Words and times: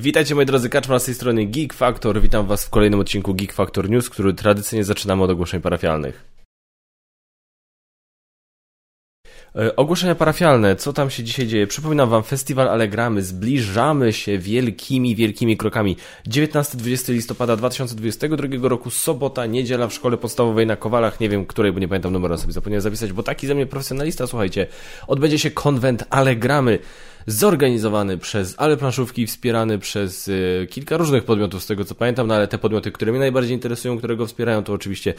Witajcie 0.00 0.34
moi 0.34 0.46
drodzy, 0.46 0.68
Kaczmar 0.68 1.00
z 1.00 1.04
tej 1.04 1.14
strony 1.14 1.46
Geek 1.46 1.74
Factor. 1.74 2.20
Witam 2.20 2.46
was 2.46 2.64
w 2.64 2.70
kolejnym 2.70 3.00
odcinku 3.00 3.34
Geek 3.34 3.52
Factor 3.52 3.90
News, 3.90 4.10
który 4.10 4.34
tradycyjnie 4.34 4.84
zaczynamy 4.84 5.22
od 5.22 5.30
ogłoszeń 5.30 5.60
parafialnych. 5.60 6.24
E, 9.56 9.76
ogłoszenia 9.76 10.14
parafialne, 10.14 10.76
co 10.76 10.92
tam 10.92 11.10
się 11.10 11.24
dzisiaj 11.24 11.46
dzieje? 11.46 11.66
Przypominam 11.66 12.08
Wam, 12.10 12.22
Festiwal 12.22 12.68
Allegramy, 12.68 13.22
zbliżamy 13.22 14.12
się 14.12 14.38
wielkimi, 14.38 15.16
wielkimi 15.16 15.56
krokami. 15.56 15.96
19-20 16.28 17.12
listopada 17.12 17.56
2022 17.56 18.68
roku, 18.68 18.90
sobota, 18.90 19.46
niedziela 19.46 19.88
w 19.88 19.92
szkole 19.92 20.16
podstawowej 20.16 20.66
na 20.66 20.76
Kowalach, 20.76 21.20
nie 21.20 21.28
wiem 21.28 21.46
której, 21.46 21.72
bo 21.72 21.78
nie 21.78 21.88
pamiętam 21.88 22.12
numeru, 22.12 22.38
sobie 22.38 22.52
zapomniałem 22.52 22.82
zapisać, 22.82 23.12
bo 23.12 23.22
taki 23.22 23.46
ze 23.46 23.54
mnie 23.54 23.66
profesjonalista, 23.66 24.26
słuchajcie, 24.26 24.66
odbędzie 25.06 25.38
się 25.38 25.50
konwent 25.50 26.04
Allegramy 26.10 26.78
zorganizowany 27.26 28.18
przez 28.18 28.54
Ale 28.58 28.76
Planszówki, 28.76 29.26
wspierany 29.26 29.78
przez 29.78 30.28
y, 30.28 30.66
kilka 30.70 30.96
różnych 30.96 31.24
podmiotów, 31.24 31.62
z 31.62 31.66
tego 31.66 31.84
co 31.84 31.94
pamiętam, 31.94 32.26
no 32.26 32.34
ale 32.34 32.48
te 32.48 32.58
podmioty, 32.58 32.92
które 32.92 33.12
mnie 33.12 33.20
najbardziej 33.20 33.54
interesują, 33.54 33.98
które 33.98 34.16
go 34.16 34.26
wspierają, 34.26 34.62
to 34.62 34.72
oczywiście 34.72 35.14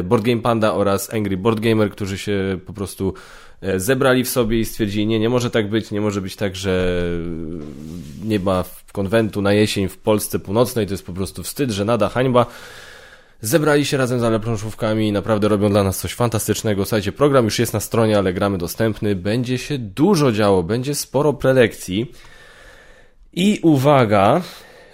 y, 0.00 0.02
Board 0.02 0.24
Game 0.24 0.42
Panda 0.42 0.74
oraz 0.74 1.14
Angry 1.14 1.36
Board 1.36 1.60
Gamer, 1.60 1.90
którzy 1.90 2.18
się 2.18 2.58
po 2.66 2.72
prostu 2.72 3.14
y, 3.62 3.80
zebrali 3.80 4.24
w 4.24 4.28
sobie 4.28 4.60
i 4.60 4.64
stwierdzili, 4.64 5.06
nie, 5.06 5.20
nie 5.20 5.28
może 5.28 5.50
tak 5.50 5.70
być, 5.70 5.90
nie 5.90 6.00
może 6.00 6.20
być 6.20 6.36
tak, 6.36 6.56
że 6.56 7.02
nie 8.24 8.40
ma 8.40 8.64
konwentu 8.92 9.42
na 9.42 9.52
jesień 9.52 9.88
w 9.88 9.98
Polsce 9.98 10.38
Północnej, 10.38 10.86
to 10.86 10.94
jest 10.94 11.06
po 11.06 11.12
prostu 11.12 11.42
wstyd, 11.42 11.70
że 11.70 11.84
nada 11.84 12.08
hańba. 12.08 12.46
Zebrali 13.44 13.84
się 13.84 13.96
razem 13.96 14.20
z 14.20 14.24
Aleplążówkami 14.24 15.08
i 15.08 15.12
naprawdę 15.12 15.48
robią 15.48 15.70
dla 15.70 15.84
nas 15.84 15.98
coś 15.98 16.14
fantastycznego. 16.14 16.84
Słuchajcie, 16.84 17.12
program 17.12 17.44
już 17.44 17.58
jest 17.58 17.72
na 17.72 17.80
stronie, 17.80 18.18
ale 18.18 18.32
gramy 18.32 18.58
dostępny. 18.58 19.14
Będzie 19.14 19.58
się 19.58 19.78
dużo 19.78 20.32
działo, 20.32 20.62
będzie 20.62 20.94
sporo 20.94 21.32
prelekcji. 21.32 22.12
I 23.32 23.60
uwaga, 23.62 24.42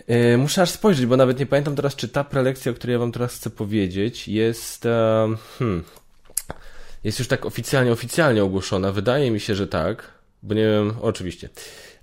yy, 0.08 0.38
muszę 0.38 0.62
aż 0.62 0.70
spojrzeć, 0.70 1.06
bo 1.06 1.16
nawet 1.16 1.38
nie 1.38 1.46
pamiętam 1.46 1.76
teraz, 1.76 1.96
czy 1.96 2.08
ta 2.08 2.24
prelekcja, 2.24 2.72
o 2.72 2.74
której 2.74 2.92
ja 2.92 2.98
wam 2.98 3.12
teraz 3.12 3.34
chcę 3.34 3.50
powiedzieć, 3.50 4.28
jest... 4.28 4.84
Yy, 4.84 5.36
hmm, 5.58 5.84
jest 7.04 7.18
już 7.18 7.28
tak 7.28 7.46
oficjalnie, 7.46 7.92
oficjalnie 7.92 8.44
ogłoszona. 8.44 8.92
Wydaje 8.92 9.30
mi 9.30 9.40
się, 9.40 9.54
że 9.54 9.66
tak, 9.66 10.10
bo 10.42 10.54
nie 10.54 10.66
wiem, 10.66 10.94
oczywiście. 11.00 11.48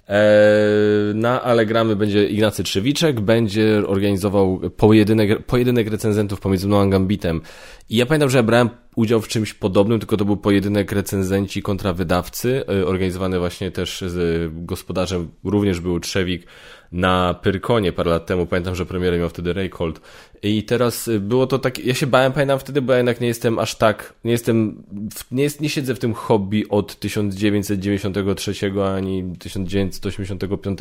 E, 0.10 1.14
na 1.14 1.44
Alegramy 1.44 1.96
będzie 1.96 2.28
Ignacy 2.28 2.64
Trzewiczek, 2.64 3.20
będzie 3.20 3.84
organizował 3.88 4.60
pojedynek, 4.78 5.46
pojedynek 5.46 5.92
recenzentów 5.92 6.40
pomiędzy 6.40 6.68
mną 6.68 6.82
a 6.82 6.86
Gambitem. 6.86 7.42
I 7.90 7.98
ja 7.98 8.06
pamiętam, 8.06 8.30
że 8.30 8.38
ja 8.38 8.44
brałem 8.44 8.70
udział 8.98 9.22
w 9.22 9.28
czymś 9.28 9.54
podobnym, 9.54 10.00
tylko 10.00 10.18
to 10.18 10.26
był 10.26 10.38
pojedynek 10.38 10.92
recenzenci 10.92 11.62
kontra 11.62 11.94
wydawcy, 11.94 12.64
e, 12.68 12.86
organizowany 12.86 13.40
właśnie 13.40 13.72
też 13.72 14.04
z 14.08 14.52
gospodarzem, 14.66 15.28
również 15.44 15.80
był 15.80 16.00
Trzewik 16.00 16.48
na 16.92 17.34
Pyrkonie 17.34 17.92
parę 17.92 18.12
lat 18.12 18.26
temu. 18.26 18.46
Pamiętam, 18.46 18.76
że 18.76 18.86
premierę 18.86 19.18
miał 19.18 19.30
wtedy 19.30 19.54
Raycold. 19.54 20.02
I 20.44 20.64
teraz 20.64 21.08
e, 21.08 21.20
było 21.20 21.48
to 21.48 21.60
tak, 21.60 21.86
ja 21.86 21.94
się 21.94 22.08
bałem, 22.08 22.34
pamiętam 22.34 22.60
wtedy, 22.60 22.82
bo 22.82 22.94
ja 22.94 22.98
jednak 22.98 23.22
nie 23.22 23.28
jestem 23.28 23.60
aż 23.60 23.76
tak, 23.76 24.14
nie 24.24 24.32
jestem, 24.32 24.84
nie, 25.32 25.44
jest, 25.44 25.62
nie 25.62 25.70
siedzę 25.70 25.96
w 25.96 26.00
tym 26.00 26.14
hobby 26.14 26.70
od 26.70 27.00
1993 27.00 28.54
ani 28.96 29.34
1985 29.40 30.80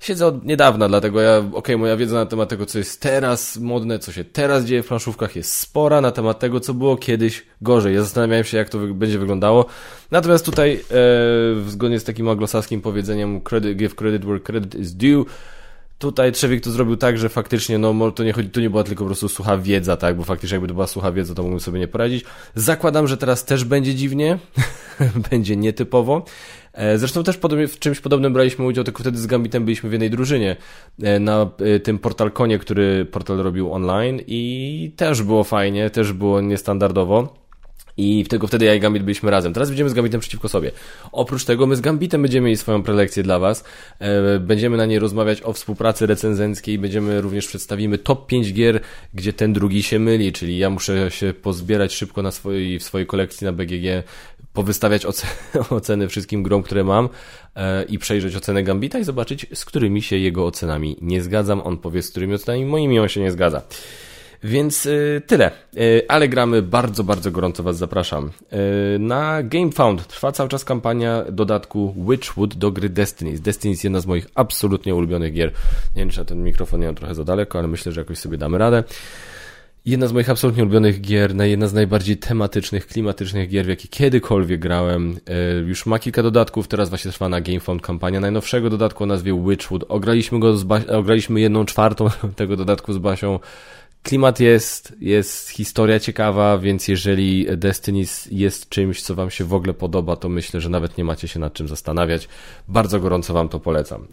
siedzę 0.00 0.26
od 0.26 0.44
niedawna, 0.44 0.88
dlatego 0.88 1.20
ja, 1.20 1.38
okej, 1.38 1.54
okay, 1.54 1.78
moja 1.78 1.96
wiedza 1.96 2.16
na 2.16 2.26
temat 2.26 2.48
tego, 2.48 2.66
co 2.66 2.78
jest 2.78 3.00
teraz 3.00 3.56
modne, 3.56 3.98
co 3.98 4.12
się 4.12 4.24
teraz 4.24 4.64
dzieje 4.64 4.82
w 4.82 4.86
planszówkach 4.86 5.36
jest 5.36 5.54
spora, 5.54 6.00
na 6.00 6.10
temat 6.10 6.38
tego, 6.38 6.60
co 6.60 6.74
było 6.74 6.96
kiedyś 6.96 7.46
gorzej. 7.62 7.94
Ja 7.94 8.02
zastanawiałem 8.02 8.44
się, 8.44 8.56
jak 8.56 8.68
to 8.68 8.78
będzie 8.78 9.18
wyglądało. 9.18 9.66
Natomiast 10.10 10.44
tutaj, 10.44 10.80
e, 10.90 11.70
zgodnie 11.70 12.00
z 12.00 12.04
takim 12.04 12.28
anglosaskim 12.28 12.80
powiedzeniem 12.80 13.40
credit, 13.40 13.76
give 13.76 13.94
credit 13.94 14.24
where 14.24 14.40
credit 14.40 14.74
is 14.74 14.94
due, 14.94 15.24
Tutaj 15.98 16.32
Trzewik 16.32 16.64
to 16.64 16.70
zrobił 16.70 16.96
tak, 16.96 17.18
że 17.18 17.28
faktycznie, 17.28 17.78
no 17.78 18.10
to 18.10 18.24
nie 18.24 18.32
chodzi, 18.32 18.50
to 18.50 18.60
nie 18.60 18.70
była 18.70 18.84
tylko 18.84 19.04
po 19.04 19.06
prostu 19.06 19.28
sucha 19.28 19.58
wiedza, 19.58 19.96
tak, 19.96 20.16
bo 20.16 20.24
faktycznie 20.24 20.54
jakby 20.54 20.68
to 20.68 20.74
była 20.74 20.86
sucha 20.86 21.12
wiedza, 21.12 21.34
to 21.34 21.42
mógłbym 21.42 21.60
sobie 21.60 21.78
nie 21.78 21.88
poradzić. 21.88 22.24
Zakładam, 22.54 23.06
że 23.06 23.16
teraz 23.16 23.44
też 23.44 23.64
będzie 23.64 23.94
dziwnie, 23.94 24.38
będzie 25.30 25.56
nietypowo. 25.56 26.24
E, 26.76 26.98
zresztą 26.98 27.22
też 27.24 27.38
w 27.68 27.78
czymś 27.78 28.00
podobnym 28.00 28.32
braliśmy 28.32 28.64
udział, 28.64 28.84
tylko 28.84 29.02
wtedy 29.02 29.18
z 29.18 29.26
Gambitem 29.26 29.64
byliśmy 29.64 29.88
w 29.88 29.92
jednej 29.92 30.10
drużynie 30.10 30.56
e, 31.02 31.20
na 31.20 31.50
e, 31.58 31.80
tym 31.80 31.98
portalkonie, 31.98 32.58
który 32.58 33.04
portal 33.04 33.36
robił 33.36 33.72
online 33.72 34.20
i 34.26 34.92
też 34.96 35.22
było 35.22 35.44
fajnie, 35.44 35.90
też 35.90 36.12
było 36.12 36.40
niestandardowo. 36.40 37.45
I 37.96 38.24
tylko 38.28 38.46
wtedy 38.46 38.64
ja 38.64 38.74
i 38.74 38.80
Gambit 38.80 39.02
byliśmy 39.02 39.30
razem. 39.30 39.52
Teraz 39.52 39.68
będziemy 39.68 39.90
z 39.90 39.94
Gambitem 39.94 40.20
przeciwko 40.20 40.48
sobie. 40.48 40.70
Oprócz 41.12 41.44
tego 41.44 41.66
my 41.66 41.76
z 41.76 41.80
Gambitem 41.80 42.22
będziemy 42.22 42.44
mieli 42.44 42.56
swoją 42.56 42.82
prelekcję 42.82 43.22
dla 43.22 43.38
Was. 43.38 43.64
Będziemy 44.40 44.76
na 44.76 44.86
niej 44.86 44.98
rozmawiać 44.98 45.42
o 45.42 45.52
współpracy 45.52 46.06
recenzenckiej. 46.06 46.78
Będziemy 46.78 47.20
również 47.20 47.46
przedstawimy 47.46 47.98
top 47.98 48.26
5 48.26 48.52
gier, 48.52 48.80
gdzie 49.14 49.32
ten 49.32 49.52
drugi 49.52 49.82
się 49.82 49.98
myli, 49.98 50.32
czyli 50.32 50.58
ja 50.58 50.70
muszę 50.70 51.10
się 51.10 51.34
pozbierać 51.42 51.94
szybko 51.94 52.22
na 52.22 52.30
swojej, 52.30 52.78
w 52.78 52.82
swojej 52.82 53.06
kolekcji 53.06 53.44
na 53.44 53.52
BGG 53.52 54.04
powystawiać 54.56 55.06
oceny 55.70 56.08
wszystkim 56.08 56.42
grom, 56.42 56.62
które 56.62 56.84
mam 56.84 57.08
e, 57.56 57.84
i 57.84 57.98
przejrzeć 57.98 58.36
ocenę 58.36 58.62
Gambita 58.62 58.98
i 58.98 59.04
zobaczyć, 59.04 59.46
z 59.54 59.64
którymi 59.64 60.02
się 60.02 60.16
jego 60.16 60.46
ocenami 60.46 60.96
nie 61.00 61.22
zgadzam. 61.22 61.60
On 61.60 61.78
powie, 61.78 62.02
z 62.02 62.10
którymi 62.10 62.34
ocenami 62.34 62.64
moimi 62.64 62.98
on 62.98 63.08
się 63.08 63.20
nie 63.20 63.30
zgadza. 63.30 63.62
Więc 64.46 64.86
y, 64.86 65.22
tyle. 65.26 65.50
Y, 65.76 66.02
ale 66.08 66.28
gramy 66.28 66.62
bardzo, 66.62 67.04
bardzo 67.04 67.30
gorąco 67.30 67.62
Was 67.62 67.76
zapraszam. 67.76 68.30
Y, 68.96 68.98
na 68.98 69.42
GameFound 69.42 70.06
trwa 70.06 70.32
cały 70.32 70.48
czas 70.48 70.64
kampania 70.64 71.24
dodatku 71.32 71.94
Witchwood 72.10 72.54
do 72.54 72.70
gry 72.70 72.88
Destiny. 72.88 73.38
Destiny 73.38 73.70
jest 73.70 73.84
jedna 73.84 74.00
z 74.00 74.06
moich 74.06 74.26
absolutnie 74.34 74.94
ulubionych 74.94 75.32
gier. 75.32 75.52
Nie 75.96 76.02
wiem, 76.02 76.10
czy 76.10 76.24
ten 76.24 76.44
mikrofon 76.44 76.80
nie 76.80 76.86
mam 76.86 76.94
trochę 76.94 77.14
za 77.14 77.24
daleko, 77.24 77.58
ale 77.58 77.68
myślę, 77.68 77.92
że 77.92 78.00
jakoś 78.00 78.18
sobie 78.18 78.38
damy 78.38 78.58
radę. 78.58 78.84
Jedna 79.86 80.06
z 80.06 80.12
moich 80.12 80.30
absolutnie 80.30 80.62
ulubionych 80.62 81.00
gier, 81.00 81.36
jedna 81.36 81.66
z 81.66 81.72
najbardziej 81.72 82.16
tematycznych, 82.16 82.86
klimatycznych 82.86 83.48
gier, 83.48 83.66
w 83.66 83.68
jakie 83.68 83.88
kiedykolwiek 83.88 84.60
grałem. 84.60 85.16
E, 85.26 85.58
już 85.58 85.86
ma 85.86 85.98
kilka 85.98 86.22
dodatków, 86.22 86.68
teraz 86.68 86.88
właśnie 86.88 87.10
trwa 87.10 87.28
na 87.28 87.40
GameFound 87.40 87.82
kampania 87.82 88.20
najnowszego 88.20 88.70
dodatku 88.70 89.04
o 89.04 89.06
nazwie 89.06 89.42
Witchwood. 89.48 89.84
Ograliśmy 89.88 90.40
go, 90.40 90.56
z 90.56 90.66
ograliśmy 90.90 91.40
jedną 91.40 91.64
czwartą 91.64 92.08
tego 92.36 92.56
dodatku 92.56 92.92
z 92.92 92.98
Basią. 92.98 93.38
Klimat 94.02 94.40
jest, 94.40 94.96
jest 95.00 95.48
historia 95.48 96.00
ciekawa, 96.00 96.58
więc 96.58 96.88
jeżeli 96.88 97.46
Destiny 97.56 98.04
jest 98.30 98.68
czymś, 98.68 99.02
co 99.02 99.14
Wam 99.14 99.30
się 99.30 99.44
w 99.44 99.54
ogóle 99.54 99.74
podoba, 99.74 100.16
to 100.16 100.28
myślę, 100.28 100.60
że 100.60 100.68
nawet 100.68 100.98
nie 100.98 101.04
macie 101.04 101.28
się 101.28 101.40
nad 101.40 101.52
czym 101.52 101.68
zastanawiać. 101.68 102.28
Bardzo 102.68 103.00
gorąco 103.00 103.34
Wam 103.34 103.48
to 103.48 103.60
polecam. 103.60 104.06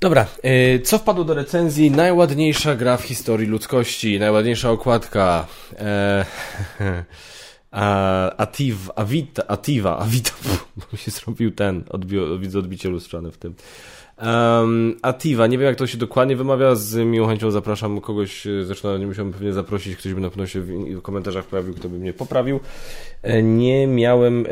Dobra, 0.00 0.26
y, 0.44 0.80
co 0.80 0.98
wpadło 0.98 1.24
do 1.24 1.34
recenzji? 1.34 1.90
Najładniejsza 1.90 2.76
gra 2.76 2.96
w 2.96 3.02
historii 3.02 3.46
ludzkości, 3.46 4.18
najładniejsza 4.18 4.70
okładka. 4.70 5.46
E, 5.78 6.24
Ativ, 8.38 8.90
Avita, 8.96 9.42
Ativa, 9.48 9.98
Avita, 9.98 10.30
bo 10.76 10.84
mi 10.92 10.98
się 10.98 11.10
zrobił 11.10 11.50
ten, 11.50 11.84
odbi 11.90 12.16
widzę 12.38 12.58
odbicie 12.58 12.88
lustrzane 12.88 13.30
w 13.30 13.38
tym. 13.38 13.54
Um, 14.22 14.96
Ativa, 15.02 15.46
nie 15.46 15.58
wiem 15.58 15.66
jak 15.66 15.76
to 15.76 15.86
się 15.86 15.98
dokładnie 15.98 16.36
wymawia, 16.36 16.74
z 16.74 16.96
miłą 16.96 17.28
chęcią 17.28 17.50
zapraszam 17.50 18.00
kogoś, 18.00 18.46
zresztą 18.64 18.98
nie 18.98 19.06
musiałbym 19.06 19.32
pewnie 19.32 19.52
zaprosić, 19.52 19.96
ktoś 19.96 20.14
by 20.14 20.20
na 20.20 20.28
pewno 20.28 20.46
się 20.46 20.60
w 20.60 21.02
komentarzach 21.02 21.44
pojawił, 21.44 21.74
kto 21.74 21.88
by 21.88 21.98
mnie 21.98 22.12
poprawił. 22.12 22.60
E, 23.22 23.42
nie 23.42 23.86
miałem, 23.86 24.46
e, 24.46 24.50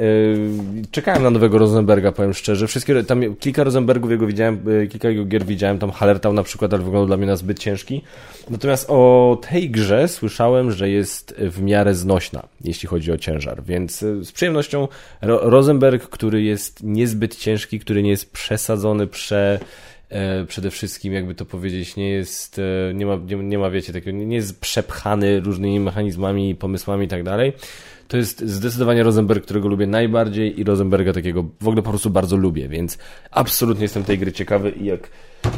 czekałem 0.91 1.23
na 1.23 1.31
nowego 1.31 1.59
Rosenberga, 1.59 2.13
powiem 2.13 2.35
szczerze. 2.35 2.67
Wszystkie, 2.67 3.05
tam 3.05 3.37
kilka 3.37 3.65
Rosenbergów 3.65 4.11
jego 4.11 4.27
widziałem, 4.27 4.61
e, 4.83 4.87
kilka 4.87 5.09
jego 5.09 5.25
gier 5.25 5.45
widziałem, 5.45 5.79
tam 5.79 5.91
Hallertau 5.91 6.33
na 6.33 6.43
przykład, 6.43 6.75
ale 6.75 6.83
wyglądał 6.83 7.07
dla 7.07 7.17
mnie 7.17 7.27
na 7.27 7.37
zbyt 7.37 7.59
ciężki. 7.59 8.03
Natomiast 8.51 8.91
o 8.91 9.39
tej 9.51 9.71
grze 9.71 10.09
słyszałem, 10.09 10.71
że 10.71 10.91
jest 10.91 11.35
w 11.39 11.63
miarę 11.63 11.95
znośna, 11.95 12.43
jeśli 12.65 12.89
chodzi 12.89 13.13
o 13.13 13.19
ciężar, 13.19 13.63
więc 13.63 13.99
z 13.99 14.33
przyjemnością 14.33 14.89
Rosenberg, 15.23 16.09
który 16.09 16.43
jest 16.43 16.83
niezbyt 16.83 17.37
ciężki, 17.37 17.81
który 17.81 18.03
nie 18.03 18.11
jest 18.11 18.33
przesadzony, 18.33 19.07
prze 19.07 19.56
przede 20.49 20.71
wszystkim, 20.71 21.13
jakby 21.13 21.35
to 21.35 21.45
powiedzieć, 21.45 21.97
nie 21.97 22.11
jest, 22.11 22.61
nie 22.95 23.07
ma, 23.07 23.17
nie, 23.17 23.37
nie 23.37 23.59
ma 23.59 23.71
wiecie, 23.71 23.93
takiego, 23.93 24.19
nie 24.19 24.37
jest 24.37 24.61
przepchany 24.61 25.41
różnymi 25.41 25.81
mechanizmami, 25.81 26.55
pomysłami 26.55 27.05
i 27.05 27.09
tak 27.09 27.23
dalej 27.23 27.53
to 28.09 28.17
jest 28.17 28.41
zdecydowanie 28.41 29.03
Rosenberg, 29.03 29.45
którego 29.45 29.69
lubię 29.69 29.87
najbardziej 29.87 30.61
i 30.61 30.65
Rosenberga 30.65 31.13
takiego 31.13 31.45
w 31.61 31.69
ogóle 31.69 31.83
po 31.83 31.91
prostu 31.91 32.11
bardzo 32.11 32.37
lubię, 32.37 32.69
więc 32.69 32.99
absolutnie 33.31 33.83
jestem 33.83 34.05
tej 34.05 34.19
gry 34.19 34.33
ciekawy 34.33 34.71
i 34.71 34.85
jak 34.85 35.11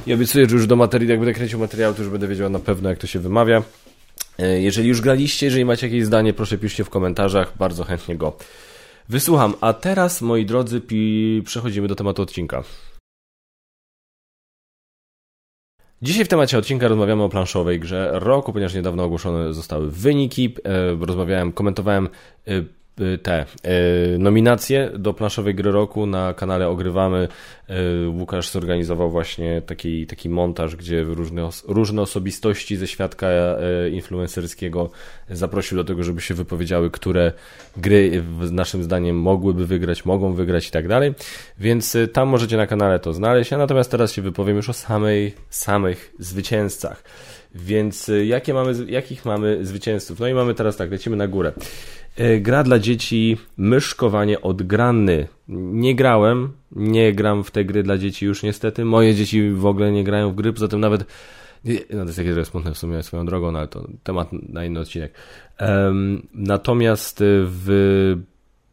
i 0.06 0.12
obiecuję, 0.14 0.48
że 0.48 0.56
już 0.56 0.66
do 0.66 0.76
materii, 0.76 1.08
jak 1.08 1.18
będę 1.18 1.34
kręcił 1.34 1.58
materiał, 1.58 1.94
to 1.94 2.02
już 2.02 2.10
będę 2.10 2.28
wiedział 2.28 2.50
na 2.50 2.58
pewno, 2.58 2.88
jak 2.88 2.98
to 2.98 3.06
się 3.06 3.18
wymawia. 3.18 3.62
E, 4.38 4.60
jeżeli 4.60 4.88
już 4.88 5.00
graliście, 5.00 5.46
jeżeli 5.46 5.64
macie 5.64 5.86
jakieś 5.86 6.04
zdanie, 6.04 6.32
proszę 6.32 6.58
piszcie 6.58 6.84
w 6.84 6.90
komentarzach, 6.90 7.52
bardzo 7.58 7.84
chętnie 7.84 8.16
go 8.16 8.36
wysłucham. 9.08 9.54
A 9.60 9.72
teraz, 9.72 10.22
moi 10.22 10.46
drodzy, 10.46 10.82
przechodzimy 11.44 11.88
do 11.88 11.94
tematu 11.94 12.22
odcinka. 12.22 12.64
Dzisiaj 16.02 16.24
w 16.24 16.28
temacie 16.28 16.58
odcinka 16.58 16.88
rozmawiamy 16.88 17.22
o 17.22 17.28
planszowej 17.28 17.80
grze 17.80 18.10
roku, 18.12 18.52
ponieważ 18.52 18.74
niedawno 18.74 19.04
ogłoszone 19.04 19.54
zostały 19.54 19.90
wyniki. 19.90 20.54
E, 20.64 21.06
rozmawiałem, 21.06 21.52
komentowałem 21.52 22.08
e, 22.46 22.50
te 23.22 23.44
y, 24.14 24.18
nominacje 24.18 24.90
do 24.98 25.14
planszowej 25.14 25.54
gry 25.54 25.72
roku 25.72 26.06
na 26.06 26.34
kanale 26.34 26.68
Ogrywamy. 26.68 27.28
Y, 28.04 28.08
Łukasz 28.08 28.50
zorganizował 28.50 29.10
właśnie 29.10 29.62
taki, 29.66 30.06
taki 30.06 30.28
montaż, 30.28 30.76
gdzie 30.76 31.02
różne, 31.02 31.48
różne 31.68 32.02
osobistości 32.02 32.76
ze 32.76 32.86
świadka 32.86 33.28
influencerskiego 33.92 34.90
zaprosił 35.30 35.76
do 35.76 35.84
tego, 35.84 36.02
żeby 36.02 36.20
się 36.20 36.34
wypowiedziały, 36.34 36.90
które 36.90 37.32
gry 37.76 38.24
naszym 38.50 38.82
zdaniem 38.82 39.20
mogłyby 39.20 39.66
wygrać, 39.66 40.04
mogą 40.04 40.32
wygrać 40.32 40.68
i 40.68 40.70
tak 40.70 40.88
dalej. 40.88 41.14
Więc 41.58 41.96
tam 42.12 42.28
możecie 42.28 42.56
na 42.56 42.66
kanale 42.66 42.98
to 42.98 43.12
znaleźć. 43.12 43.50
Ja 43.50 43.58
natomiast 43.58 43.90
teraz 43.90 44.12
się 44.12 44.22
wypowiem 44.22 44.56
już 44.56 44.68
o 44.68 44.72
samej, 44.72 45.34
samych 45.50 46.14
zwycięzcach. 46.18 47.02
Więc 47.58 48.10
jakie 48.24 48.54
mamy, 48.54 48.72
jakich 48.86 49.24
mamy 49.24 49.66
zwycięzców? 49.66 50.20
No 50.20 50.28
i 50.28 50.34
mamy 50.34 50.54
teraz 50.54 50.76
tak, 50.76 50.90
lecimy 50.90 51.16
na 51.16 51.28
górę. 51.28 51.52
E, 52.16 52.40
gra 52.40 52.62
dla 52.62 52.78
dzieci 52.78 53.36
myszkowanie 53.56 54.40
od 54.40 54.62
granny. 54.62 55.28
Nie 55.48 55.94
grałem, 55.94 56.52
nie 56.72 57.12
gram 57.12 57.44
w 57.44 57.50
te 57.50 57.64
gry 57.64 57.82
dla 57.82 57.98
dzieci 57.98 58.26
już 58.26 58.42
niestety. 58.42 58.84
Moje 58.84 59.14
dzieci 59.14 59.50
w 59.50 59.66
ogóle 59.66 59.92
nie 59.92 60.04
grają 60.04 60.30
w 60.30 60.34
gry, 60.34 60.52
poza 60.52 60.68
tym 60.68 60.80
nawet 60.80 61.04
no 61.64 62.04
to 62.04 62.04
jest 62.04 62.14
trochę 62.14 62.44
smutne 62.44 62.74
w 62.74 62.78
sumie 62.78 63.02
swoją 63.02 63.26
drogą, 63.26 63.52
no 63.52 63.58
ale 63.58 63.68
to 63.68 63.88
temat 64.02 64.28
na 64.32 64.64
inny 64.64 64.80
odcinek. 64.80 65.14
Um, 65.60 66.26
natomiast 66.34 67.18
w 67.26 68.16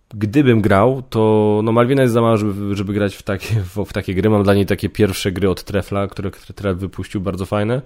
gdybym 0.09 0.61
grał, 0.61 1.03
to 1.09 1.61
no 1.63 1.71
Malwina 1.71 2.01
jest 2.01 2.13
za 2.13 2.21
mała, 2.21 2.37
żeby, 2.37 2.75
żeby 2.75 2.93
grać 2.93 3.15
w 3.15 3.23
takie, 3.23 3.55
w, 3.55 3.85
w, 3.85 3.93
takie 3.93 4.13
gry. 4.13 4.29
Mam 4.29 4.43
dla 4.43 4.53
niej 4.53 4.65
takie 4.65 4.89
pierwsze 4.89 5.31
gry 5.31 5.49
od 5.49 5.63
Trefla, 5.63 6.07
które 6.07 6.31
Tref 6.31 6.77
wypuścił, 6.77 7.21
bardzo 7.21 7.45
fajne, 7.45 7.81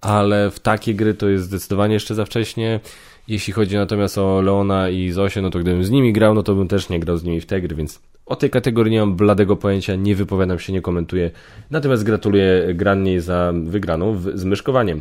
ale 0.00 0.50
w 0.50 0.60
takie 0.60 0.94
gry 0.94 1.14
to 1.14 1.28
jest 1.28 1.44
zdecydowanie 1.44 1.94
jeszcze 1.94 2.14
za 2.14 2.24
wcześnie. 2.24 2.80
Jeśli 3.28 3.52
chodzi 3.52 3.76
natomiast 3.76 4.18
o 4.18 4.40
Leona 4.42 4.88
i 4.88 5.10
Zosię, 5.10 5.42
no 5.42 5.50
to 5.50 5.58
gdybym 5.58 5.84
z 5.84 5.90
nimi 5.90 6.12
grał, 6.12 6.34
no 6.34 6.42
to 6.42 6.54
bym 6.54 6.68
też 6.68 6.88
nie 6.88 7.00
grał 7.00 7.16
z 7.16 7.24
nimi 7.24 7.40
w 7.40 7.46
te 7.46 7.60
gry, 7.60 7.76
więc 7.76 8.00
o 8.26 8.36
tej 8.36 8.50
kategorii 8.50 8.92
nie 8.92 9.00
mam 9.00 9.16
bladego 9.16 9.56
pojęcia, 9.56 9.94
nie 9.94 10.14
wypowiadam 10.14 10.58
się, 10.58 10.72
nie 10.72 10.80
komentuję. 10.82 11.30
Natomiast 11.70 12.04
gratuluję 12.04 12.74
Granniej 12.74 13.20
za 13.20 13.52
wygraną 13.64 14.12
w, 14.12 14.30
z 14.34 14.44
myszkowaniem. 14.44 15.00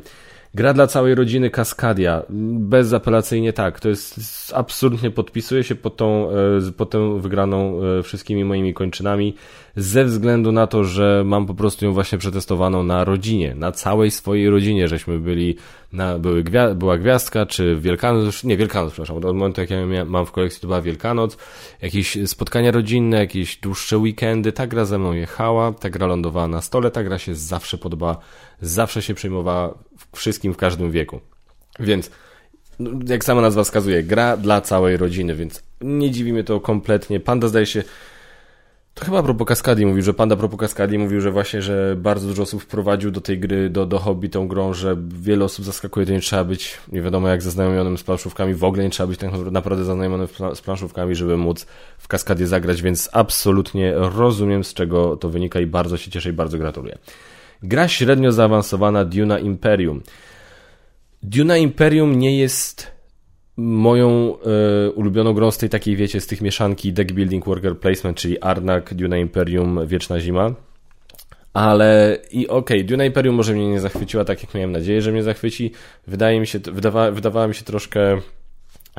Gra 0.54 0.74
dla 0.74 0.88
całej 0.88 1.16
rodziny 1.16 1.50
Kaskadia. 1.50 2.24
Bezapelacyjnie 2.54 3.54
tak. 3.54 3.80
To 3.80 3.90
jest 3.90 4.20
absolutnie 4.56 5.12
podpisuję 5.12 5.64
się 5.64 5.76
pod 5.76 5.98
tą, 5.98 6.30
e, 6.32 6.72
pod 6.78 6.90
tą 6.90 7.20
wygraną 7.20 7.84
e, 7.84 8.04
wszystkimi 8.04 8.46
moimi 8.46 8.74
kończynami 8.74 9.36
ze 9.78 10.06
względu 10.06 10.52
na 10.52 10.68
to, 10.68 10.84
że 10.84 11.24
mam 11.26 11.46
po 11.46 11.54
prostu 11.54 11.86
ją 11.86 11.94
właśnie 11.94 12.18
przetestowaną 12.18 12.84
na 12.84 13.04
rodzinie, 13.04 13.56
na 13.56 13.72
całej 13.72 14.12
swojej 14.12 14.50
rodzinie, 14.50 14.88
żeśmy 14.88 15.20
byli, 15.20 15.56
na, 15.94 16.20
były 16.20 16.44
gwia 16.44 16.76
była 16.76 16.98
Gwiazdka, 16.98 17.46
czy 17.46 17.76
Wielkanoc, 17.80 18.44
nie 18.44 18.58
Wielkanoc, 18.58 18.94
przepraszam, 18.94 19.18
od 19.18 19.24
momentu 19.24 19.62
jak 19.62 19.70
ja 19.70 20.06
mam 20.06 20.26
w 20.26 20.32
kolekcji 20.32 20.62
to 20.62 20.68
była 20.68 20.82
Wielkanoc, 20.82 21.38
jakieś 21.82 22.18
spotkania 22.26 22.72
rodzinne, 22.72 23.18
jakieś 23.18 23.58
dłuższe 23.58 23.98
weekendy, 23.98 24.52
ta 24.52 24.68
gra 24.68 24.86
ze 24.86 25.00
mną 25.00 25.14
jechała, 25.14 25.72
ta 25.72 25.90
gra 25.90 26.08
lądowała 26.08 26.48
na 26.48 26.62
stole, 26.62 26.92
ta 26.92 27.04
gra 27.04 27.18
się 27.18 27.36
zawsze 27.36 27.78
podoba, 27.78 28.18
zawsze 28.62 29.02
się 29.02 29.14
przejmowała 29.14 29.78
wszystkim 30.16 30.54
w 30.54 30.58
każdym 30.58 30.92
wieku. 30.92 31.20
Więc 31.80 32.12
no, 32.80 32.92
jak 33.08 33.24
sama 33.24 33.42
nazwa 33.42 33.64
wskazuje, 33.64 34.04
gra 34.04 34.38
dla 34.38 34.62
całej 34.62 34.98
rodziny, 34.98 35.36
więc 35.36 35.64
nie 35.82 36.12
dziwi 36.12 36.34
mnie 36.34 36.44
to 36.44 36.60
kompletnie. 36.60 37.20
Panda 37.20 37.48
zdaje 37.48 37.66
się 37.66 37.84
to 39.00 39.06
chyba 39.06 39.24
propos 39.24 39.48
Kaskadii 39.48 39.86
mówił, 39.86 40.04
że 40.04 40.14
Panda 40.14 40.36
propos 40.36 40.60
Kaskadii 40.60 41.00
mówił, 41.00 41.22
że 41.22 41.32
właśnie, 41.32 41.62
że 41.62 41.96
bardzo 42.00 42.28
dużo 42.28 42.44
osób 42.44 42.64
wprowadził 42.64 43.12
do 43.12 43.22
tej 43.22 43.40
gry, 43.40 43.70
do, 43.70 43.86
do 43.86 44.00
hobby 44.00 44.30
tą 44.30 44.48
grą, 44.48 44.74
że 44.74 44.98
wiele 45.08 45.46
osób 45.46 45.66
zaskakuje, 45.66 46.06
to 46.06 46.12
nie 46.12 46.20
trzeba 46.20 46.44
być, 46.44 46.78
nie 46.92 47.02
wiadomo 47.02 47.28
jak 47.28 47.42
zaznajomionym 47.42 47.98
z 47.98 48.04
planszówkami, 48.04 48.54
w 48.54 48.64
ogóle 48.64 48.84
nie 48.84 48.90
trzeba 48.90 49.08
być 49.08 49.20
tak 49.20 49.32
naprawdę 49.52 49.84
zaznajomionym 49.84 50.28
z 50.54 50.62
planszówkami, 50.62 51.16
żeby 51.16 51.38
móc 51.38 51.66
w 51.98 52.08
Kaskadię 52.08 52.48
zagrać, 52.48 52.82
więc 52.82 53.10
absolutnie 53.14 53.94
rozumiem 53.96 54.64
z 54.64 54.74
czego 54.74 55.18
to 55.18 55.30
wynika 55.30 55.60
i 55.60 55.66
bardzo 55.66 55.98
się 55.98 56.12
cieszę 56.12 56.30
i 56.30 56.34
bardzo 56.34 56.58
gratuluję. 56.58 56.98
Gra 57.64 57.88
średnio 57.88 58.32
zaawansowana 58.32 59.06
Duna 59.06 59.40
Imperium. 59.40 60.02
Duna 61.24 61.58
Imperium 61.58 62.20
nie 62.20 62.38
jest 62.38 62.97
moją 63.58 64.38
e, 64.40 64.92
ulubioną 64.92 65.34
grą 65.34 65.52
z 65.52 65.58
tej 65.58 65.70
takiej, 65.70 65.96
wiecie, 65.96 66.22
z 66.22 66.28
tych 66.28 66.42
mieszanki 66.42 66.94
deck 66.94 67.12
building, 67.12 67.46
worker 67.46 67.80
placement, 67.80 68.18
czyli 68.18 68.42
Arnak, 68.42 68.94
Duna 68.94 69.18
Imperium, 69.18 69.88
Wieczna 69.88 70.20
Zima. 70.20 70.54
Ale 71.54 72.18
i 72.32 72.48
okej, 72.48 72.78
okay, 72.78 72.84
Duna 72.84 73.06
Imperium 73.06 73.36
może 73.36 73.54
mnie 73.54 73.70
nie 73.70 73.80
zachwyciła 73.80 74.26
tak, 74.26 74.44
jak 74.44 74.54
miałem 74.54 74.72
nadzieję, 74.72 75.02
że 75.02 75.12
mnie 75.12 75.24
zachwyci. 75.24 75.72
Wydaje 76.08 76.40
mi 76.40 76.48
się, 76.48 76.60
wydawa, 76.60 77.12
wydawała 77.12 77.48
mi 77.48 77.56
się 77.56 77.64
troszkę 77.64 78.22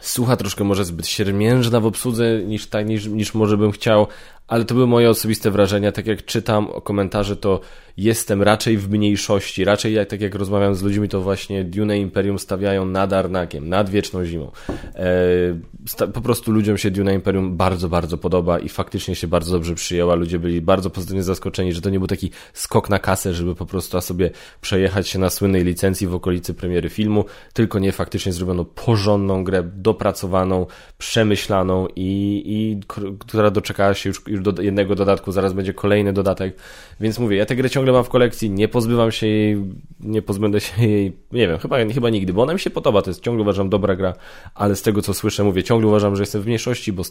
słucha 0.02 0.36
troszkę 0.36 0.64
może 0.64 0.84
zbyt 0.84 1.06
siermiężna 1.06 1.80
w 1.80 1.86
obsłudze 1.86 2.42
niż, 2.44 2.66
tak, 2.66 2.86
niż, 2.86 3.06
niż 3.06 3.34
może 3.34 3.56
bym 3.56 3.72
chciał, 3.72 4.06
ale 4.48 4.64
to 4.64 4.74
były 4.74 4.86
moje 4.86 5.10
osobiste 5.10 5.50
wrażenia. 5.50 5.92
Tak 5.92 6.06
jak 6.06 6.24
czytam 6.24 6.68
komentarze, 6.84 7.36
to 7.36 7.60
jestem 7.98 8.42
raczej 8.42 8.78
w 8.78 8.90
mniejszości. 8.90 9.64
Raczej 9.64 9.94
jak, 9.94 10.08
tak 10.08 10.20
jak 10.20 10.34
rozmawiam 10.34 10.74
z 10.74 10.82
ludźmi, 10.82 11.08
to 11.08 11.20
właśnie 11.20 11.64
Dune 11.64 11.98
Imperium 11.98 12.38
stawiają 12.38 12.84
nad 12.84 13.12
Arnakiem, 13.12 13.68
nad 13.68 13.90
Wieczną 13.90 14.24
Zimą. 14.24 14.50
E, 14.94 16.06
po 16.12 16.20
prostu 16.20 16.52
ludziom 16.52 16.78
się 16.78 16.90
Dune 16.90 17.14
Imperium 17.14 17.56
bardzo, 17.56 17.88
bardzo 17.88 18.18
podoba 18.18 18.58
i 18.58 18.68
faktycznie 18.68 19.14
się 19.14 19.26
bardzo 19.26 19.52
dobrze 19.52 19.74
przyjęła. 19.74 20.14
Ludzie 20.14 20.38
byli 20.38 20.60
bardzo 20.60 20.90
pozytywnie 20.90 21.22
zaskoczeni, 21.22 21.72
że 21.72 21.80
to 21.80 21.90
nie 21.90 21.98
był 21.98 22.08
taki 22.08 22.30
skok 22.52 22.90
na 22.90 22.98
kasę, 22.98 23.34
żeby 23.34 23.54
po 23.54 23.66
prostu 23.66 24.00
sobie 24.00 24.30
przejechać 24.60 25.08
się 25.08 25.18
na 25.18 25.30
słynnej 25.30 25.64
licencji 25.64 26.06
w 26.06 26.14
okolicy 26.14 26.54
premiery 26.54 26.88
filmu, 26.88 27.24
tylko 27.52 27.78
nie 27.78 27.92
faktycznie 27.92 28.32
zrobiono 28.32 28.64
porządną 28.64 29.44
grę, 29.44 29.62
dopracowaną, 29.74 30.66
przemyślaną 30.98 31.86
i, 31.96 32.42
i 32.46 32.80
która 33.18 33.50
doczekała 33.50 33.94
się 33.94 34.10
już, 34.10 34.22
już 34.26 34.37
do 34.42 34.62
jednego 34.62 34.94
dodatku, 34.94 35.32
zaraz 35.32 35.52
będzie 35.52 35.74
kolejny 35.74 36.12
dodatek, 36.12 36.56
więc 37.00 37.18
mówię, 37.18 37.36
ja 37.36 37.46
tę 37.46 37.56
grę 37.56 37.70
ciągle 37.70 37.92
mam 37.92 38.04
w 38.04 38.08
kolekcji, 38.08 38.50
nie 38.50 38.68
pozbywam 38.68 39.12
się 39.12 39.26
jej, 39.26 39.56
nie 40.00 40.22
pozbędę 40.22 40.60
się 40.60 40.86
jej, 40.86 41.16
nie 41.32 41.48
wiem, 41.48 41.58
chyba, 41.58 41.76
chyba 41.94 42.10
nigdy, 42.10 42.32
bo 42.32 42.42
ona 42.42 42.52
mi 42.52 42.60
się 42.60 42.70
podoba, 42.70 43.02
to 43.02 43.10
jest 43.10 43.22
ciągle 43.22 43.42
uważam 43.42 43.68
dobra 43.68 43.96
gra, 43.96 44.14
ale 44.54 44.76
z 44.76 44.82
tego 44.82 45.02
co 45.02 45.14
słyszę, 45.14 45.44
mówię, 45.44 45.62
ciągle 45.62 45.88
uważam, 45.88 46.16
że 46.16 46.22
jestem 46.22 46.42
w 46.42 46.46
mniejszości, 46.46 46.92
bo 46.92 47.02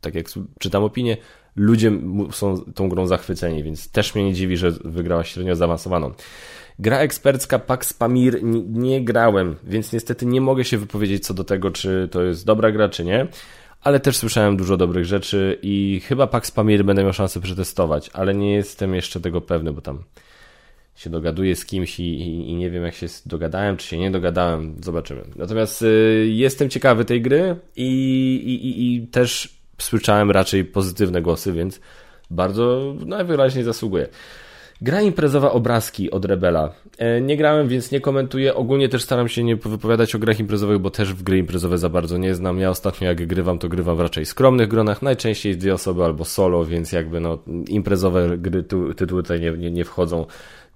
tak 0.00 0.14
jak 0.14 0.26
czytam 0.58 0.84
opinię, 0.84 1.16
ludzie 1.56 1.92
są 2.30 2.60
tą 2.74 2.88
grą 2.88 3.06
zachwyceni, 3.06 3.62
więc 3.62 3.90
też 3.90 4.14
mnie 4.14 4.24
nie 4.24 4.34
dziwi, 4.34 4.56
że 4.56 4.70
wygrała 4.84 5.24
średnio 5.24 5.56
zaawansowaną. 5.56 6.12
Gra 6.78 6.98
ekspercka 6.98 7.58
Pax 7.58 7.92
Pamir 7.92 8.44
nie 8.68 9.04
grałem, 9.04 9.56
więc 9.64 9.92
niestety 9.92 10.26
nie 10.26 10.40
mogę 10.40 10.64
się 10.64 10.78
wypowiedzieć 10.78 11.26
co 11.26 11.34
do 11.34 11.44
tego, 11.44 11.70
czy 11.70 12.08
to 12.10 12.22
jest 12.22 12.46
dobra 12.46 12.72
gra, 12.72 12.88
czy 12.88 13.04
nie 13.04 13.26
ale 13.80 14.00
też 14.00 14.16
słyszałem 14.16 14.56
dużo 14.56 14.76
dobrych 14.76 15.04
rzeczy 15.04 15.58
i 15.62 16.00
chyba 16.04 16.26
Pax 16.26 16.50
Pamir 16.50 16.84
będę 16.84 17.04
miał 17.04 17.12
szansę 17.12 17.40
przetestować, 17.40 18.10
ale 18.12 18.34
nie 18.34 18.54
jestem 18.54 18.94
jeszcze 18.94 19.20
tego 19.20 19.40
pewny, 19.40 19.72
bo 19.72 19.80
tam 19.80 20.02
się 20.96 21.10
dogaduję 21.10 21.56
z 21.56 21.66
kimś 21.66 22.00
i, 22.00 22.02
i, 22.02 22.50
i 22.50 22.54
nie 22.54 22.70
wiem 22.70 22.84
jak 22.84 22.94
się 22.94 23.06
dogadałem, 23.26 23.76
czy 23.76 23.86
się 23.86 23.98
nie 23.98 24.10
dogadałem, 24.10 24.76
zobaczymy. 24.84 25.22
Natomiast 25.36 25.82
y, 25.82 26.26
jestem 26.30 26.70
ciekawy 26.70 27.04
tej 27.04 27.22
gry 27.22 27.56
i, 27.76 27.84
i, 28.74 29.06
też 29.06 29.56
słyszałem 29.78 30.30
raczej 30.30 30.64
pozytywne 30.64 31.22
głosy, 31.22 31.52
więc 31.52 31.80
bardzo 32.30 32.94
najwyraźniej 33.06 33.64
zasługuje. 33.64 34.08
Gra 34.80 35.02
imprezowa 35.02 35.52
obrazki 35.52 36.10
od 36.10 36.24
Rebela. 36.24 36.72
E, 36.98 37.20
nie 37.20 37.36
grałem, 37.36 37.68
więc 37.68 37.90
nie 37.90 38.00
komentuję. 38.00 38.54
Ogólnie 38.54 38.88
też 38.88 39.02
staram 39.02 39.28
się 39.28 39.44
nie 39.44 39.56
wypowiadać 39.56 40.14
o 40.14 40.18
grach 40.18 40.40
imprezowych, 40.40 40.78
bo 40.78 40.90
też 40.90 41.14
w 41.14 41.22
gry 41.22 41.38
imprezowe 41.38 41.78
za 41.78 41.88
bardzo 41.88 42.18
nie 42.18 42.34
znam. 42.34 42.58
Ja 42.58 42.70
ostatnio 42.70 43.08
jak 43.08 43.26
grywam, 43.26 43.58
to 43.58 43.68
grywam 43.68 43.96
w 43.96 44.00
raczej 44.00 44.26
skromnych 44.26 44.68
gronach, 44.68 45.02
najczęściej 45.02 45.56
dwie 45.56 45.74
osoby 45.74 46.04
albo 46.04 46.24
solo, 46.24 46.64
więc 46.64 46.92
jakby 46.92 47.20
no 47.20 47.38
imprezowe 47.68 48.38
gry, 48.38 48.62
tytuły 48.96 49.22
tutaj 49.22 49.40
nie, 49.40 49.50
nie, 49.50 49.70
nie 49.70 49.84
wchodzą. 49.84 50.26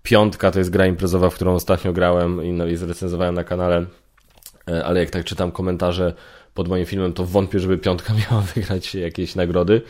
Piątka 0.02 0.50
to 0.50 0.58
jest 0.58 0.70
gra 0.70 0.86
imprezowa, 0.86 1.30
w 1.30 1.34
którą 1.34 1.54
ostatnio 1.54 1.92
grałem 1.92 2.44
i, 2.44 2.52
no, 2.52 2.66
i 2.66 2.76
zrecenzowałem 2.76 3.34
na 3.34 3.44
kanale, 3.44 3.86
e, 4.68 4.84
ale 4.84 5.00
jak 5.00 5.10
tak 5.10 5.24
czytam 5.24 5.52
komentarze 5.52 6.14
pod 6.54 6.68
moim 6.68 6.86
filmem, 6.86 7.12
to 7.12 7.24
wątpię, 7.24 7.60
żeby 7.60 7.78
piątka 7.78 8.14
miała 8.30 8.42
wygrać 8.42 8.94
jakieś 8.94 9.34
nagrody. 9.34 9.82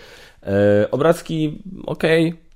E, 0.43 0.89
obrazki, 0.91 1.63
okej, 1.87 2.29
okay 2.29 2.50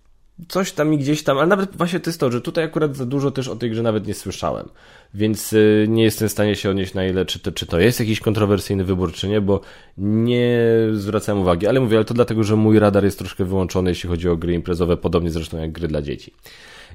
coś 0.49 0.73
tam 0.73 0.95
i 0.95 0.99
gdzieś 0.99 1.23
tam, 1.23 1.39
ale 1.39 1.47
nawet 1.47 1.77
właśnie 1.77 2.01
to 2.01 2.11
jest 2.11 2.21
to, 2.21 2.33
że 2.33 2.41
tutaj 2.41 2.65
akurat 2.65 2.97
za 2.97 3.07
dużo 3.07 3.31
też 3.31 3.49
o 3.49 3.57
tej 3.57 3.71
grze 3.71 3.83
nawet 3.83 4.07
nie 4.07 4.15
słyszałem, 4.15 4.69
więc 5.15 5.53
y, 5.53 5.87
nie 5.89 6.03
jestem 6.03 6.29
w 6.29 6.33
stanie 6.33 6.57
się 6.57 6.71
odnieść 6.71 6.95
na 6.95 7.07
ile, 7.07 7.27
czy 7.27 7.39
to, 7.39 7.53
czy 7.53 7.67
to 7.67 7.81
jest 7.81 8.01
jakiś 8.01 8.21
kontrowersyjny 8.21 8.85
wybór, 8.85 9.13
czy 9.13 9.29
nie, 9.29 9.41
bo 9.41 9.61
nie 9.99 10.59
zwracałem 10.93 11.43
uwagi, 11.43 11.67
ale 11.67 11.81
mówię, 11.81 11.97
ale 11.97 12.05
to 12.05 12.15
dlatego, 12.15 12.45
że 12.45 12.57
mój 12.57 12.79
radar 12.79 13.05
jest 13.05 13.19
troszkę 13.19 13.45
wyłączony, 13.45 13.91
jeśli 13.91 14.09
chodzi 14.09 14.29
o 14.29 14.37
gry 14.37 14.55
imprezowe, 14.55 14.97
podobnie 14.97 15.31
zresztą 15.31 15.59
jak 15.59 15.73
gry 15.73 15.89
dla 15.89 16.03
dzieci. 16.03 16.35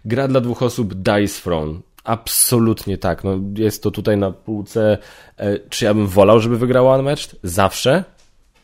Gra 0.06 0.28
dla 0.28 0.42
dwóch 0.42 0.64
osób 0.64 0.94
Dice 0.94 1.42
Throne. 1.42 1.80
Absolutnie 2.04 2.98
tak. 2.98 3.24
No, 3.24 3.40
jest 3.58 3.84
to 3.84 3.92
tutaj 3.92 4.18
na 4.18 4.32
półce. 4.32 4.98
E, 5.38 5.60
czy 5.60 5.86
ja 5.86 5.94
bym 5.94 6.08
wolał, 6.08 6.40
żeby 6.40 6.58
wygrała 6.58 6.98
Unmatched? 6.98 7.40
Zawsze. 7.44 8.04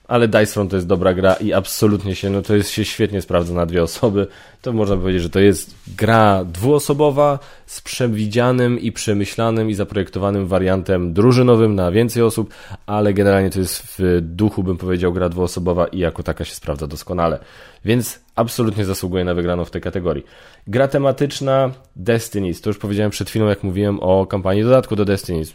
Ale 0.08 0.28
Dice 0.28 0.46
Front 0.46 0.72
to 0.72 0.78
jest 0.78 0.88
dobra 0.88 1.14
gra 1.14 1.34
i 1.34 1.54
absolutnie 1.54 2.16
się, 2.16 2.30
no 2.30 2.42
to 2.42 2.56
jest 2.56 2.70
się 2.70 2.86
świetnie 2.86 3.22
sprawdza 3.22 3.54
na 3.54 3.66
dwie 3.66 3.84
osoby. 3.84 4.28
To 4.62 4.74
można 4.74 4.98
powiedzieć, 4.98 5.22
że 5.22 5.30
to 5.30 5.40
jest 5.40 5.76
gra 5.98 6.46
dwuosobowa 6.46 7.40
z 7.66 7.82
przewidzianym 7.82 8.80
i 8.80 8.92
przemyślanym 8.92 9.70
i 9.70 9.74
zaprojektowanym 9.74 10.48
wariantem 10.48 11.14
drużynowym 11.14 11.76
na 11.76 11.92
więcej 11.92 12.24
osób, 12.24 12.54
ale 12.86 13.14
generalnie 13.14 13.50
to 13.50 13.60
jest 13.60 13.84
w 13.98 14.20
duchu, 14.22 14.64
bym 14.64 14.78
powiedział, 14.78 15.14
gra 15.14 15.30
dwuosobowa 15.30 15.88
i 15.88 16.00
jako 16.00 16.24
taka 16.24 16.46
się 16.46 16.56
sprawdza 16.56 16.88
doskonale. 16.88 17.40
Więc 17.86 18.20
absolutnie 18.36 18.86
zasługuje 18.86 19.24
na 19.24 19.34
wygraną 19.34 19.66
w 19.66 19.72
tej 19.72 19.82
kategorii. 19.82 20.26
Gra 20.68 20.88
tematyczna 20.88 21.72
Destinies. 21.96 22.62
To 22.62 22.70
już 22.70 22.78
powiedziałem 22.78 23.12
przed 23.12 23.30
chwilą, 23.30 23.48
jak 23.48 23.64
mówiłem 23.64 24.00
o 24.00 24.26
kampanii 24.26 24.64
dodatku 24.64 24.96
do 24.96 25.06
Destinies 25.06 25.54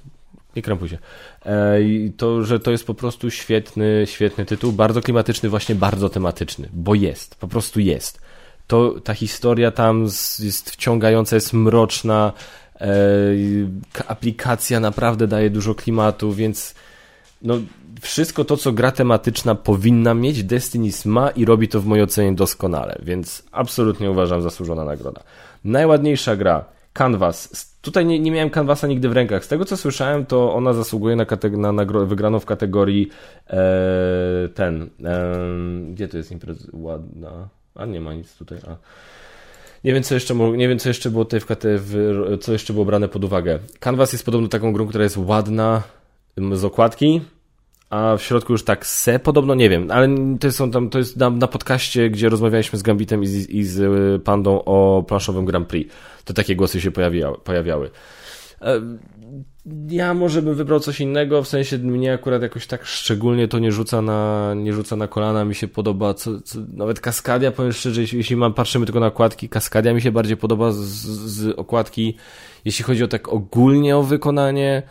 nie 0.56 0.62
krępuj 0.62 0.88
się. 0.88 0.98
E, 1.46 1.78
to, 2.16 2.44
że 2.44 2.60
to 2.60 2.70
jest 2.70 2.86
po 2.86 2.94
prostu 2.94 3.30
świetny, 3.30 4.02
świetny 4.04 4.44
tytuł, 4.44 4.72
bardzo 4.72 5.00
klimatyczny, 5.00 5.48
właśnie 5.48 5.74
bardzo 5.74 6.08
tematyczny, 6.08 6.68
bo 6.72 6.94
jest, 6.94 7.34
po 7.34 7.48
prostu 7.48 7.80
jest. 7.80 8.20
To, 8.66 9.00
ta 9.04 9.14
historia 9.14 9.70
tam 9.70 10.02
jest 10.38 10.70
wciągająca, 10.70 11.36
jest 11.36 11.52
mroczna, 11.52 12.32
e, 12.80 12.86
aplikacja 14.06 14.80
naprawdę 14.80 15.26
daje 15.26 15.50
dużo 15.50 15.74
klimatu, 15.74 16.32
więc 16.32 16.74
no, 17.42 17.54
wszystko 18.00 18.44
to, 18.44 18.56
co 18.56 18.72
gra 18.72 18.92
tematyczna 18.92 19.54
powinna 19.54 20.14
mieć, 20.14 20.44
Destinies 20.44 21.04
ma 21.04 21.30
i 21.30 21.44
robi 21.44 21.68
to 21.68 21.80
w 21.80 21.86
mojej 21.86 22.04
ocenie 22.04 22.32
doskonale, 22.32 22.98
więc 23.02 23.42
absolutnie 23.52 24.10
uważam 24.10 24.42
zasłużona 24.42 24.84
nagroda. 24.84 25.22
Najładniejsza 25.64 26.36
gra 26.36 26.64
Canvas. 26.92 27.69
Tutaj 27.82 28.06
nie, 28.06 28.20
nie 28.20 28.30
miałem 28.30 28.50
Canvasa 28.50 28.86
nigdy 28.86 29.08
w 29.08 29.12
rękach. 29.12 29.44
Z 29.44 29.48
tego 29.48 29.64
co 29.64 29.76
słyszałem, 29.76 30.26
to 30.26 30.54
ona 30.54 30.72
zasługuje 30.72 31.16
na, 31.16 31.26
na, 31.50 31.72
na 31.72 31.84
wygraną 31.84 32.40
w 32.40 32.46
kategorii 32.46 33.08
e, 33.46 34.48
ten. 34.54 34.90
E, 35.04 35.36
gdzie 35.92 36.08
to 36.08 36.16
jest 36.16 36.32
impreza 36.32 36.68
ładna? 36.72 37.48
A 37.74 37.86
nie 37.86 38.00
ma 38.00 38.14
nic 38.14 38.36
tutaj. 38.36 38.58
A. 38.68 38.76
Nie 39.84 39.94
wiem, 39.94 40.02
co 40.02 40.14
jeszcze, 40.14 40.34
nie 40.34 40.68
wiem, 40.68 40.78
co 40.78 40.88
jeszcze 40.88 41.10
było 41.10 41.24
tutaj 41.24 41.40
w, 41.40 41.46
w, 41.60 42.38
co 42.40 42.52
jeszcze 42.52 42.72
było 42.72 42.84
brane 42.84 43.08
pod 43.08 43.24
uwagę. 43.24 43.58
Canvas 43.80 44.12
jest 44.12 44.24
podobno 44.24 44.48
taką 44.48 44.72
grą, 44.72 44.86
która 44.86 45.04
jest 45.04 45.16
ładna 45.16 45.82
z 46.52 46.64
okładki, 46.64 47.20
a 47.90 48.16
w 48.16 48.22
środku 48.22 48.52
już 48.52 48.64
tak 48.64 48.86
se 48.86 49.18
podobno 49.18 49.54
nie 49.54 49.68
wiem, 49.68 49.90
ale 49.90 50.08
to, 50.40 50.52
są 50.52 50.70
tam, 50.70 50.90
to 50.90 50.98
jest 50.98 51.16
na, 51.16 51.30
na 51.30 51.46
podcaście, 51.46 52.10
gdzie 52.10 52.28
rozmawialiśmy 52.28 52.78
z 52.78 52.82
Gambitem 52.82 53.22
i 53.22 53.26
z, 53.26 53.50
i 53.50 53.64
z 53.64 53.78
y, 53.78 54.20
Pandą 54.24 54.64
o 54.64 55.04
planszowym 55.08 55.44
Grand 55.44 55.68
Prix. 55.68 55.94
To 56.24 56.34
takie 56.34 56.56
głosy 56.56 56.80
się 56.80 56.90
pojawiały. 56.90 57.38
pojawiały. 57.38 57.90
E, 58.62 58.80
ja 59.88 60.14
może 60.14 60.42
bym 60.42 60.54
wybrał 60.54 60.80
coś 60.80 61.00
innego, 61.00 61.42
w 61.42 61.48
sensie 61.48 61.78
mnie 61.78 62.12
akurat 62.12 62.42
jakoś 62.42 62.66
tak 62.66 62.86
szczególnie 62.86 63.48
to 63.48 63.58
nie 63.58 63.72
rzuca 63.72 64.02
na, 64.02 64.52
nie 64.56 64.72
rzuca 64.72 64.96
na 64.96 65.08
kolana, 65.08 65.44
mi 65.44 65.54
się 65.54 65.68
podoba, 65.68 66.14
co, 66.14 66.40
co, 66.40 66.58
nawet 66.72 67.00
Kaskadia, 67.00 67.52
powiem 67.52 67.72
szczerze, 67.72 68.00
jeśli, 68.00 68.18
jeśli 68.18 68.36
mam, 68.36 68.54
patrzymy 68.54 68.86
tylko 68.86 69.00
na 69.00 69.06
okładki, 69.06 69.48
Kaskadia 69.48 69.94
mi 69.94 70.02
się 70.02 70.12
bardziej 70.12 70.36
podoba 70.36 70.72
z, 70.72 70.78
z 70.78 71.58
okładki, 71.58 72.16
jeśli 72.64 72.84
chodzi 72.84 73.04
o 73.04 73.08
tak 73.08 73.28
ogólnie 73.28 73.96
o 73.96 74.02
wykonanie, 74.02 74.82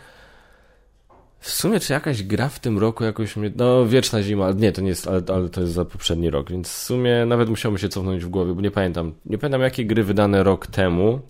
w 1.40 1.50
sumie, 1.50 1.80
czy 1.80 1.92
jakaś 1.92 2.22
gra 2.22 2.48
w 2.48 2.58
tym 2.58 2.78
roku 2.78 3.04
jakoś 3.04 3.36
mnie. 3.36 3.50
No, 3.56 3.86
wieczna 3.86 4.22
zima, 4.22 4.52
nie, 4.52 4.72
to 4.72 4.80
nie 4.80 4.88
jest, 4.88 5.08
ale, 5.08 5.22
ale 5.34 5.48
to 5.48 5.60
jest 5.60 5.72
za 5.72 5.84
poprzedni 5.84 6.30
rok, 6.30 6.50
więc 6.50 6.68
w 6.68 6.76
sumie 6.76 7.26
nawet 7.26 7.48
musiałbym 7.48 7.78
się 7.78 7.88
cofnąć 7.88 8.24
w 8.24 8.28
głowie, 8.28 8.54
bo 8.54 8.60
nie 8.60 8.70
pamiętam. 8.70 9.12
Nie 9.26 9.38
pamiętam, 9.38 9.60
jakie 9.60 9.84
gry 9.84 10.04
wydane 10.04 10.42
rok 10.42 10.66
temu 10.66 11.20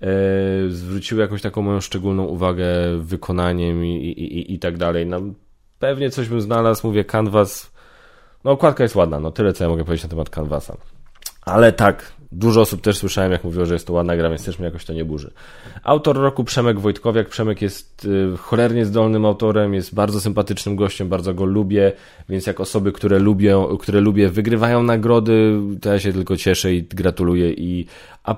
e, 0.00 0.06
zwróciły 0.68 1.20
jakąś 1.20 1.42
taką 1.42 1.62
moją 1.62 1.80
szczególną 1.80 2.24
uwagę 2.24 2.66
wykonaniem 2.98 3.84
i, 3.84 3.96
i, 3.96 4.38
i, 4.38 4.54
i 4.54 4.58
tak 4.58 4.76
dalej. 4.76 5.06
No, 5.06 5.20
pewnie 5.78 6.10
coś 6.10 6.28
bym 6.28 6.40
znalazł, 6.40 6.86
mówię, 6.86 7.04
Canvas. 7.04 7.72
No, 8.44 8.50
okładka 8.50 8.82
jest 8.82 8.94
ładna, 8.94 9.20
no 9.20 9.30
tyle, 9.30 9.52
co 9.52 9.64
ja 9.64 9.70
mogę 9.70 9.84
powiedzieć 9.84 10.04
na 10.04 10.10
temat 10.10 10.30
Canvasa. 10.30 10.76
Ale 11.42 11.72
tak, 11.72 12.12
Dużo 12.32 12.60
osób 12.60 12.80
też 12.80 12.96
słyszałem, 12.96 13.32
jak 13.32 13.44
mówiło, 13.44 13.66
że 13.66 13.74
jest 13.74 13.86
to 13.86 13.92
ładna 13.92 14.16
gra, 14.16 14.28
więc 14.28 14.44
też 14.44 14.58
mnie 14.58 14.66
jakoś 14.66 14.84
to 14.84 14.92
nie 14.92 15.04
burzy. 15.04 15.30
Autor 15.82 16.16
roku 16.16 16.44
Przemek 16.44 16.80
Wojtkowiak. 16.80 17.28
Przemek 17.28 17.62
jest 17.62 18.04
y, 18.04 18.36
cholernie 18.36 18.84
zdolnym 18.84 19.24
autorem, 19.24 19.74
jest 19.74 19.94
bardzo 19.94 20.20
sympatycznym 20.20 20.76
gościem, 20.76 21.08
bardzo 21.08 21.34
go 21.34 21.44
lubię, 21.44 21.92
więc 22.28 22.46
jak 22.46 22.60
osoby, 22.60 22.92
które 22.92 23.18
lubię, 23.18 23.66
które 23.80 24.00
lubię, 24.00 24.28
wygrywają 24.28 24.82
nagrody, 24.82 25.60
to 25.80 25.92
ja 25.92 25.98
się 25.98 26.12
tylko 26.12 26.36
cieszę 26.36 26.74
i 26.74 26.82
gratuluję. 26.82 27.52
I 27.52 27.86
a, 28.24 28.32
y, 28.32 28.36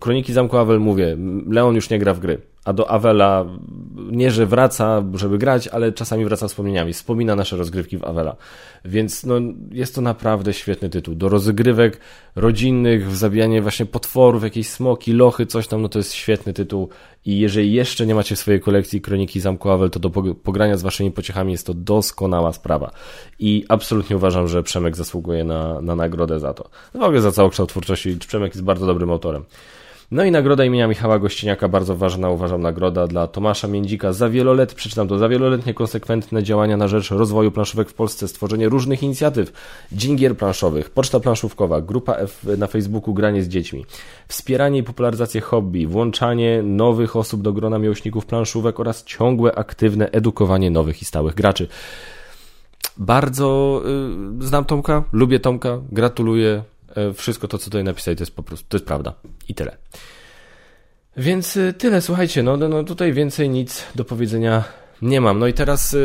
Kroniki 0.00 0.32
Zamku 0.32 0.56
Awel 0.56 0.80
mówię, 0.80 1.16
Leon 1.48 1.74
już 1.74 1.90
nie 1.90 1.98
gra 1.98 2.14
w 2.14 2.20
gry 2.20 2.38
a 2.66 2.72
do 2.72 2.90
Avela 2.90 3.46
nie, 4.10 4.30
że 4.30 4.46
wraca, 4.46 5.04
żeby 5.14 5.38
grać, 5.38 5.68
ale 5.68 5.92
czasami 5.92 6.24
wraca 6.24 6.48
wspomnieniami. 6.48 6.92
Wspomina 6.92 7.36
nasze 7.36 7.56
rozgrywki 7.56 7.98
w 7.98 8.04
Avela. 8.04 8.36
Więc 8.84 9.24
no, 9.24 9.34
jest 9.70 9.94
to 9.94 10.00
naprawdę 10.00 10.52
świetny 10.52 10.88
tytuł. 10.88 11.14
Do 11.14 11.28
rozgrywek 11.28 12.00
rodzinnych, 12.36 13.10
w 13.10 13.16
zabijanie 13.16 13.62
właśnie 13.62 13.86
potworów, 13.86 14.42
jakieś 14.42 14.68
smoki, 14.68 15.12
lochy, 15.12 15.46
coś 15.46 15.68
tam, 15.68 15.82
no 15.82 15.88
to 15.88 15.98
jest 15.98 16.12
świetny 16.12 16.52
tytuł. 16.52 16.88
I 17.24 17.38
jeżeli 17.38 17.72
jeszcze 17.72 18.06
nie 18.06 18.14
macie 18.14 18.36
w 18.36 18.38
swojej 18.38 18.60
kolekcji 18.60 19.00
Kroniki 19.00 19.40
Zamku 19.40 19.70
Avel, 19.70 19.90
to 19.90 20.00
do 20.00 20.10
pogrania 20.34 20.76
z 20.76 20.82
waszymi 20.82 21.10
pociechami 21.10 21.52
jest 21.52 21.66
to 21.66 21.74
doskonała 21.74 22.52
sprawa. 22.52 22.90
I 23.38 23.64
absolutnie 23.68 24.16
uważam, 24.16 24.48
że 24.48 24.62
Przemek 24.62 24.96
zasługuje 24.96 25.44
na, 25.44 25.80
na 25.80 25.96
nagrodę 25.96 26.40
za 26.40 26.54
to. 26.54 26.70
W 26.94 27.02
ogóle 27.02 27.20
za 27.20 27.32
całokształt 27.32 27.68
twórczości. 27.68 28.16
Przemek 28.16 28.54
jest 28.54 28.64
bardzo 28.64 28.86
dobrym 28.86 29.10
autorem. 29.10 29.44
No 30.10 30.24
i 30.24 30.30
nagroda 30.30 30.64
imienia 30.64 30.88
Michała 30.88 31.18
Gościniaka, 31.18 31.68
bardzo 31.68 31.96
ważna, 31.96 32.30
uważam, 32.30 32.60
nagroda 32.60 33.06
dla 33.06 33.26
Tomasza 33.26 33.68
Międzika 33.68 34.12
za 34.12 34.30
wielolet, 34.30 34.74
przeczytam 34.74 35.08
to, 35.08 35.18
za 35.18 35.28
wieloletnie 35.28 35.74
konsekwentne 35.74 36.42
działania 36.42 36.76
na 36.76 36.88
rzecz 36.88 37.10
rozwoju 37.10 37.50
planszówek 37.50 37.88
w 37.88 37.94
Polsce, 37.94 38.28
stworzenie 38.28 38.68
różnych 38.68 39.02
inicjatyw, 39.02 39.52
dzień 39.92 40.34
planszowych, 40.34 40.90
poczta 40.90 41.20
planszówkowa, 41.20 41.80
grupa 41.80 42.14
F 42.14 42.46
na 42.58 42.66
Facebooku 42.66 43.14
Granie 43.14 43.42
z 43.42 43.48
dziećmi, 43.48 43.86
wspieranie 44.28 44.78
i 44.78 44.82
popularyzację 44.82 45.40
hobby, 45.40 45.86
włączanie 45.86 46.62
nowych 46.62 47.16
osób 47.16 47.42
do 47.42 47.52
grona 47.52 47.78
miłośników 47.78 48.26
planszówek 48.26 48.80
oraz 48.80 49.04
ciągłe, 49.04 49.54
aktywne 49.54 50.10
edukowanie 50.10 50.70
nowych 50.70 51.02
i 51.02 51.04
stałych 51.04 51.34
graczy. 51.34 51.68
Bardzo 52.96 53.82
y, 54.40 54.46
znam 54.46 54.64
Tomka, 54.64 55.04
lubię 55.12 55.40
Tomka, 55.40 55.80
gratuluję, 55.92 56.62
wszystko 57.14 57.48
to, 57.48 57.58
co 57.58 57.64
tutaj 57.64 57.84
napisali, 57.84 58.16
to 58.16 58.22
jest 58.22 58.36
po 58.36 58.42
prostu, 58.42 58.66
to 58.68 58.76
jest 58.76 58.86
prawda. 58.86 59.14
I 59.48 59.54
tyle. 59.54 59.76
Więc 61.16 61.56
e, 61.56 61.72
tyle, 61.72 62.00
słuchajcie, 62.00 62.42
no, 62.42 62.56
no 62.56 62.84
tutaj 62.84 63.12
więcej 63.12 63.50
nic 63.50 63.86
do 63.94 64.04
powiedzenia 64.04 64.64
nie 65.02 65.20
mam. 65.20 65.38
No 65.38 65.46
i 65.46 65.52
teraz, 65.52 65.94
e, 65.94 65.98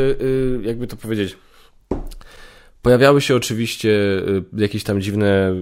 jakby 0.62 0.86
to 0.86 0.96
powiedzieć, 0.96 1.36
Pojawiały 2.82 3.20
się 3.20 3.36
oczywiście 3.36 3.90
y, 3.90 4.44
jakieś 4.56 4.84
tam 4.84 5.00
dziwne 5.00 5.54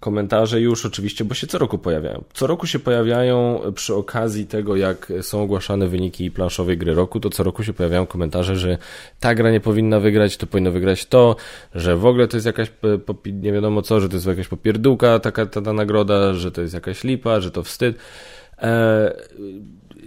komentarze 0.00 0.60
już 0.60 0.86
oczywiście, 0.86 1.24
bo 1.24 1.34
się 1.34 1.46
co 1.46 1.58
roku 1.58 1.78
pojawiają. 1.78 2.24
Co 2.34 2.46
roku 2.46 2.66
się 2.66 2.78
pojawiają 2.78 3.60
przy 3.74 3.94
okazji 3.94 4.46
tego, 4.46 4.76
jak 4.76 5.12
są 5.22 5.42
ogłaszane 5.42 5.88
wyniki 5.88 6.30
planszowej 6.30 6.78
gry 6.78 6.94
roku, 6.94 7.20
to 7.20 7.30
co 7.30 7.42
roku 7.42 7.62
się 7.62 7.72
pojawiają 7.72 8.06
komentarze, 8.06 8.56
że 8.56 8.78
ta 9.20 9.34
gra 9.34 9.50
nie 9.50 9.60
powinna 9.60 10.00
wygrać, 10.00 10.36
to 10.36 10.46
powinno 10.46 10.70
wygrać 10.70 11.06
to, 11.06 11.36
że 11.74 11.96
w 11.96 12.06
ogóle 12.06 12.28
to 12.28 12.36
jest 12.36 12.46
jakaś 12.46 12.72
nie 13.32 13.52
wiadomo 13.52 13.82
co, 13.82 14.00
że 14.00 14.08
to 14.08 14.16
jest 14.16 14.26
jakaś 14.26 14.48
popierdółka 14.48 15.18
taka 15.18 15.46
ta, 15.46 15.62
ta 15.62 15.72
nagroda, 15.72 16.34
że 16.34 16.52
to 16.52 16.60
jest 16.60 16.74
jakaś 16.74 17.04
lipa, 17.04 17.40
że 17.40 17.50
to 17.50 17.62
wstyd. 17.62 17.96
Eee, 18.58 19.10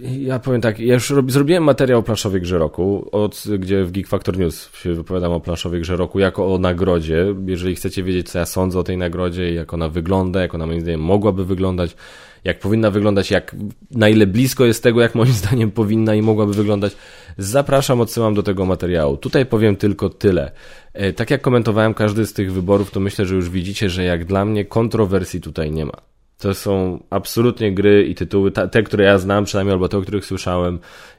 ja 0.00 0.38
powiem 0.38 0.60
tak, 0.60 0.78
ja 0.80 0.94
już 0.94 1.10
rob, 1.10 1.30
zrobiłem 1.30 1.64
materiał 1.64 1.98
o 1.98 2.02
planszowej 2.02 2.40
grze 2.40 2.58
roku, 2.58 3.08
od, 3.12 3.44
gdzie 3.58 3.84
w 3.84 3.92
Geek 3.92 4.08
Factor 4.08 4.38
News 4.38 4.76
się 4.76 4.94
wypowiadam 4.94 5.32
o 5.32 5.40
planszowej 5.40 5.80
grze 5.80 5.96
roku 5.96 6.18
jako 6.18 6.54
o 6.54 6.58
nagrodzie. 6.58 7.34
Jeżeli 7.46 7.74
chcecie 7.74 8.02
wiedzieć, 8.02 8.30
co 8.30 8.38
ja 8.38 8.46
sądzę 8.46 8.78
o 8.78 8.82
tej 8.82 8.96
nagrodzie, 8.96 9.54
jak 9.54 9.74
ona 9.74 9.88
wygląda, 9.88 10.40
jak 10.40 10.54
ona 10.54 10.66
moim 10.66 10.80
zdaniem 10.80 11.00
mogłaby 11.00 11.44
wyglądać, 11.44 11.96
jak 12.44 12.58
powinna 12.58 12.90
wyglądać, 12.90 13.30
jak 13.30 13.56
na 13.90 14.08
ile 14.08 14.26
blisko 14.26 14.64
jest 14.64 14.82
tego, 14.82 15.00
jak 15.00 15.14
moim 15.14 15.32
zdaniem 15.42 15.70
powinna 15.70 16.14
i 16.14 16.22
mogłaby 16.22 16.54
wyglądać, 16.54 16.96
zapraszam, 17.38 18.00
odsyłam 18.00 18.34
do 18.34 18.42
tego 18.42 18.66
materiału. 18.66 19.16
Tutaj 19.16 19.46
powiem 19.46 19.76
tylko 19.76 20.08
tyle. 20.08 20.52
E, 20.92 21.12
tak 21.12 21.30
jak 21.30 21.40
komentowałem 21.40 21.94
każdy 21.94 22.26
z 22.26 22.32
tych 22.32 22.52
wyborów, 22.52 22.90
to 22.90 23.00
myślę, 23.00 23.26
że 23.26 23.34
już 23.34 23.50
widzicie, 23.50 23.90
że 23.90 24.04
jak 24.04 24.24
dla 24.24 24.44
mnie 24.44 24.64
kontrowersji 24.64 25.40
tutaj 25.40 25.70
nie 25.70 25.86
ma. 25.86 26.09
To 26.40 26.54
są 26.54 27.02
absolutnie 27.10 27.74
gry 27.74 28.06
i 28.06 28.14
tytuły, 28.14 28.50
te, 28.50 28.82
które 28.82 29.04
ja 29.04 29.18
znam 29.18 29.44
przynajmniej, 29.44 29.72
albo 29.72 29.88
te, 29.88 29.98
o 29.98 30.02
których 30.02 30.26
słyszałem. 30.26 30.78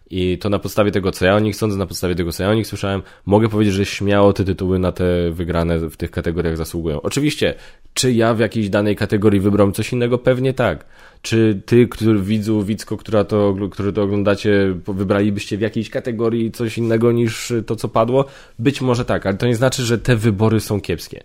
I 0.09 0.37
to 0.37 0.49
na 0.49 0.59
podstawie 0.59 0.91
tego, 0.91 1.11
co 1.11 1.25
ja 1.25 1.35
o 1.35 1.39
nich 1.39 1.55
sądzę, 1.55 1.77
na 1.77 1.85
podstawie 1.85 2.15
tego, 2.15 2.31
co 2.31 2.43
ja 2.43 2.49
o 2.49 2.53
nich 2.53 2.67
słyszałem, 2.67 3.01
mogę 3.25 3.49
powiedzieć, 3.49 3.73
że 3.73 3.85
śmiało 3.85 4.33
te 4.33 4.43
tytuły 4.43 4.79
na 4.79 4.91
te 4.91 5.31
wygrane 5.31 5.79
w 5.79 5.97
tych 5.97 6.11
kategoriach 6.11 6.57
zasługują. 6.57 7.01
Oczywiście, 7.01 7.55
czy 7.93 8.13
ja 8.13 8.33
w 8.33 8.39
jakiejś 8.39 8.69
danej 8.69 8.95
kategorii 8.95 9.39
wybrałem 9.39 9.73
coś 9.73 9.93
innego? 9.93 10.17
Pewnie 10.17 10.53
tak. 10.53 10.85
Czy 11.21 11.61
ty, 11.65 11.87
który 11.87 12.19
widzu, 12.19 12.63
widzko, 12.63 12.97
która 12.97 13.23
to, 13.23 13.55
który 13.71 13.93
to 13.93 14.03
oglądacie, 14.03 14.75
wybralibyście 14.87 15.57
w 15.57 15.61
jakiejś 15.61 15.89
kategorii 15.89 16.51
coś 16.51 16.77
innego 16.77 17.11
niż 17.11 17.53
to, 17.65 17.75
co 17.75 17.87
padło? 17.87 18.25
Być 18.59 18.81
może 18.81 19.05
tak, 19.05 19.25
ale 19.25 19.37
to 19.37 19.47
nie 19.47 19.55
znaczy, 19.55 19.83
że 19.83 19.97
te 19.97 20.15
wybory 20.15 20.59
są 20.59 20.81
kiepskie 20.81 21.23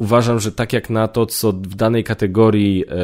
uważam, 0.00 0.40
że 0.40 0.52
tak 0.52 0.72
jak 0.72 0.90
na 0.90 1.08
to, 1.08 1.26
co 1.26 1.52
w 1.52 1.74
danej 1.74 2.04
kategorii, 2.04 2.84
e, 2.88 2.94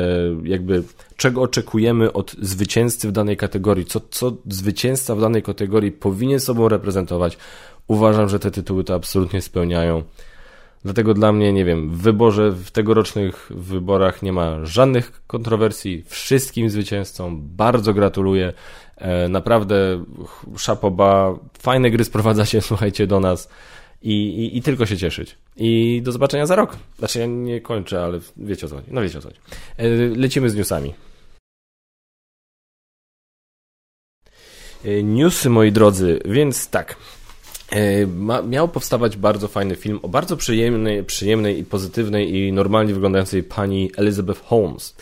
jakby 0.43 0.83
czego 1.17 1.43
oczekujemy 1.43 2.12
od 2.12 2.37
zwycięzcy 2.43 3.09
w 3.09 3.12
danej 3.12 3.37
kategorii, 3.37 3.85
co, 3.85 4.00
co 4.11 4.33
zwycięzca 4.49 5.15
w 5.15 5.21
danej 5.21 5.43
kategorii 5.43 5.93
powinien 5.93 6.41
sobą 6.41 6.69
reprezentować, 6.69 7.38
uważam, 7.88 8.29
że 8.29 8.38
te 8.38 8.50
tytuły 8.50 8.85
to 8.85 8.95
absolutnie 8.95 9.43
spełniają. 9.43 10.03
Dlatego 10.85 11.15
dla 11.15 11.33
mnie, 11.33 11.53
nie 11.53 11.65
wiem, 11.65 11.91
w 11.91 12.03
wyborze, 12.03 12.50
w 12.50 12.71
tegorocznych 12.71 13.50
wyborach 13.55 14.23
nie 14.23 14.33
ma 14.33 14.65
żadnych 14.65 15.23
kontrowersji. 15.26 16.05
Wszystkim 16.07 16.71
zwycięzcom 16.71 17.43
bardzo 17.57 17.95
gratuluję. 17.95 18.53
E, 18.97 19.29
naprawdę 19.29 20.05
szapoba, 20.57 21.35
fajne 21.59 21.91
gry 21.91 22.05
sprowadzacie, 22.05 22.62
słuchajcie, 22.71 23.07
do 23.07 23.21
nas. 23.21 23.49
I, 24.07 24.13
i, 24.13 24.57
I, 24.57 24.63
tylko 24.63 24.87
się 24.87 24.97
cieszyć. 24.97 25.37
I 25.57 26.01
do 26.05 26.13
zobaczenia 26.13 26.47
za 26.47 26.57
rok. 26.57 26.77
Znaczy 26.99 27.19
ja 27.19 27.27
nie 27.27 27.61
kończę, 27.61 28.05
ale 28.05 28.21
wiecie 28.37 28.67
o 28.67 28.69
co 28.69 28.77
chodzi. 28.77 28.89
No 28.91 29.03
wiecie 29.03 29.19
o 29.19 29.21
co 29.21 29.29
chodzi. 29.29 29.41
E, 29.77 29.89
lecimy 30.17 30.51
z 30.51 30.55
newsami. 30.55 30.95
E, 34.85 35.03
newsy, 35.03 35.51
moi 35.51 35.73
drodzy, 35.73 36.21
więc 36.25 36.69
tak. 36.71 36.97
E, 37.71 38.07
ma, 38.07 38.43
miał 38.43 38.69
powstawać 38.69 39.17
bardzo 39.17 39.49
fajny 39.49 39.77
film 39.77 39.99
o 40.03 40.09
bardzo 40.09 40.37
przyjemnej, 40.37 41.05
przyjemnej 41.05 41.59
i 41.59 41.65
pozytywnej 41.65 42.35
i 42.35 42.53
normalnie 42.53 42.95
wyglądającej 42.95 43.43
pani 43.43 43.91
Elizabeth 43.97 44.41
Holmes. 44.45 44.97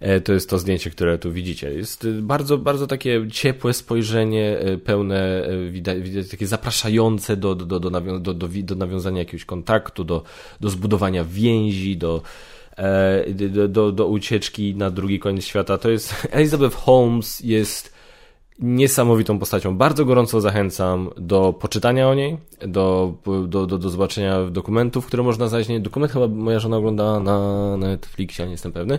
E, 0.00 0.20
to 0.20 0.32
jest 0.32 0.50
to 0.50 0.58
zdjęcie, 0.58 0.90
które 0.90 1.18
tu 1.18 1.32
widzicie. 1.32 1.72
Jest 1.72 2.08
bardzo, 2.10 2.58
bardzo 2.58 2.86
takie 2.86 3.28
ciepłe 3.32 3.72
spojrzenie, 3.72 4.58
pełne, 4.84 5.48
widać, 5.70 5.96
takie 6.30 6.46
zapraszające 6.46 7.36
do, 7.36 7.54
do, 7.54 7.80
do, 7.80 7.90
do, 7.90 8.34
do, 8.34 8.48
do 8.62 8.74
nawiązania 8.74 9.18
jakiegoś 9.18 9.44
kontaktu, 9.44 10.04
do, 10.04 10.22
do 10.60 10.70
zbudowania 10.70 11.24
więzi, 11.24 11.96
do, 11.96 12.22
do, 13.50 13.68
do, 13.68 13.92
do 13.92 14.06
ucieczki 14.06 14.74
na 14.74 14.90
drugi 14.90 15.18
koniec 15.18 15.44
świata. 15.44 15.78
To 15.78 15.90
jest 15.90 16.14
Elizabeth 16.30 16.76
Holmes 16.76 17.40
jest 17.40 17.96
niesamowitą 18.58 19.38
postacią. 19.38 19.76
Bardzo 19.76 20.04
gorąco 20.04 20.40
zachęcam 20.40 21.10
do 21.16 21.52
poczytania 21.52 22.08
o 22.08 22.14
niej, 22.14 22.38
do, 22.60 23.14
do, 23.48 23.66
do, 23.66 23.78
do 23.78 23.90
zobaczenia 23.90 24.44
dokumentów, 24.50 25.06
które 25.06 25.22
można 25.22 25.48
znaleźć. 25.48 25.70
Dokument 25.80 26.12
chyba 26.12 26.28
moja 26.28 26.58
żona 26.58 26.76
oglądała 26.76 27.20
na 27.20 27.76
Netflixie, 27.76 28.44
nie 28.44 28.50
jestem 28.50 28.72
pewny. 28.72 28.98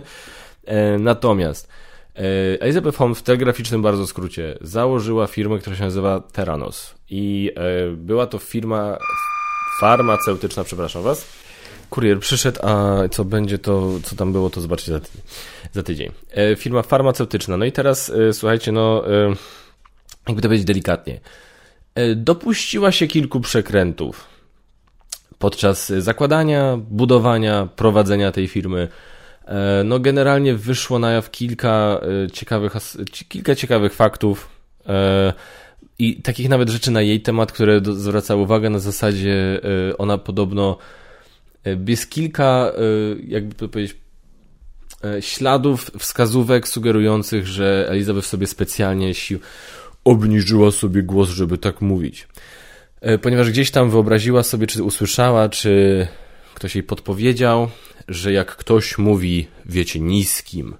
E, 0.68 0.98
natomiast 0.98 1.68
e, 2.16 2.20
Elizabeth 2.60 2.96
Holmes 2.96 3.18
w 3.18 3.22
telegraficznym 3.22 3.82
bardzo 3.82 4.06
skrócie 4.06 4.58
założyła 4.60 5.26
firmę, 5.26 5.58
która 5.58 5.76
się 5.76 5.84
nazywa 5.84 6.20
Terranos 6.20 6.94
i 7.10 7.52
e, 7.56 7.90
była 7.90 8.26
to 8.26 8.38
firma 8.38 8.98
farmaceutyczna, 9.80 10.64
przepraszam 10.64 11.02
was, 11.02 11.26
kurier 11.90 12.20
przyszedł, 12.20 12.58
a 12.62 12.94
co 13.10 13.24
będzie 13.24 13.58
to, 13.58 13.90
co 14.02 14.16
tam 14.16 14.32
było, 14.32 14.50
to 14.50 14.60
zobaczycie 14.60 14.92
za 14.92 15.00
tydzień. 15.00 15.22
Za 15.72 15.82
tydzień. 15.82 16.12
Firma 16.56 16.82
farmaceutyczna. 16.82 17.56
No 17.56 17.64
i 17.64 17.72
teraz, 17.72 18.12
słuchajcie, 18.32 18.72
no, 18.72 19.04
jakby 20.28 20.42
to 20.42 20.48
powiedzieć 20.48 20.66
delikatnie, 20.66 21.20
dopuściła 22.16 22.92
się 22.92 23.06
kilku 23.06 23.40
przekrętów 23.40 24.26
podczas 25.38 25.92
zakładania, 25.98 26.78
budowania, 26.90 27.68
prowadzenia 27.76 28.32
tej 28.32 28.48
firmy. 28.48 28.88
E, 29.48 29.82
no, 29.84 29.98
generalnie 29.98 30.54
wyszło 30.54 30.98
na 30.98 31.10
jaw 31.10 31.30
kilka 31.30 32.00
e, 32.24 32.30
ciekawych, 32.30 32.72
kilka 33.28 33.54
ciekawych 33.54 33.94
faktów 33.94 34.48
i 35.98 36.22
takich 36.22 36.48
nawet 36.48 36.68
rzeczy 36.68 36.90
na 36.90 37.02
jej 37.02 37.20
temat, 37.20 37.52
które 37.52 37.80
zwracały 37.84 38.42
uwagę 38.42 38.70
na 38.70 38.78
zasadzie 38.78 39.60
ona 39.98 40.18
podobno 40.18 40.78
E, 41.64 41.90
jest 41.90 42.10
kilka, 42.10 42.72
e, 42.74 42.80
jakby 43.26 43.54
to 43.54 43.68
powiedzieć, 43.68 43.96
e, 45.04 45.22
śladów, 45.22 45.90
wskazówek 45.98 46.68
sugerujących, 46.68 47.46
że 47.46 47.86
Elizabeth 47.90 48.26
sobie 48.26 48.46
specjalnie 48.46 49.14
sił 49.14 49.38
obniżyła 50.04 50.70
sobie 50.70 51.02
głos, 51.02 51.28
żeby 51.28 51.58
tak 51.58 51.80
mówić. 51.80 52.28
Ponieważ 53.22 53.50
gdzieś 53.50 53.70
tam 53.70 53.90
wyobraziła 53.90 54.42
sobie, 54.42 54.66
czy 54.66 54.82
usłyszała, 54.82 55.48
czy 55.48 56.06
ktoś 56.54 56.74
jej 56.74 56.82
podpowiedział, 56.82 57.68
że 58.08 58.32
jak 58.32 58.56
ktoś 58.56 58.98
mówi, 58.98 59.46
wiecie, 59.66 60.00
niskim, 60.00 60.74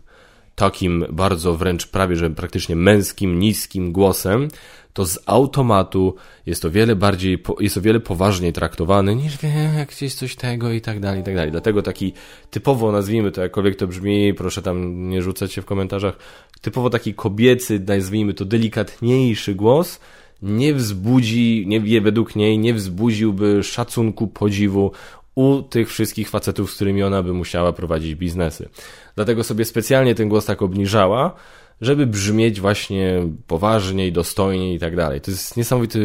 takim 0.55 1.05
bardzo 1.11 1.55
wręcz 1.55 1.87
prawie, 1.87 2.17
że 2.17 2.31
praktycznie 2.31 2.77
męskim, 2.77 3.39
niskim 3.39 3.93
głosem, 3.93 4.49
to 4.93 5.07
z 5.07 5.19
automatu 5.27 6.15
jest 6.47 6.65
o 6.65 6.71
wiele 6.71 6.97
bardziej, 6.97 7.43
jest 7.61 7.77
o 7.77 7.81
wiele 7.81 8.01
poważniej 8.01 8.53
traktowany 8.53 9.17
niż 9.17 9.39
wie, 9.39 9.87
gdzieś 9.91 10.15
coś 10.15 10.37
tego 10.37 10.73
i 10.73 10.81
tak 10.81 11.01
dalej, 11.01 11.21
i 11.21 11.25
tak 11.25 11.35
dalej. 11.35 11.51
Dlatego 11.51 11.83
taki 11.83 12.13
typowo, 12.51 12.93
nazwijmy 12.93 13.33
to 13.33 13.43
jakkolwiek 13.43 13.77
to 13.77 13.87
brzmi, 13.87 14.35
proszę 14.35 14.63
tam 14.63 15.09
nie 15.11 15.23
rzucać 15.23 15.53
się 15.53 15.63
w 15.63 15.65
komentarzach, 15.65 16.17
typowo 16.61 16.91
taki 16.91 17.15
kobiecy, 17.15 17.85
nazwijmy 17.87 18.35
to 18.35 18.45
delikatniejszy 18.45 19.55
głos, 19.55 20.01
nie 20.43 20.75
wzbudzi, 20.75 21.65
nie, 21.67 22.01
według 22.01 22.37
niej 22.37 22.59
nie 22.59 22.75
wzbudziłby 22.75 23.63
szacunku, 23.63 24.27
podziwu 24.27 24.93
u 25.39 25.63
tych 25.63 25.89
wszystkich 25.89 26.29
facetów, 26.29 26.71
z 26.71 26.75
którymi 26.75 27.03
ona 27.03 27.23
by 27.23 27.33
musiała 27.33 27.73
prowadzić 27.73 28.15
biznesy. 28.15 28.69
Dlatego 29.15 29.45
sobie 29.45 29.65
specjalnie 29.65 30.15
ten 30.15 30.29
głos 30.29 30.45
tak 30.47 30.63
obniżała, 30.63 31.35
żeby 31.81 32.07
brzmieć 32.07 32.61
właśnie 32.61 33.29
poważniej, 33.47 34.13
dostojniej 34.13 34.77
i 34.77 34.79
tak 34.79 34.97
dalej. 34.97 35.21
To 35.21 35.31
jest 35.31 35.57
niesamowity 35.57 36.01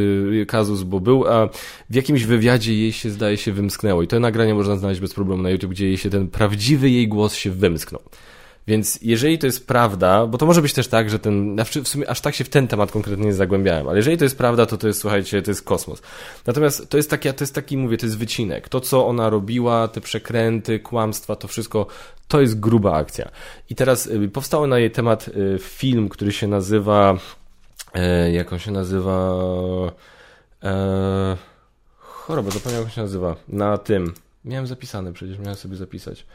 kazus, 0.47 0.83
bo 0.83 0.99
był, 0.99 1.27
a 1.27 1.49
w 1.89 1.95
jakimś 1.95 2.23
wywiadzie 2.23 2.73
jej 2.73 2.91
się 2.91 3.09
zdaje 3.09 3.37
się 3.37 3.51
wymsknęło 3.51 4.03
i 4.03 4.07
to 4.07 4.19
nagranie 4.19 4.53
można 4.53 4.75
znaleźć 4.75 5.01
bez 5.01 5.13
problemu 5.13 5.43
na 5.43 5.49
YouTube, 5.49 5.71
gdzie 5.71 5.85
jej 5.85 5.97
się 5.97 6.09
ten 6.09 6.27
prawdziwy 6.27 6.89
jej 6.89 7.07
głos 7.07 7.35
się 7.35 7.51
wymsknął. 7.51 8.01
Więc 8.67 8.99
jeżeli 9.01 9.39
to 9.39 9.45
jest 9.45 9.67
prawda, 9.67 10.27
bo 10.27 10.37
to 10.37 10.45
może 10.45 10.61
być 10.61 10.73
też 10.73 10.87
tak, 10.87 11.09
że 11.09 11.19
ten, 11.19 11.57
w 11.83 11.87
sumie 11.87 12.09
aż 12.09 12.21
tak 12.21 12.35
się 12.35 12.43
w 12.43 12.49
ten 12.49 12.67
temat 12.67 12.91
konkretnie 12.91 13.25
nie 13.25 13.33
zagłębiałem, 13.33 13.87
ale 13.87 13.97
jeżeli 13.97 14.17
to 14.17 14.23
jest 14.23 14.37
prawda, 14.37 14.65
to 14.65 14.77
to 14.77 14.87
jest, 14.87 14.99
słuchajcie, 14.99 15.41
to 15.41 15.51
jest 15.51 15.61
kosmos. 15.61 16.01
Natomiast 16.47 16.89
to 16.89 16.97
jest 16.97 17.09
taki, 17.09 17.33
to 17.33 17.43
jest 17.43 17.55
taki, 17.55 17.77
mówię, 17.77 17.97
to 17.97 18.05
jest 18.05 18.17
wycinek. 18.17 18.69
To, 18.69 18.81
co 18.81 19.07
ona 19.07 19.29
robiła, 19.29 19.87
te 19.87 20.01
przekręty, 20.01 20.79
kłamstwa, 20.79 21.35
to 21.35 21.47
wszystko, 21.47 21.87
to 22.27 22.41
jest 22.41 22.59
gruba 22.59 22.93
akcja. 22.95 23.31
I 23.69 23.75
teraz 23.75 24.07
y, 24.07 24.29
powstał 24.29 24.67
na 24.67 24.79
jej 24.79 24.91
temat 24.91 25.27
y, 25.27 25.59
film, 25.59 26.09
który 26.09 26.31
się 26.31 26.47
nazywa, 26.47 27.17
e, 27.93 28.31
jak 28.31 28.53
on 28.53 28.59
się 28.59 28.71
nazywa, 28.71 29.41
e, 30.63 31.37
choroba, 31.99 32.51
zapomniałem 32.51 32.85
jak 32.85 32.95
się 32.95 33.01
nazywa, 33.01 33.35
na 33.47 33.77
tym, 33.77 34.13
miałem 34.45 34.67
zapisane, 34.67 35.13
przecież 35.13 35.39
miałem 35.39 35.55
sobie 35.55 35.75
zapisać. 35.75 36.25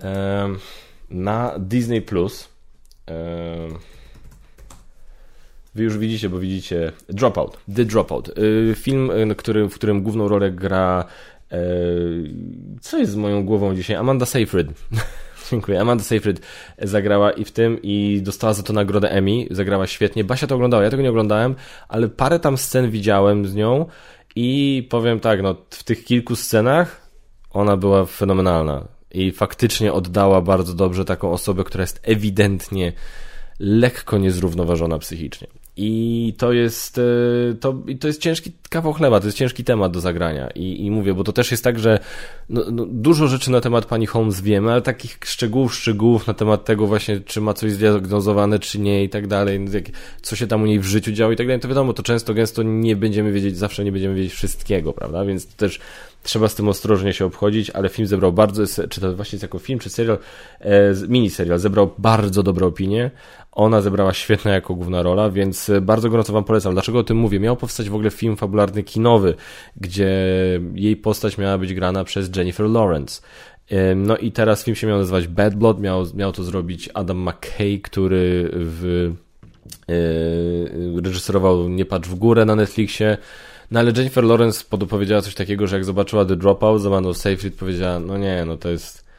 E, 0.00 0.48
na 1.10 1.54
Disney 1.58 2.02
Plus. 2.02 2.48
Wy 5.74 5.82
już 5.82 5.98
widzicie, 5.98 6.28
bo 6.28 6.38
widzicie 6.38 6.92
Dropout, 7.08 7.58
The 7.76 7.84
Dropout. 7.84 8.38
Y, 8.38 8.74
film, 8.76 9.10
y, 9.30 9.34
który, 9.34 9.68
w 9.68 9.74
którym 9.74 10.02
główną 10.02 10.28
rolę 10.28 10.50
gra. 10.50 11.04
E, 11.52 11.58
co 12.80 12.98
jest 12.98 13.12
z 13.12 13.16
moją 13.16 13.44
głową 13.44 13.74
dzisiaj? 13.74 13.96
Amanda 13.96 14.26
Seyfried. 14.26 14.68
Dziękuję. 15.50 15.80
Amanda 15.80 16.04
Seyfried 16.04 16.40
zagrała 16.78 17.30
i 17.30 17.44
w 17.44 17.52
tym 17.52 17.78
i 17.82 18.20
dostała 18.22 18.52
za 18.54 18.62
to 18.62 18.72
nagrodę 18.72 19.10
Emmy. 19.10 19.46
Zagrała 19.50 19.86
świetnie. 19.86 20.24
Basia 20.24 20.46
to 20.46 20.54
oglądała, 20.54 20.82
ja 20.82 20.90
tego 20.90 21.02
nie 21.02 21.10
oglądałem, 21.10 21.54
ale 21.88 22.08
parę 22.08 22.38
tam 22.38 22.58
scen 22.58 22.90
widziałem 22.90 23.46
z 23.46 23.54
nią 23.54 23.86
i 24.36 24.86
powiem 24.90 25.20
tak, 25.20 25.42
no 25.42 25.56
w 25.70 25.84
tych 25.84 26.04
kilku 26.04 26.36
scenach 26.36 27.10
ona 27.50 27.76
była 27.76 28.04
fenomenalna 28.04 28.99
i 29.10 29.32
faktycznie 29.32 29.92
oddała 29.92 30.40
bardzo 30.40 30.74
dobrze 30.74 31.04
taką 31.04 31.32
osobę, 31.32 31.64
która 31.64 31.82
jest 31.82 32.00
ewidentnie 32.02 32.92
lekko 33.58 34.18
niezrównoważona 34.18 34.98
psychicznie. 34.98 35.46
I 35.76 36.34
to 36.38 36.52
jest, 36.52 36.98
e, 36.98 37.02
to, 37.60 37.82
to 38.00 38.06
jest 38.06 38.20
ciężki 38.20 38.52
kawał 38.70 38.92
chleba, 38.92 39.20
to 39.20 39.26
jest 39.26 39.38
ciężki 39.38 39.64
temat 39.64 39.92
do 39.92 40.00
zagrania. 40.00 40.50
I, 40.54 40.84
i 40.86 40.90
mówię, 40.90 41.14
bo 41.14 41.24
to 41.24 41.32
też 41.32 41.50
jest 41.50 41.64
tak, 41.64 41.78
że 41.78 41.98
no, 42.48 42.64
no, 42.72 42.86
dużo 42.86 43.28
rzeczy 43.28 43.50
na 43.50 43.60
temat 43.60 43.86
pani 43.86 44.06
Holmes 44.06 44.40
wiemy, 44.40 44.72
ale 44.72 44.82
takich 44.82 45.18
szczegółów, 45.24 45.74
szczegółów 45.74 46.26
na 46.26 46.34
temat 46.34 46.64
tego 46.64 46.86
właśnie, 46.86 47.20
czy 47.20 47.40
ma 47.40 47.54
coś 47.54 47.72
zdiagnozowane, 47.72 48.58
czy 48.58 48.78
nie 48.78 49.04
i 49.04 49.08
tak 49.08 49.26
dalej, 49.26 49.66
co 50.22 50.36
się 50.36 50.46
tam 50.46 50.62
u 50.62 50.66
niej 50.66 50.80
w 50.80 50.84
życiu 50.84 51.12
działo 51.12 51.32
i 51.32 51.36
tak 51.36 51.46
dalej, 51.46 51.60
to 51.60 51.68
wiadomo, 51.68 51.92
to 51.92 52.02
często, 52.02 52.34
gęsto 52.34 52.62
nie 52.62 52.96
będziemy 52.96 53.32
wiedzieć, 53.32 53.56
zawsze 53.56 53.84
nie 53.84 53.92
będziemy 53.92 54.14
wiedzieć 54.14 54.32
wszystkiego, 54.32 54.92
prawda? 54.92 55.24
Więc 55.24 55.46
to 55.46 55.52
też 55.56 55.80
trzeba 56.22 56.48
z 56.48 56.54
tym 56.54 56.68
ostrożnie 56.68 57.12
się 57.12 57.24
obchodzić, 57.24 57.70
ale 57.70 57.88
film 57.88 58.08
zebrał 58.08 58.32
bardzo, 58.32 58.62
czy 58.90 59.00
to 59.00 59.16
właśnie 59.16 59.36
jest 59.36 59.42
jako 59.42 59.58
film, 59.58 59.78
czy 59.78 59.90
serial, 59.90 60.18
e, 60.60 60.94
mini 61.08 61.30
serial, 61.30 61.58
zebrał 61.58 61.90
bardzo 61.98 62.42
dobre 62.42 62.66
opinie. 62.66 63.10
Ona 63.52 63.80
zebrała 63.80 64.14
świetna 64.14 64.50
jako 64.50 64.74
główna 64.74 65.02
rola, 65.02 65.30
więc 65.30 65.70
bardzo 65.82 66.10
gorąco 66.10 66.32
Wam 66.32 66.44
polecam. 66.44 66.72
Dlaczego 66.72 66.98
o 66.98 67.04
tym 67.04 67.16
mówię? 67.16 67.40
Miał 67.40 67.56
powstać 67.56 67.90
w 67.90 67.94
ogóle 67.94 68.10
film 68.10 68.36
fabularny 68.36 68.59
kinowy, 68.84 69.34
gdzie 69.76 70.10
jej 70.74 70.96
postać 70.96 71.38
miała 71.38 71.58
być 71.58 71.74
grana 71.74 72.04
przez 72.04 72.36
Jennifer 72.36 72.66
Lawrence. 72.66 73.22
No 73.96 74.16
i 74.16 74.32
teraz 74.32 74.64
film 74.64 74.74
się 74.74 74.86
miał 74.86 74.98
nazywać 74.98 75.28
Bad 75.28 75.54
Blood, 75.54 75.80
miał, 75.80 76.06
miał 76.14 76.32
to 76.32 76.44
zrobić 76.44 76.90
Adam 76.94 77.28
McKay, 77.28 77.80
który 77.82 78.50
w, 78.52 79.12
yy, 79.88 81.00
reżyserował 81.02 81.68
Nie 81.68 81.84
patrz 81.84 82.08
w 82.08 82.14
górę 82.14 82.44
na 82.44 82.56
Netflixie. 82.56 83.16
No 83.70 83.80
ale 83.80 83.92
Jennifer 83.96 84.24
Lawrence 84.24 84.64
powiedziała 84.88 85.22
coś 85.22 85.34
takiego, 85.34 85.66
że 85.66 85.76
jak 85.76 85.84
zobaczyła 85.84 86.24
The 86.24 86.36
Dropout 86.36 86.82
z 86.82 86.86
Amandą 86.86 87.14
Seyfried 87.14 87.54
powiedziała, 87.54 88.00
no 88.00 88.18
nie, 88.18 88.44
no 88.44 88.56
to 88.56 88.68
jest 88.68 89.09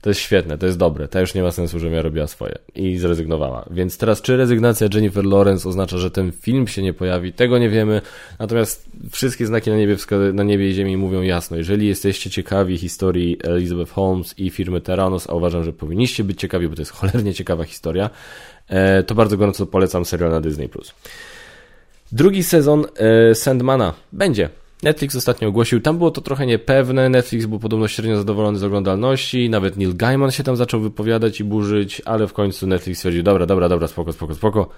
To 0.00 0.10
jest 0.10 0.20
świetne, 0.20 0.58
to 0.58 0.66
jest 0.66 0.78
dobre. 0.78 1.08
Ta 1.08 1.20
już 1.20 1.34
nie 1.34 1.42
ma 1.42 1.50
sensu, 1.50 1.78
że 1.78 1.90
ja 1.90 2.02
robiła 2.02 2.26
swoje. 2.26 2.58
I 2.74 2.98
zrezygnowała. 2.98 3.66
Więc 3.70 3.98
teraz, 3.98 4.22
czy 4.22 4.36
rezygnacja 4.36 4.88
Jennifer 4.94 5.24
Lawrence 5.24 5.68
oznacza, 5.68 5.98
że 5.98 6.10
ten 6.10 6.32
film 6.32 6.68
się 6.68 6.82
nie 6.82 6.92
pojawi? 6.92 7.32
Tego 7.32 7.58
nie 7.58 7.68
wiemy. 7.68 8.02
Natomiast 8.38 8.90
wszystkie 9.10 9.46
znaki 9.46 9.70
na 9.70 9.76
niebie, 9.76 9.96
na 10.32 10.42
niebie 10.42 10.70
i 10.70 10.74
ziemi 10.74 10.96
mówią 10.96 11.22
jasno. 11.22 11.56
Jeżeli 11.56 11.86
jesteście 11.86 12.30
ciekawi 12.30 12.78
historii 12.78 13.38
Elizabeth 13.42 13.92
Holmes 13.92 14.38
i 14.38 14.50
firmy 14.50 14.80
Terranos, 14.80 15.30
a 15.30 15.34
uważam, 15.34 15.64
że 15.64 15.72
powinniście 15.72 16.24
być 16.24 16.40
ciekawi, 16.40 16.68
bo 16.68 16.74
to 16.74 16.82
jest 16.82 16.92
cholernie 16.92 17.34
ciekawa 17.34 17.64
historia, 17.64 18.10
e, 18.68 19.02
to 19.02 19.14
bardzo 19.14 19.36
gorąco 19.36 19.66
polecam 19.66 20.04
serial 20.04 20.30
na 20.30 20.40
Disney+. 20.40 20.68
Drugi 22.12 22.42
sezon 22.42 22.84
e, 22.96 23.34
Sandmana 23.34 23.94
będzie. 24.12 24.59
Netflix 24.82 25.16
ostatnio 25.16 25.48
ogłosił, 25.48 25.80
tam 25.80 25.98
było 25.98 26.10
to 26.10 26.20
trochę 26.20 26.46
niepewne, 26.46 27.08
Netflix 27.08 27.46
był 27.46 27.58
podobno 27.58 27.88
średnio 27.88 28.16
zadowolony 28.16 28.58
z 28.58 28.64
oglądalności, 28.64 29.50
nawet 29.50 29.76
Neil 29.76 29.96
Gaiman 29.96 30.30
się 30.30 30.42
tam 30.42 30.56
zaczął 30.56 30.80
wypowiadać 30.80 31.40
i 31.40 31.44
burzyć, 31.44 32.02
ale 32.04 32.26
w 32.26 32.32
końcu 32.32 32.66
Netflix 32.66 32.98
stwierdził, 32.98 33.22
dobra, 33.22 33.46
dobra, 33.46 33.68
dobra, 33.68 33.88
spoko, 33.88 34.12
spoko, 34.12 34.34
spoko, 34.34 34.68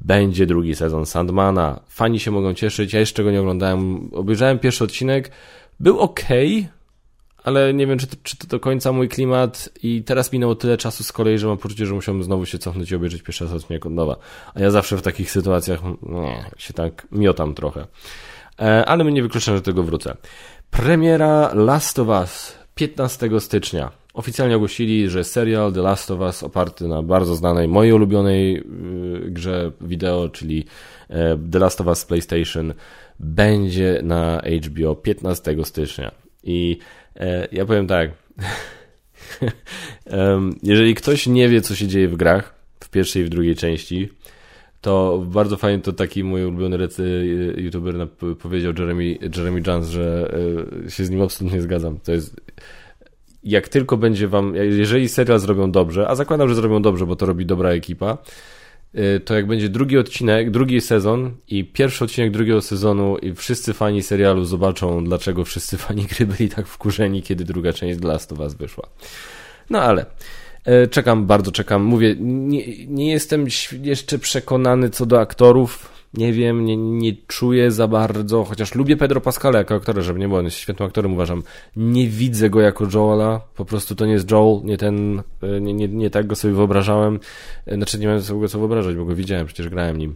będzie 0.00 0.46
drugi 0.46 0.74
sezon 0.74 1.06
Sandmana, 1.06 1.80
fani 1.88 2.20
się 2.20 2.30
mogą 2.30 2.54
cieszyć, 2.54 2.92
ja 2.92 3.00
jeszcze 3.00 3.24
go 3.24 3.30
nie 3.30 3.40
oglądałem, 3.40 4.10
obejrzałem 4.12 4.58
pierwszy 4.58 4.84
odcinek, 4.84 5.30
był 5.80 5.98
ok, 5.98 6.20
ale 7.44 7.74
nie 7.74 7.86
wiem, 7.86 7.98
czy 7.98 8.06
to, 8.06 8.16
czy 8.22 8.36
to 8.36 8.46
do 8.46 8.60
końca 8.60 8.92
mój 8.92 9.08
klimat 9.08 9.68
i 9.82 10.02
teraz 10.02 10.32
minęło 10.32 10.54
tyle 10.54 10.76
czasu 10.76 11.04
z 11.04 11.12
kolei, 11.12 11.38
że 11.38 11.46
mam 11.46 11.58
poczucie, 11.58 11.86
że 11.86 11.94
musiałbym 11.94 12.24
znowu 12.24 12.46
się 12.46 12.58
cofnąć 12.58 12.90
i 12.90 12.96
obejrzeć 12.96 13.22
pierwszy 13.22 13.44
odcinek 13.44 13.86
od 13.86 13.92
nowa, 13.92 14.16
a 14.54 14.60
ja 14.60 14.70
zawsze 14.70 14.96
w 14.96 15.02
takich 15.02 15.30
sytuacjach, 15.30 15.80
nie, 16.02 16.44
się 16.58 16.74
tak 16.74 17.06
miotam 17.12 17.54
trochę. 17.54 17.86
E, 18.60 18.84
ale 18.84 19.04
nie 19.04 19.22
wykluczam, 19.22 19.54
że 19.54 19.60
do 19.60 19.64
tego 19.64 19.82
wrócę. 19.82 20.16
Premiera 20.70 21.54
Last 21.54 21.98
of 21.98 22.08
Us 22.08 22.58
15 22.74 23.40
stycznia. 23.40 23.90
Oficjalnie 24.14 24.56
ogłosili, 24.56 25.08
że 25.08 25.24
serial 25.24 25.72
The 25.72 25.82
Last 25.82 26.10
of 26.10 26.20
Us 26.20 26.42
oparty 26.42 26.88
na 26.88 27.02
bardzo 27.02 27.34
znanej, 27.34 27.68
mojej 27.68 27.92
ulubionej 27.92 28.56
y, 28.56 28.62
grze 29.30 29.72
wideo, 29.80 30.28
czyli 30.28 30.64
e, 31.08 31.38
The 31.52 31.58
Last 31.58 31.80
of 31.80 31.86
Us 31.86 32.04
PlayStation, 32.04 32.74
będzie 33.20 34.00
na 34.02 34.42
HBO 34.66 34.96
15 34.96 35.56
stycznia. 35.64 36.12
I 36.42 36.78
e, 37.16 37.48
ja 37.52 37.66
powiem 37.66 37.86
tak. 37.86 38.10
Jeżeli 40.62 40.94
ktoś 40.94 41.26
nie 41.26 41.48
wie, 41.48 41.60
co 41.60 41.74
się 41.74 41.86
dzieje 41.86 42.08
w 42.08 42.16
grach, 42.16 42.54
w 42.80 42.90
pierwszej 42.90 43.22
i 43.22 43.24
w 43.24 43.28
drugiej 43.28 43.56
części, 43.56 44.08
to 44.82 45.24
bardzo 45.26 45.56
fajnie 45.56 45.82
to 45.82 45.92
taki 45.92 46.24
mój 46.24 46.44
ulubiony 46.44 46.76
recy 46.76 47.26
youtuber 47.56 48.08
powiedział 48.38 48.72
Jeremy, 48.78 49.18
Jeremy 49.36 49.62
Jones, 49.66 49.88
że 49.88 50.34
e, 50.86 50.90
się 50.90 51.04
z 51.04 51.10
nim 51.10 51.22
absolutnie 51.22 51.62
zgadzam. 51.62 51.98
To 52.04 52.12
jest 52.12 52.40
jak 53.44 53.68
tylko 53.68 53.96
będzie 53.96 54.28
wam, 54.28 54.54
jeżeli 54.54 55.08
serial 55.08 55.38
zrobią 55.38 55.70
dobrze, 55.70 56.08
a 56.08 56.14
zakładam, 56.14 56.48
że 56.48 56.54
zrobią 56.54 56.82
dobrze, 56.82 57.06
bo 57.06 57.16
to 57.16 57.26
robi 57.26 57.46
dobra 57.46 57.70
ekipa, 57.70 58.18
e, 58.94 59.20
to 59.20 59.34
jak 59.34 59.46
będzie 59.46 59.68
drugi 59.68 59.98
odcinek, 59.98 60.50
drugi 60.50 60.80
sezon 60.80 61.30
i 61.48 61.64
pierwszy 61.64 62.04
odcinek 62.04 62.30
drugiego 62.30 62.62
sezonu 62.62 63.18
i 63.18 63.34
wszyscy 63.34 63.72
fani 63.72 64.02
serialu 64.02 64.44
zobaczą, 64.44 65.04
dlaczego 65.04 65.44
wszyscy 65.44 65.76
fani 65.86 66.04
gry 66.04 66.26
byli 66.26 66.48
tak 66.48 66.66
wkurzeni, 66.66 67.22
kiedy 67.22 67.44
druga 67.44 67.72
część 67.72 68.00
The 68.00 68.08
Last 68.08 68.32
of 68.32 68.38
Us 68.38 68.54
wyszła. 68.54 68.88
No 69.70 69.82
ale 69.82 70.06
czekam, 70.90 71.26
bardzo 71.26 71.52
czekam. 71.52 71.82
Mówię, 71.82 72.16
nie, 72.20 72.86
nie 72.86 73.10
jestem 73.10 73.46
jeszcze 73.82 74.18
przekonany 74.18 74.90
co 74.90 75.06
do 75.06 75.20
aktorów. 75.20 75.92
Nie 76.14 76.32
wiem, 76.32 76.64
nie, 76.64 76.76
nie 76.76 77.12
czuję 77.26 77.70
za 77.70 77.88
bardzo, 77.88 78.44
chociaż 78.44 78.74
lubię 78.74 78.96
Pedro 78.96 79.20
Pascala 79.20 79.58
jako 79.58 79.74
aktora, 79.74 80.02
żeby 80.02 80.18
nie 80.18 80.28
było, 80.28 80.38
on 80.38 80.44
jest 80.44 80.56
świetnym 80.56 80.88
aktorem, 80.88 81.12
uważam. 81.12 81.42
Nie 81.76 82.08
widzę 82.08 82.50
go 82.50 82.60
jako 82.60 82.86
Joela, 82.94 83.40
po 83.56 83.64
prostu 83.64 83.94
to 83.94 84.06
nie 84.06 84.12
jest 84.12 84.30
Joel, 84.30 84.60
nie 84.64 84.78
ten, 84.78 85.22
e, 85.42 85.60
nie, 85.60 85.74
nie, 85.74 85.88
nie 85.88 86.10
tak 86.10 86.26
go 86.26 86.36
sobie 86.36 86.54
wyobrażałem. 86.54 87.20
E, 87.66 87.74
znaczy 87.74 87.98
nie 87.98 88.06
miałem 88.06 88.22
sobie 88.22 88.40
go 88.40 88.48
co 88.48 88.58
wyobrażać, 88.58 88.96
bo 88.96 89.04
go 89.04 89.14
widziałem, 89.14 89.46
przecież 89.46 89.68
grałem 89.68 89.98
nim. 89.98 90.14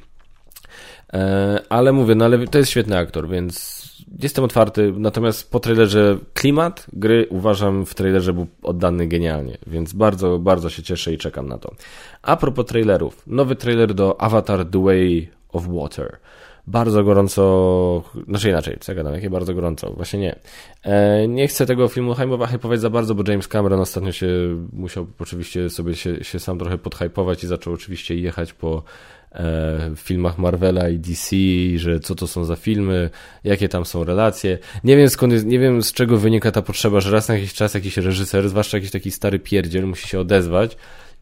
Ale 1.68 1.92
mówię, 1.92 2.14
no 2.14 2.24
ale 2.24 2.46
to 2.46 2.59
jest 2.59 2.70
świetny 2.70 2.98
aktor, 2.98 3.28
więc 3.28 3.76
jestem 4.23 4.45
otwarty, 4.45 4.92
natomiast 4.97 5.51
po 5.51 5.61
trailerze 5.61 6.19
klimat 6.35 6.87
gry 6.92 7.27
uważam 7.31 7.87
w 7.87 7.95
trailerze 7.95 8.33
był 8.33 8.47
oddany 8.62 9.07
genialnie, 9.07 9.59
więc 9.66 9.92
bardzo, 9.92 10.38
bardzo 10.38 10.71
się 10.71 10.83
cieszę 10.83 11.12
i 11.12 11.19
czekam 11.19 11.49
na 11.49 11.59
to. 11.59 11.75
A 12.23 12.37
propos 12.37 12.66
trailerów, 12.66 13.23
nowy 13.27 13.57
trailer 13.57 13.95
do 13.95 14.21
Avatar 14.21 14.64
The 14.71 14.85
Way 14.85 15.31
of 15.53 15.66
Water. 15.69 16.19
Bardzo 16.69 17.05
gorąco, 17.05 18.03
znaczy 18.29 18.49
inaczej, 18.49 18.77
co 18.81 18.92
ja 18.92 18.97
gadam, 18.97 19.14
jakie 19.14 19.31
bardzo 19.31 19.55
gorąco, 19.55 19.92
właśnie 19.92 20.19
nie. 20.19 20.38
E, 20.83 21.29
nie 21.29 21.49
chcę 21.49 21.66
tego 21.66 21.88
filmu 21.88 22.14
hypować 22.51 22.81
za 22.81 22.90
bardzo, 22.90 23.14
bo 23.14 23.31
James 23.31 23.49
Cameron 23.49 23.81
ostatnio 23.81 24.12
się 24.12 24.29
musiał 24.73 25.07
oczywiście 25.19 25.71
sobie 25.71 25.95
się, 25.95 26.25
się 26.25 26.38
sam 26.38 26.59
trochę 26.59 26.79
podhypować 26.79 27.45
i 27.45 27.47
zaczął 27.47 27.73
oczywiście 27.73 28.16
jechać 28.16 28.53
po 28.53 28.83
w 29.94 29.99
filmach 29.99 30.38
Marvela 30.38 30.88
i 30.88 30.99
DC, 30.99 31.37
że 31.77 32.01
co 32.01 32.14
to 32.14 32.27
są 32.27 32.44
za 32.44 32.57
filmy, 32.57 33.11
jakie 33.44 33.68
tam 33.68 33.85
są 33.85 34.05
relacje. 34.05 34.59
Nie 34.85 34.96
wiem 34.96 35.09
skąd 35.09 35.33
jest, 35.33 35.46
nie 35.46 35.59
wiem 35.59 35.83
z 35.83 35.92
czego 35.92 36.18
wynika 36.18 36.53
ta 36.53 36.62
potrzeba, 36.62 37.01
że 37.01 37.11
raz 37.11 37.29
na 37.29 37.35
jakiś 37.35 37.55
czas 37.55 37.75
jakiś 37.75 37.96
reżyser, 37.96 38.49
zwłaszcza 38.49 38.77
jakiś 38.77 38.90
taki 38.90 39.11
stary 39.11 39.38
pierdziel, 39.38 39.87
musi 39.87 40.09
się 40.09 40.20
odezwać 40.20 40.77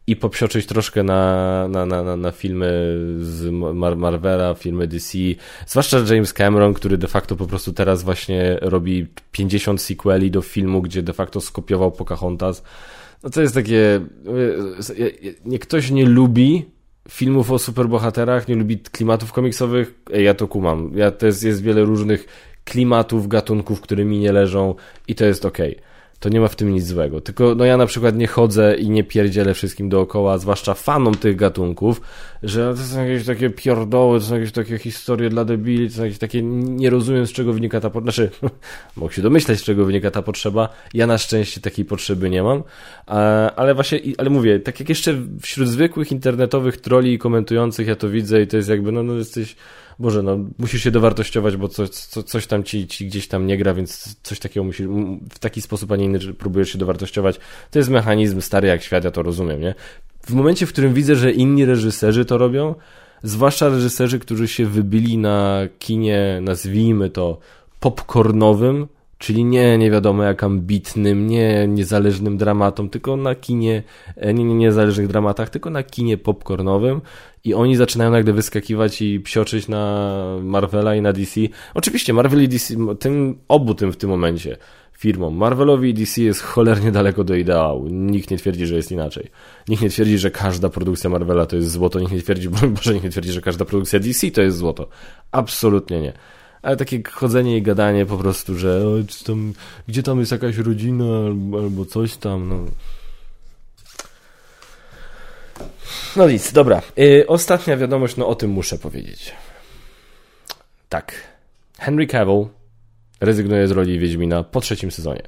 i 0.07 0.15
popsioczyć 0.15 0.65
troszkę 0.65 1.03
na, 1.03 1.67
na, 1.67 1.85
na, 1.85 2.15
na 2.15 2.31
filmy 2.31 2.97
z 3.19 3.51
Mar 3.51 3.97
Marvela, 3.97 4.53
filmy 4.53 4.87
DC, 4.87 5.17
zwłaszcza 5.67 5.97
James 6.09 6.33
Cameron, 6.33 6.73
który 6.73 6.97
de 6.97 7.07
facto 7.07 7.35
po 7.35 7.47
prostu 7.47 7.73
teraz 7.73 8.03
właśnie 8.03 8.57
robi 8.61 9.07
50 9.31 9.81
sequeli 9.81 10.31
do 10.31 10.41
filmu, 10.41 10.81
gdzie 10.81 11.03
de 11.03 11.13
facto 11.13 11.41
skopiował 11.41 11.91
Pocahontas. 11.91 12.63
No 13.23 13.29
to 13.29 13.41
jest 13.41 13.55
takie, 13.55 14.01
nie 15.45 15.59
ktoś 15.59 15.91
nie 15.91 16.05
lubi 16.05 16.74
filmów 17.09 17.51
o 17.51 17.59
superbohaterach, 17.59 18.47
nie 18.47 18.55
lubi 18.55 18.79
klimatów 18.79 19.33
komiksowych, 19.33 19.93
ja 20.09 20.33
to 20.33 20.47
kumam. 20.47 20.91
Ja, 20.95 21.11
to 21.11 21.25
jest, 21.25 21.43
jest 21.43 21.61
wiele 21.61 21.83
różnych 21.83 22.25
klimatów, 22.65 23.27
gatunków, 23.27 23.81
które 23.81 24.05
mi 24.05 24.19
nie 24.19 24.31
leżą 24.31 24.75
i 25.07 25.15
to 25.15 25.25
jest 25.25 25.45
okej. 25.45 25.71
Okay 25.71 25.94
to 26.19 26.29
nie 26.29 26.39
ma 26.39 26.47
w 26.47 26.55
tym 26.55 26.73
nic 26.73 26.85
złego. 26.85 27.21
Tylko 27.21 27.55
no 27.55 27.65
ja 27.65 27.77
na 27.77 27.85
przykład 27.85 28.15
nie 28.15 28.27
chodzę 28.27 28.75
i 28.75 28.89
nie 28.89 29.03
pierdzielę 29.03 29.53
wszystkim 29.53 29.89
dookoła, 29.89 30.37
zwłaszcza 30.37 30.73
fanom 30.73 31.15
tych 31.15 31.35
gatunków, 31.35 32.01
że 32.43 32.73
to 32.73 32.83
są 32.83 33.05
jakieś 33.05 33.25
takie 33.25 33.49
pierdoły, 33.49 34.19
to 34.19 34.25
są 34.25 34.35
jakieś 34.35 34.51
takie 34.51 34.77
historie 34.77 35.29
dla 35.29 35.45
debili, 35.45 35.89
to 35.89 35.95
są 35.95 36.03
jakieś 36.03 36.19
takie, 36.19 36.41
nie 36.43 36.89
rozumiem 36.89 37.27
z 37.27 37.31
czego 37.31 37.53
wynika 37.53 37.81
ta 37.81 37.89
potrzeba, 37.89 38.11
znaczy, 38.11 38.31
mogę 38.97 39.13
się 39.13 39.21
domyśleć 39.21 39.59
z 39.59 39.63
czego 39.63 39.85
wynika 39.85 40.11
ta 40.11 40.21
potrzeba, 40.21 40.69
ja 40.93 41.07
na 41.07 41.17
szczęście 41.17 41.61
takiej 41.61 41.85
potrzeby 41.85 42.29
nie 42.29 42.43
mam, 42.43 42.63
ale 43.55 43.75
właśnie, 43.75 43.99
ale 44.17 44.29
mówię, 44.29 44.59
tak 44.59 44.79
jak 44.79 44.89
jeszcze 44.89 45.15
wśród 45.41 45.67
zwykłych 45.67 46.11
internetowych 46.11 46.77
troli 46.77 47.13
i 47.13 47.19
komentujących 47.19 47.87
ja 47.87 47.95
to 47.95 48.09
widzę 48.09 48.41
i 48.41 48.47
to 48.47 48.57
jest 48.57 48.69
jakby, 48.69 48.91
no, 48.91 49.03
no 49.03 49.13
jesteś 49.13 49.55
Boże, 49.99 50.23
no 50.23 50.37
musisz 50.57 50.83
się 50.83 50.91
dowartościować, 50.91 51.57
bo 51.57 51.67
coś, 51.67 51.89
co, 51.89 52.23
coś 52.23 52.47
tam 52.47 52.63
ci, 52.63 52.87
ci 52.87 53.07
gdzieś 53.07 53.27
tam 53.27 53.47
nie 53.47 53.57
gra, 53.57 53.73
więc 53.73 54.15
coś 54.23 54.39
takiego 54.39 54.63
musisz, 54.63 54.87
w 55.33 55.39
taki 55.39 55.61
sposób, 55.61 55.91
a 55.91 55.95
nie 55.95 56.05
inny 56.05 56.19
próbujesz 56.19 56.69
się 56.69 56.77
dowartościować. 56.77 57.39
To 57.71 57.79
jest 57.79 57.89
mechanizm 57.89 58.41
stary 58.41 58.67
jak 58.67 58.83
świat, 58.83 59.03
ja 59.03 59.11
to 59.11 59.23
rozumiem, 59.23 59.61
nie? 59.61 59.75
W 60.25 60.33
momencie, 60.33 60.65
w 60.65 60.69
którym 60.69 60.93
widzę, 60.93 61.15
że 61.15 61.31
inni 61.31 61.65
reżyserzy 61.65 62.25
to 62.25 62.37
robią, 62.37 62.75
zwłaszcza 63.23 63.69
reżyserzy, 63.69 64.19
którzy 64.19 64.47
się 64.47 64.65
wybili 64.65 65.17
na 65.17 65.61
kinie, 65.79 66.39
nazwijmy 66.41 67.09
to 67.09 67.37
popcornowym, 67.79 68.87
Czyli 69.17 69.43
nie, 69.43 69.77
nie 69.77 69.91
wiadomo 69.91 70.23
jak 70.23 70.43
ambitnym, 70.43 71.27
nie 71.27 71.67
niezależnym 71.67 72.37
dramatom, 72.37 72.89
tylko 72.89 73.15
na 73.17 73.35
kinie, 73.35 73.83
e, 74.15 74.33
nie, 74.33 74.43
nie 74.43 74.55
niezależnych 74.55 75.07
dramatach, 75.07 75.49
tylko 75.49 75.69
na 75.69 75.83
kinie 75.83 76.17
popcornowym 76.17 77.01
i 77.43 77.53
oni 77.53 77.75
zaczynają 77.75 78.11
nagle 78.11 78.33
wyskakiwać 78.33 79.01
i 79.01 79.19
psioczyć 79.19 79.67
na 79.67 80.15
Marvela 80.43 80.95
i 80.95 81.01
na 81.01 81.13
DC. 81.13 81.41
Oczywiście 81.73 82.13
Marvel 82.13 82.43
i 82.43 82.47
DC, 82.47 82.75
tym, 82.99 83.37
obu 83.47 83.75
tym 83.75 83.91
w 83.91 83.97
tym 83.97 84.09
momencie 84.09 84.57
firmom. 84.97 85.35
Marvelowi 85.35 85.89
i 85.89 85.93
DC 85.93 86.21
jest 86.21 86.41
cholernie 86.41 86.91
daleko 86.91 87.23
do 87.23 87.35
ideału. 87.35 87.87
Nikt 87.87 88.31
nie 88.31 88.37
twierdzi, 88.37 88.65
że 88.65 88.75
jest 88.75 88.91
inaczej. 88.91 89.29
Nikt 89.67 89.83
nie 89.83 89.89
twierdzi, 89.89 90.17
że 90.17 90.31
każda 90.31 90.69
produkcja 90.69 91.09
Marvela 91.09 91.45
to 91.45 91.55
jest 91.55 91.71
złoto. 91.71 91.99
Nikt 91.99 92.11
nie 92.11 92.21
twierdzi, 92.21 92.49
Boże, 92.75 92.93
nikt 92.93 93.03
nie 93.03 93.11
twierdzi, 93.11 93.31
że 93.31 93.41
każda 93.41 93.65
produkcja 93.65 93.99
DC 93.99 94.31
to 94.31 94.41
jest 94.41 94.57
złoto. 94.57 94.87
Absolutnie 95.31 96.01
nie 96.01 96.13
ale 96.65 96.77
takie 96.77 97.03
chodzenie 97.11 97.57
i 97.57 97.61
gadanie 97.61 98.05
po 98.05 98.17
prostu, 98.17 98.57
że 98.57 98.87
o, 98.87 98.91
tam, 99.25 99.53
gdzie 99.87 100.03
tam 100.03 100.19
jest 100.19 100.31
jakaś 100.31 100.57
rodzina 100.57 101.05
albo, 101.57 101.85
coś 101.85 102.17
tam, 102.17 102.49
no. 102.49 102.65
No 106.15 106.29
nic, 106.29 106.51
dobra. 106.51 106.81
Yy, 106.95 107.27
ostatnia 107.27 107.77
wiadomość, 107.77 108.17
no 108.17 108.27
o 108.27 108.35
tym 108.35 108.51
muszę 108.51 108.77
powiedzieć. 108.77 109.33
Tak. 110.89 111.13
Henry 111.77 112.07
Cavill 112.07 112.47
rezygnuje 113.21 113.67
z 113.67 113.71
roli 113.71 113.99
Wiedźmina 113.99 114.43
po 114.43 114.61
trzecim 114.61 114.91
sezonie. 114.91 115.23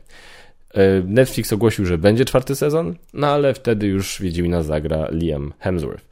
Y, 0.77 1.03
Netflix 1.07 1.53
ogłosił, 1.53 1.85
że 1.85 1.97
będzie 1.97 2.25
czwarty 2.25 2.55
sezon, 2.55 2.95
no 3.13 3.27
ale 3.27 3.53
wtedy 3.53 3.87
już 3.87 4.21
Wiedźmina 4.21 4.63
zagra 4.63 5.07
Liam 5.11 5.53
Hemsworth. 5.59 6.05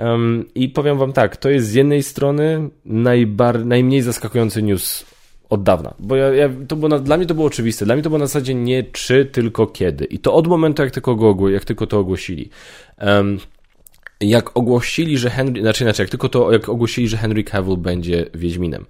Um, 0.00 0.44
I 0.54 0.68
powiem 0.68 0.98
wam 0.98 1.12
tak, 1.12 1.36
to 1.36 1.50
jest 1.50 1.68
z 1.68 1.74
jednej 1.74 2.02
strony 2.02 2.70
najbar, 2.84 3.66
najmniej 3.66 4.02
zaskakujący 4.02 4.62
news 4.62 5.06
Od 5.50 5.62
dawna. 5.62 5.94
Bo 5.98 6.16
ja, 6.16 6.34
ja, 6.34 6.50
to 6.68 6.76
było 6.76 6.88
na, 6.88 6.98
dla 6.98 7.16
mnie 7.16 7.26
to 7.26 7.34
było 7.34 7.46
oczywiste. 7.46 7.84
Dla 7.84 7.94
mnie 7.94 8.02
to 8.02 8.10
było 8.10 8.18
na 8.18 8.26
zasadzie 8.26 8.54
nie 8.54 8.82
czy, 8.82 9.24
tylko 9.24 9.66
kiedy. 9.66 10.04
I 10.04 10.18
to 10.18 10.34
od 10.34 10.46
momentu, 10.46 10.82
jak 10.82 10.90
tylko, 10.90 11.16
go, 11.16 11.48
jak 11.48 11.64
tylko 11.64 11.86
to 11.86 11.98
ogłosili. 11.98 12.50
Um, 13.00 13.38
jak 14.20 14.56
ogłosili, 14.56 15.18
że 15.18 15.30
Henry, 15.30 15.60
znaczy 15.60 15.84
inaczej, 15.84 16.04
jak 16.04 16.10
tylko 16.10 16.28
to, 16.28 16.52
jak 16.52 16.68
ogłosili, 16.68 17.08
że 17.08 17.16
Henry 17.16 17.44
Cavill 17.44 17.76
będzie 17.76 18.26
Wiedźminem. 18.34 18.86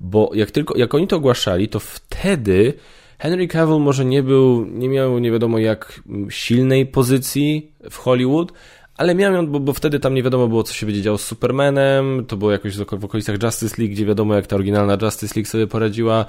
Bo 0.00 0.30
jak 0.34 0.50
tylko, 0.50 0.76
jak 0.76 0.94
oni 0.94 1.06
to 1.06 1.16
ogłaszali, 1.16 1.68
to 1.68 1.80
wtedy 1.80 2.74
Henry 3.18 3.48
Cavill 3.48 3.80
może 3.80 4.04
nie 4.04 4.22
był, 4.22 4.66
nie 4.66 4.88
miał 4.88 5.18
nie 5.18 5.30
wiadomo 5.30 5.58
jak 5.58 6.02
silnej 6.28 6.86
pozycji 6.86 7.72
w 7.90 7.96
Hollywood, 7.96 8.52
ale 8.96 9.14
miał 9.14 9.32
ją, 9.32 9.46
bo, 9.46 9.60
bo 9.60 9.72
wtedy 9.72 10.00
tam 10.00 10.14
nie 10.14 10.22
wiadomo 10.22 10.48
było, 10.48 10.62
co 10.62 10.74
się 10.74 10.86
będzie 10.86 11.02
działo 11.02 11.18
z 11.18 11.24
Supermanem, 11.24 12.24
to 12.28 12.36
było 12.36 12.52
jakoś 12.52 12.76
w 12.76 13.04
okolicach 13.04 13.42
Justice 13.42 13.76
League, 13.78 13.92
gdzie 13.92 14.06
wiadomo, 14.06 14.34
jak 14.34 14.46
ta 14.46 14.56
oryginalna 14.56 14.98
Justice 15.02 15.34
League 15.36 15.48
sobie 15.48 15.66
poradziła. 15.66 16.24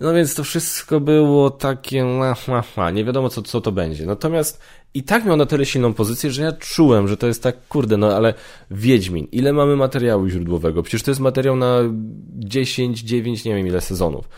No 0.00 0.14
więc 0.14 0.34
to 0.34 0.44
wszystko 0.44 1.00
było 1.00 1.50
takie, 1.50 2.06
nie 2.92 3.04
wiadomo, 3.04 3.28
co, 3.28 3.42
co 3.42 3.60
to 3.60 3.72
będzie. 3.72 4.06
Natomiast 4.06 4.60
i 4.94 5.02
tak 5.02 5.24
miał 5.24 5.36
na 5.36 5.46
tyle 5.46 5.66
silną 5.66 5.94
pozycję, 5.94 6.30
że 6.30 6.42
ja 6.42 6.52
czułem, 6.52 7.08
że 7.08 7.16
to 7.16 7.26
jest 7.26 7.42
tak, 7.42 7.68
kurde, 7.68 7.96
no 7.96 8.16
ale 8.16 8.34
Wiedźmin, 8.70 9.28
ile 9.32 9.52
mamy 9.52 9.76
materiału 9.76 10.28
źródłowego? 10.28 10.82
Przecież 10.82 11.02
to 11.02 11.10
jest 11.10 11.20
materiał 11.20 11.56
na 11.56 11.78
10, 12.38 13.00
9, 13.00 13.44
nie 13.44 13.54
wiem 13.54 13.66
ile 13.66 13.80
sezonów. 13.80 14.28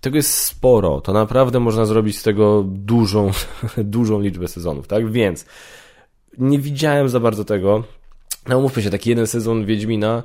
Tego 0.00 0.16
jest 0.16 0.38
sporo, 0.38 1.00
to 1.00 1.12
naprawdę 1.12 1.60
można 1.60 1.86
zrobić 1.86 2.18
z 2.18 2.22
tego 2.22 2.64
dużą, 2.68 3.30
dużą 3.76 4.20
liczbę 4.20 4.48
sezonów, 4.48 4.88
tak? 4.88 5.10
Więc 5.10 5.46
nie 6.38 6.58
widziałem 6.58 7.08
za 7.08 7.20
bardzo 7.20 7.44
tego. 7.44 7.84
No 8.48 8.58
umówmy 8.58 8.82
się, 8.82 8.90
taki 8.90 9.10
jeden 9.10 9.26
sezon 9.26 9.64
Wiedźmina, 9.64 10.22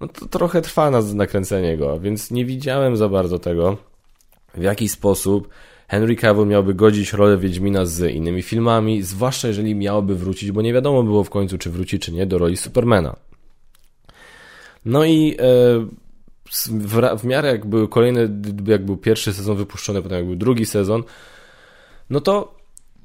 no 0.00 0.08
to 0.08 0.26
trochę 0.26 0.62
trwa 0.62 0.90
na 0.90 1.02
nakręcenie 1.02 1.76
go, 1.76 2.00
więc 2.00 2.30
nie 2.30 2.44
widziałem 2.44 2.96
za 2.96 3.08
bardzo 3.08 3.38
tego, 3.38 3.76
w 4.54 4.62
jaki 4.62 4.88
sposób 4.88 5.48
Henry 5.88 6.16
Cavill 6.16 6.46
miałby 6.46 6.74
godzić 6.74 7.12
rolę 7.12 7.38
Wiedźmina 7.38 7.86
z 7.86 8.14
innymi 8.14 8.42
filmami, 8.42 9.02
zwłaszcza 9.02 9.48
jeżeli 9.48 9.74
miałoby 9.74 10.14
wrócić, 10.14 10.52
bo 10.52 10.62
nie 10.62 10.72
wiadomo 10.72 11.02
było 11.02 11.24
w 11.24 11.30
końcu, 11.30 11.58
czy 11.58 11.70
wróci, 11.70 11.98
czy 11.98 12.12
nie, 12.12 12.26
do 12.26 12.38
roli 12.38 12.56
Supermana. 12.56 13.16
No 14.84 15.04
i 15.04 15.36
e, 15.38 15.86
w, 16.50 17.20
w 17.20 17.24
miarę 17.24 17.48
jak 17.48 17.66
były 17.66 17.88
kolejne, 17.88 18.28
jak 18.66 18.84
był 18.84 18.96
pierwszy 18.96 19.32
sezon 19.32 19.56
wypuszczony, 19.56 20.02
potem 20.02 20.18
jak 20.18 20.26
był 20.26 20.36
drugi 20.36 20.66
sezon, 20.66 21.02
no 22.10 22.20
to 22.20 22.55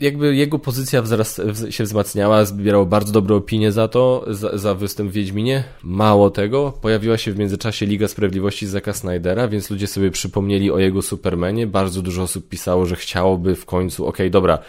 jakby 0.02 0.36
jego 0.36 0.60
pozycja 0.60 1.02
wzrast, 1.02 1.42
się 1.70 1.84
wzmacniała, 1.84 2.46
zbierał 2.46 2.86
bardzo 2.86 3.14
dobre 3.14 3.36
opinie 3.36 3.72
za 3.72 3.88
to, 3.88 4.26
za, 4.28 4.58
za 4.58 4.76
występ 4.76 5.12
w 5.12 5.14
Wiedźminie. 5.14 5.64
Mało 5.84 6.30
tego, 6.30 6.74
pojawiła 6.82 7.18
się 7.18 7.32
w 7.32 7.38
międzyczasie 7.38 7.86
Liga 7.86 8.08
Sprawiedliwości 8.08 8.68
Zaka 8.68 8.94
Snydera, 8.94 9.48
więc 9.48 9.70
ludzie 9.70 9.88
sobie 9.88 10.12
przypomnieli 10.12 10.72
o 10.72 10.80
jego 10.80 11.02
Supermanie. 11.02 11.68
Bardzo 11.68 12.02
dużo 12.02 12.24
osób 12.24 12.50
pisało, 12.50 12.86
że 12.86 12.96
chciałoby 12.96 13.56
w 13.56 13.66
końcu, 13.66 14.08
okej, 14.08 14.26
okay, 14.26 14.30
dobra, 14.30 14.60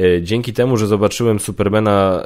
y, 0.00 0.20
dzięki 0.22 0.52
temu, 0.52 0.76
że 0.76 0.86
zobaczyłem 0.86 1.40
Supermana 1.40 2.24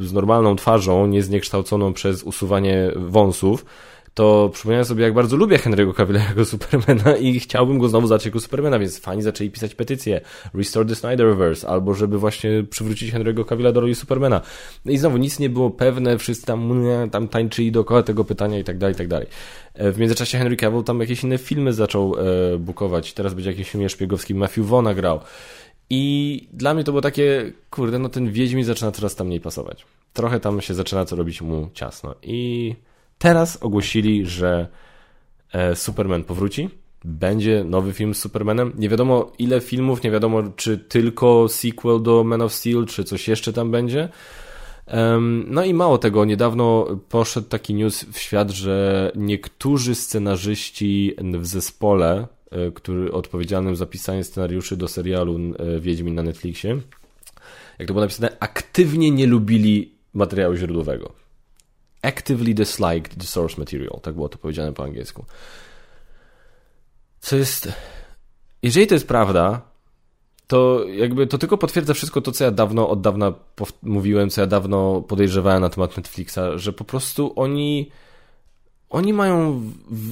y, 0.00 0.06
z 0.06 0.12
normalną 0.12 0.56
twarzą, 0.56 1.06
niezniekształconą 1.06 1.92
przez 1.92 2.22
usuwanie 2.22 2.92
wąsów, 2.96 3.64
to 4.18 4.50
przypomniałem 4.52 4.84
sobie, 4.84 5.04
jak 5.04 5.14
bardzo 5.14 5.36
lubię 5.36 5.58
Henry'ego 5.58 5.94
Cavilla 5.94 6.20
jako 6.20 6.44
Supermana 6.44 7.16
i 7.16 7.40
chciałbym 7.40 7.78
go 7.78 7.88
znowu 7.88 8.06
zacząć 8.06 8.26
jako 8.26 8.40
Supermana, 8.40 8.78
więc 8.78 8.98
fani 8.98 9.22
zaczęli 9.22 9.50
pisać 9.50 9.74
petycje 9.74 10.20
Restore 10.54 10.88
the 10.88 10.94
Snyderverse, 10.94 11.68
albo 11.68 11.94
żeby 11.94 12.18
właśnie 12.18 12.64
przywrócić 12.70 13.12
Henry'ego 13.12 13.44
Cavilla 13.44 13.72
do 13.72 13.80
roli 13.80 13.94
Supermana. 13.94 14.40
No 14.84 14.92
I 14.92 14.98
znowu 14.98 15.16
nic 15.16 15.38
nie 15.38 15.50
było 15.50 15.70
pewne, 15.70 16.18
wszyscy 16.18 16.46
tam, 16.46 16.84
tam 17.10 17.28
tańczyli 17.28 17.72
dookoła 17.72 18.02
tego 18.02 18.24
pytania 18.24 18.58
i 18.58 18.64
tak 18.64 18.78
dalej, 18.78 18.94
i 18.94 18.98
tak 18.98 19.08
dalej. 19.08 19.26
E, 19.74 19.92
w 19.92 19.98
międzyczasie 19.98 20.38
Henry 20.38 20.56
Cavill 20.56 20.82
tam 20.82 21.00
jakieś 21.00 21.24
inne 21.24 21.38
filmy 21.38 21.72
zaczął 21.72 22.14
e, 22.14 22.58
bukować. 22.58 23.12
Teraz 23.12 23.34
będzie 23.34 23.50
jakiś 23.50 23.70
filmie 23.70 23.88
szpiegowski 23.88 24.34
Matthew 24.34 24.66
Vona 24.66 24.94
grał. 24.94 25.20
I 25.90 26.48
dla 26.52 26.74
mnie 26.74 26.84
to 26.84 26.92
było 26.92 27.02
takie, 27.02 27.52
kurde, 27.70 27.98
no 27.98 28.08
ten 28.08 28.32
Wiedźmin 28.32 28.64
zaczyna 28.64 28.92
coraz 28.92 29.14
tam 29.14 29.26
mniej 29.26 29.40
pasować. 29.40 29.86
Trochę 30.12 30.40
tam 30.40 30.60
się 30.60 30.74
zaczyna 30.74 31.04
co 31.04 31.16
robić 31.16 31.42
mu 31.42 31.68
ciasno. 31.74 32.14
I 32.22 32.74
Teraz 33.18 33.62
ogłosili, 33.62 34.26
że 34.26 34.68
e, 35.52 35.76
Superman 35.76 36.24
powróci. 36.24 36.70
Będzie 37.04 37.64
nowy 37.64 37.92
film 37.92 38.14
z 38.14 38.18
Supermanem. 38.18 38.72
Nie 38.78 38.88
wiadomo 38.88 39.32
ile 39.38 39.60
filmów, 39.60 40.02
nie 40.02 40.10
wiadomo 40.10 40.42
czy 40.56 40.78
tylko 40.78 41.48
sequel 41.48 42.02
do 42.02 42.24
Man 42.24 42.42
of 42.42 42.52
Steel, 42.52 42.86
czy 42.86 43.04
coś 43.04 43.28
jeszcze 43.28 43.52
tam 43.52 43.70
będzie. 43.70 44.08
No 45.46 45.64
i 45.64 45.74
mało 45.74 45.98
tego, 45.98 46.24
niedawno 46.24 46.86
poszedł 47.08 47.48
taki 47.48 47.74
news 47.74 48.04
w 48.04 48.18
świat, 48.18 48.50
że 48.50 49.12
niektórzy 49.16 49.94
scenarzyści 49.94 51.14
w 51.34 51.46
zespole, 51.46 52.26
e, 52.50 52.70
który 52.70 53.12
odpowiedzialnym 53.12 53.76
za 53.76 53.86
pisanie 53.86 54.24
scenariuszy 54.24 54.76
do 54.76 54.88
serialu 54.88 55.38
e, 55.38 55.80
Wiedźmin 55.80 56.14
na 56.14 56.22
Netflixie, 56.22 56.80
jak 57.78 57.88
to 57.88 57.94
było 57.94 58.00
napisane, 58.00 58.36
aktywnie 58.40 59.10
nie 59.10 59.26
lubili 59.26 59.92
materiału 60.14 60.54
źródłowego 60.54 61.12
actively 62.02 62.54
disliked 62.54 63.18
the 63.18 63.26
source 63.26 63.58
material. 63.58 64.00
Tak 64.02 64.14
było 64.14 64.28
to 64.28 64.38
powiedziane 64.38 64.72
po 64.72 64.84
angielsku. 64.84 65.24
Co 67.20 67.36
jest. 67.36 67.72
Jeżeli 68.62 68.86
to 68.86 68.94
jest 68.94 69.08
prawda, 69.08 69.60
to 70.46 70.84
jakby 70.88 71.26
to 71.26 71.38
tylko 71.38 71.58
potwierdza 71.58 71.94
wszystko 71.94 72.20
to, 72.20 72.32
co 72.32 72.44
ja 72.44 72.50
dawno, 72.50 72.88
od 72.88 73.00
dawna 73.00 73.32
mówiłem, 73.82 74.30
co 74.30 74.40
ja 74.40 74.46
dawno 74.46 75.00
podejrzewałem 75.00 75.60
na 75.60 75.68
temat 75.68 75.96
Netflixa, 75.96 76.38
że 76.56 76.72
po 76.72 76.84
prostu 76.84 77.32
oni. 77.36 77.90
Oni 78.90 79.12
mają. 79.12 79.62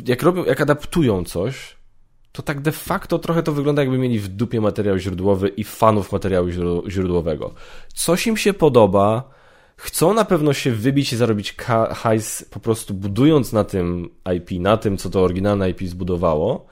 Jak 0.06 0.22
robią, 0.22 0.44
jak 0.44 0.60
adaptują 0.60 1.24
coś, 1.24 1.76
to 2.32 2.42
tak 2.42 2.60
de 2.60 2.72
facto 2.72 3.18
trochę 3.18 3.42
to 3.42 3.52
wygląda, 3.52 3.82
jakby 3.82 3.98
mieli 3.98 4.18
w 4.18 4.28
dupie 4.28 4.60
materiał 4.60 4.98
źródłowy 4.98 5.48
i 5.48 5.64
fanów 5.64 6.12
materiału 6.12 6.48
źródłowego. 6.88 7.54
Coś 7.94 8.26
im 8.26 8.36
się 8.36 8.52
podoba, 8.52 9.30
chcą 9.76 10.14
na 10.14 10.24
pewno 10.24 10.52
się 10.52 10.72
wybić 10.72 11.12
i 11.12 11.16
zarobić 11.16 11.54
hajs 11.90 12.44
po 12.50 12.60
prostu 12.60 12.94
budując 12.94 13.52
na 13.52 13.64
tym 13.64 14.10
IP, 14.36 14.50
na 14.60 14.76
tym, 14.76 14.96
co 14.96 15.10
to 15.10 15.22
oryginalne 15.22 15.70
IP 15.70 15.82
zbudowało, 15.82 16.66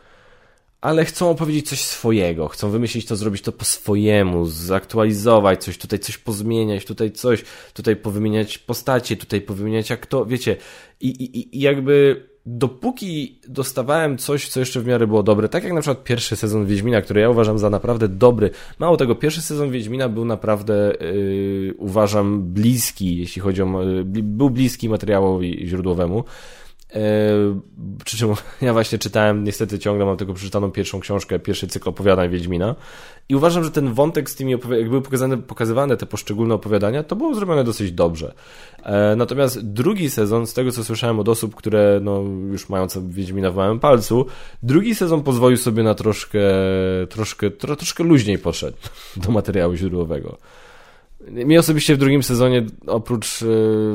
ale 0.81 1.05
chcą 1.05 1.31
opowiedzieć 1.31 1.69
coś 1.69 1.81
swojego, 1.81 2.49
chcą 2.49 2.71
wymyślić 2.71 3.07
to, 3.07 3.17
zrobić 3.17 3.43
to 3.43 3.53
po 3.53 3.65
swojemu, 3.65 4.47
zaktualizować 4.47 5.65
coś, 5.65 5.79
tutaj 5.79 5.99
coś 5.99 6.19
pozmieniać, 6.19 6.85
tutaj 6.85 7.13
coś, 7.13 7.45
tutaj 7.75 7.97
powymieniać 7.97 8.59
postacie, 8.59 9.17
tutaj 9.17 9.41
powymieniać 9.41 9.91
jak 9.91 10.07
to, 10.07 10.27
wiecie, 10.27 10.57
i, 11.01 11.09
i, 11.09 11.59
i 11.59 11.61
jakby 11.61 12.23
dopóki 12.47 13.39
dostawałem 13.49 14.19
coś, 14.19 14.49
co 14.49 14.61
jeszcze 14.61 14.81
w 14.81 14.87
miarę 14.87 15.07
było 15.07 15.23
dobre, 15.23 15.49
tak 15.49 15.65
jak 15.65 15.73
na 15.73 15.81
przykład 15.81 16.05
pierwszy 16.05 16.37
sezon 16.37 16.67
Wiedźmina, 16.67 17.03
który 17.03 17.21
ja 17.21 17.31
uważam 17.31 17.59
za 17.59 17.71
naprawdę 17.71 18.09
dobry. 18.09 18.51
Mało 18.79 18.97
tego, 18.97 19.15
pierwszy 19.15 19.43
sezon 19.43 19.71
Wiedźmina 19.71 20.09
był 20.09 20.25
naprawdę, 20.25 20.93
yy, 21.01 21.75
uważam, 21.79 22.43
bliski, 22.43 23.17
jeśli 23.17 23.43
chodzi 23.43 23.63
o, 23.63 23.83
yy, 23.83 24.05
był 24.23 24.51
bliski 24.51 24.89
materiałowi 24.89 25.69
źródłowemu. 25.69 26.25
E, 26.95 27.01
przy 28.05 28.17
czym 28.17 28.31
ja 28.63 28.73
właśnie 28.73 28.99
czytałem, 28.99 29.45
niestety 29.45 29.79
ciągle 29.79 30.05
mam 30.05 30.17
tylko 30.17 30.35
przeczytaną 30.35 30.71
pierwszą 30.71 31.01
książkę, 31.01 31.39
pierwszy 31.39 31.69
cykl 31.69 31.89
opowiadań 31.89 32.31
Wiedźmina 32.31 32.75
i 33.29 33.35
uważam, 33.35 33.65
że 33.65 33.71
ten 33.71 33.93
wątek 33.93 34.31
z 34.31 34.35
tymi, 34.35 34.53
jak 34.53 34.89
były 34.89 35.03
pokazane, 35.03 35.39
pokazywane 35.39 35.97
te 35.97 36.07
poszczególne 36.07 36.55
opowiadania, 36.55 37.03
to 37.03 37.17
było 37.17 37.35
zrobione 37.35 37.65
dosyć 37.65 37.93
dobrze. 37.93 38.35
E, 38.83 39.17
natomiast 39.17 39.61
drugi 39.61 40.11
sezon, 40.11 40.47
z 40.47 40.55
tego 40.55 40.73
co 40.73 40.85
słyszałem 40.85 41.21
od 41.21 41.29
osób, 41.29 41.55
które 41.55 42.01
no, 42.03 42.23
już 42.51 42.69
mają 42.69 42.89
co 42.89 43.03
Wiedźmina 43.03 43.51
w 43.51 43.57
małym 43.57 43.81
palcu, 43.81 44.27
drugi 44.63 44.95
sezon 44.95 45.23
pozwolił 45.23 45.59
sobie 45.59 45.83
na 45.83 45.95
troszkę, 45.95 46.41
troszkę, 47.09 47.51
tro, 47.51 47.77
troszkę 47.77 48.05
luźniej 48.05 48.39
podszedł 48.39 48.77
do 49.25 49.33
materiału 49.33 49.75
źródłowego. 49.75 50.39
Mi 51.31 51.59
osobiście 51.59 51.95
w 51.95 51.99
drugim 51.99 52.23
sezonie 52.23 52.67
oprócz 52.87 53.43
y, 53.43 53.47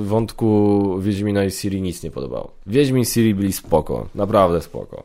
wątku 0.03 0.99
Wiedźmina 1.01 1.45
i 1.45 1.51
Siri 1.51 1.81
nic 1.81 2.03
nie 2.03 2.11
podobało. 2.11 2.51
Wiedźmin 2.67 3.01
i 3.01 3.05
Siri 3.05 3.35
byli 3.35 3.53
spoko, 3.53 4.09
naprawdę 4.15 4.61
spoko. 4.61 5.03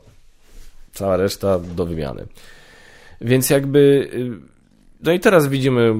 Cała 0.92 1.16
reszta 1.16 1.58
do 1.58 1.87
wymiany. 1.87 2.26
Więc 3.20 3.50
jakby... 3.50 3.78
Y, 4.14 4.54
no 5.00 5.12
i 5.12 5.20
teraz 5.20 5.48
widzimy 5.48 5.94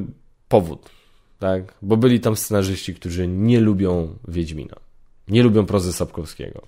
powód, 0.49 0.91
tak? 1.39 1.75
Bo 1.83 1.97
byli 1.97 2.21
tam 2.21 2.37
scenarzyści, 2.37 2.95
którzy 2.95 3.29
nie 3.29 3.61
lubią 3.61 4.09
Wiedźmina. 4.29 4.77
Nie 5.29 5.43
lubią 5.43 5.67
prozy 5.67 5.93
Sapkowskiego. 5.93 6.63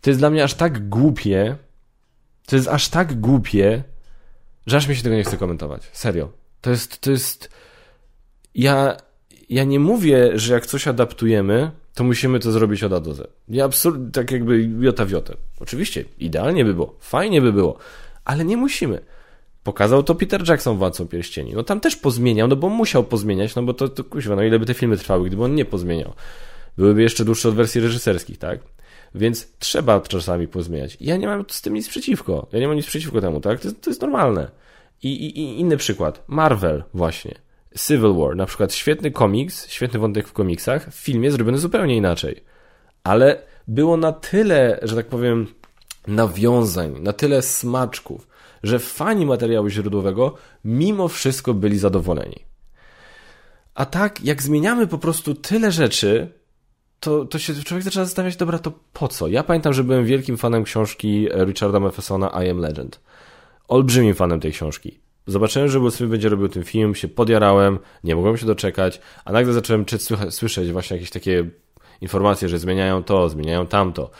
To 0.00 0.10
jest 0.10 0.20
dla 0.20 0.30
mnie 0.30 0.44
aż 0.44 0.54
tak 0.54 0.88
głupie, 0.88 1.56
to 2.46 2.56
jest 2.56 2.68
aż 2.68 2.88
tak 2.88 3.20
głupie, 3.20 3.82
że 4.66 4.76
aż 4.76 4.88
mi 4.88 4.96
się 4.96 5.02
tego 5.02 5.16
nie 5.16 5.24
chce 5.24 5.36
komentować. 5.36 5.82
Serio. 5.92 6.43
To 6.64 6.70
jest, 6.70 7.00
to 7.00 7.10
jest. 7.10 7.50
Ja, 8.54 8.96
ja 9.48 9.64
nie 9.64 9.80
mówię, 9.80 10.30
że 10.34 10.54
jak 10.54 10.66
coś 10.66 10.88
adaptujemy, 10.88 11.70
to 11.94 12.04
musimy 12.04 12.38
to 12.40 12.52
zrobić 12.52 12.82
od 12.82 12.92
A 12.92 13.00
do 13.00 13.14
Z. 13.14 13.32
Ja 13.48 13.64
absolutnie, 13.64 14.10
tak 14.10 14.30
jakby 14.30 14.70
jota 14.80 15.04
w 15.04 15.10
jotę. 15.10 15.36
Oczywiście, 15.60 16.04
idealnie 16.18 16.64
by 16.64 16.74
było, 16.74 16.96
fajnie 17.00 17.40
by 17.40 17.52
było, 17.52 17.78
ale 18.24 18.44
nie 18.44 18.56
musimy. 18.56 19.00
Pokazał 19.62 20.02
to 20.02 20.14
Peter 20.14 20.48
Jackson 20.48 20.76
w 20.76 20.78
Władcą 20.78 21.08
Pierścieni. 21.08 21.54
No 21.54 21.62
tam 21.62 21.80
też 21.80 21.96
pozmieniał, 21.96 22.48
no 22.48 22.56
bo 22.56 22.68
musiał 22.68 23.04
pozmieniać, 23.04 23.54
no 23.54 23.62
bo 23.62 23.74
to, 23.74 23.88
to 23.88 24.04
kuźwa, 24.04 24.36
no 24.36 24.42
ile 24.42 24.58
by 24.58 24.66
te 24.66 24.74
filmy 24.74 24.96
trwały, 24.96 25.26
gdyby 25.26 25.44
on 25.44 25.54
nie 25.54 25.64
pozmieniał. 25.64 26.12
Byłyby 26.78 27.02
jeszcze 27.02 27.24
dłuższe 27.24 27.48
od 27.48 27.54
wersji 27.54 27.80
reżyserskich, 27.80 28.38
tak? 28.38 28.60
Więc 29.14 29.48
trzeba 29.58 30.00
czasami 30.00 30.48
pozmieniać. 30.48 30.96
Ja 31.00 31.16
nie 31.16 31.26
mam 31.26 31.44
z 31.48 31.62
tym 31.62 31.74
nic 31.74 31.88
przeciwko. 31.88 32.46
Ja 32.52 32.58
nie 32.60 32.66
mam 32.68 32.76
nic 32.76 32.86
przeciwko 32.86 33.20
temu, 33.20 33.40
tak? 33.40 33.60
To, 33.60 33.72
to 33.72 33.90
jest 33.90 34.00
normalne. 34.00 34.63
I, 35.04 35.08
i, 35.08 35.38
I 35.38 35.60
inny 35.60 35.76
przykład. 35.76 36.24
Marvel 36.28 36.84
właśnie. 36.94 37.34
Civil 37.78 38.14
War, 38.14 38.36
na 38.36 38.46
przykład 38.46 38.74
świetny 38.74 39.10
komiks, 39.10 39.68
świetny 39.68 39.98
wątek 39.98 40.28
w 40.28 40.32
komiksach, 40.32 40.90
w 40.90 40.94
filmie 40.94 41.30
zrobiony 41.30 41.58
zupełnie 41.58 41.96
inaczej. 41.96 42.44
Ale 43.04 43.42
było 43.68 43.96
na 43.96 44.12
tyle, 44.12 44.78
że 44.82 44.96
tak 44.96 45.06
powiem, 45.06 45.46
nawiązań, 46.06 47.00
na 47.00 47.12
tyle 47.12 47.42
smaczków, 47.42 48.28
że 48.62 48.78
fani 48.78 49.26
materiału 49.26 49.68
źródłowego 49.68 50.34
mimo 50.64 51.08
wszystko 51.08 51.54
byli 51.54 51.78
zadowoleni. 51.78 52.44
A 53.74 53.86
tak, 53.86 54.24
jak 54.24 54.42
zmieniamy 54.42 54.86
po 54.86 54.98
prostu 54.98 55.34
tyle 55.34 55.72
rzeczy, 55.72 56.32
to, 57.00 57.24
to 57.24 57.38
się 57.38 57.54
człowiek 57.54 57.84
zaczyna 57.84 58.04
zastanawiać, 58.04 58.36
dobra, 58.36 58.58
to 58.58 58.72
po 58.92 59.08
co? 59.08 59.28
Ja 59.28 59.42
pamiętam, 59.42 59.72
że 59.72 59.84
byłem 59.84 60.04
wielkim 60.04 60.36
fanem 60.36 60.64
książki 60.64 61.28
Richarda 61.46 61.80
Mathesona 61.80 62.44
I 62.44 62.50
Am 62.50 62.58
Legend. 62.58 63.00
Olbrzymim 63.68 64.14
fanem 64.14 64.40
tej 64.40 64.52
książki. 64.52 64.98
Zobaczyłem, 65.26 65.68
że 65.68 65.80
Will 65.80 66.08
będzie 66.08 66.28
robił 66.28 66.48
ten 66.48 66.64
film, 66.64 66.94
się 66.94 67.08
podjarałem, 67.08 67.78
nie 68.04 68.16
mogłem 68.16 68.36
się 68.36 68.46
doczekać, 68.46 69.00
a 69.24 69.32
nagle 69.32 69.52
zacząłem 69.52 69.84
słyszeć 70.30 70.72
właśnie 70.72 70.96
jakieś 70.96 71.10
takie 71.10 71.44
informacje, 72.00 72.48
że 72.48 72.58
zmieniają 72.58 73.02
to, 73.02 73.28
zmieniają 73.28 73.66
tamto. 73.66 74.10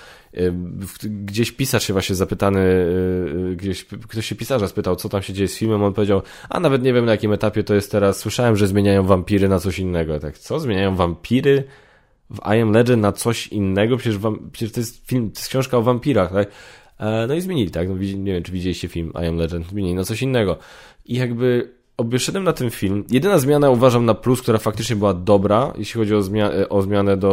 Gdzieś 1.03 1.53
pisarz 1.53 1.87
się 1.87 1.93
właśnie 1.93 2.15
zapytany, 2.15 2.61
y, 2.61 3.51
y, 3.53 3.57
gdzieś 3.57 3.85
ktoś 3.85 4.27
się 4.27 4.35
pisarza 4.35 4.69
spytał, 4.69 4.97
co 4.97 5.09
tam 5.09 5.23
się 5.23 5.33
dzieje 5.33 5.49
z 5.49 5.57
filmem, 5.57 5.83
on 5.83 5.93
powiedział, 5.93 6.23
a 6.49 6.61
nawet 6.61 6.83
nie 6.83 6.93
wiem 6.93 7.05
na 7.05 7.13
jakim 7.13 7.33
etapie 7.33 7.65
to 7.65 7.75
jest 7.75 7.93
teraz, 7.93 8.19
słyszałem, 8.19 8.57
że 8.57 8.67
zmieniają 8.67 9.03
wampiry 9.07 9.49
na 9.49 9.59
coś 9.59 9.79
innego. 9.79 10.21
Tak, 10.21 10.39
co? 10.39 10.61
Zmieniają 10.61 10.97
wampiry 10.97 11.65
w 12.31 12.39
I 12.57 12.61
Am 12.61 12.73
Legend 12.73 13.03
na 13.03 13.13
coś 13.13 13.47
innego? 13.47 13.97
Przecież, 13.97 14.19
wam, 14.19 14.51
przecież 14.53 14.73
to 14.73 14.81
jest 14.81 15.07
film, 15.07 15.31
to 15.31 15.39
jest 15.39 15.49
książka 15.49 15.77
o 15.77 15.83
wampirach, 15.83 16.33
tak? 16.33 16.49
E, 16.99 17.27
no 17.27 17.35
i 17.35 17.41
zmienili, 17.41 17.71
tak? 17.71 17.89
No, 17.89 17.95
nie 17.97 18.33
wiem, 18.33 18.43
czy 18.43 18.53
widzieliście 18.53 18.89
film 18.89 19.13
I 19.23 19.27
Am 19.27 19.37
Legend, 19.37 19.69
zmienili 19.69 19.95
na 19.95 20.05
coś 20.05 20.23
innego. 20.23 20.57
I 21.05 21.15
jakby 21.15 21.75
obeszedłem 21.97 22.45
na 22.45 22.53
ten 22.53 22.71
film. 22.71 23.05
Jedyna 23.11 23.39
zmiana 23.39 23.71
uważam 23.71 24.05
na 24.05 24.15
plus, 24.15 24.43
która 24.43 24.59
faktycznie 24.59 24.97
była 24.97 25.15
dobra, 25.15 25.73
jeśli 25.79 25.99
chodzi 25.99 26.15
o, 26.15 26.23
zmia 26.23 26.51
o 26.69 26.83
zmianę 26.83 27.17
do, 27.17 27.31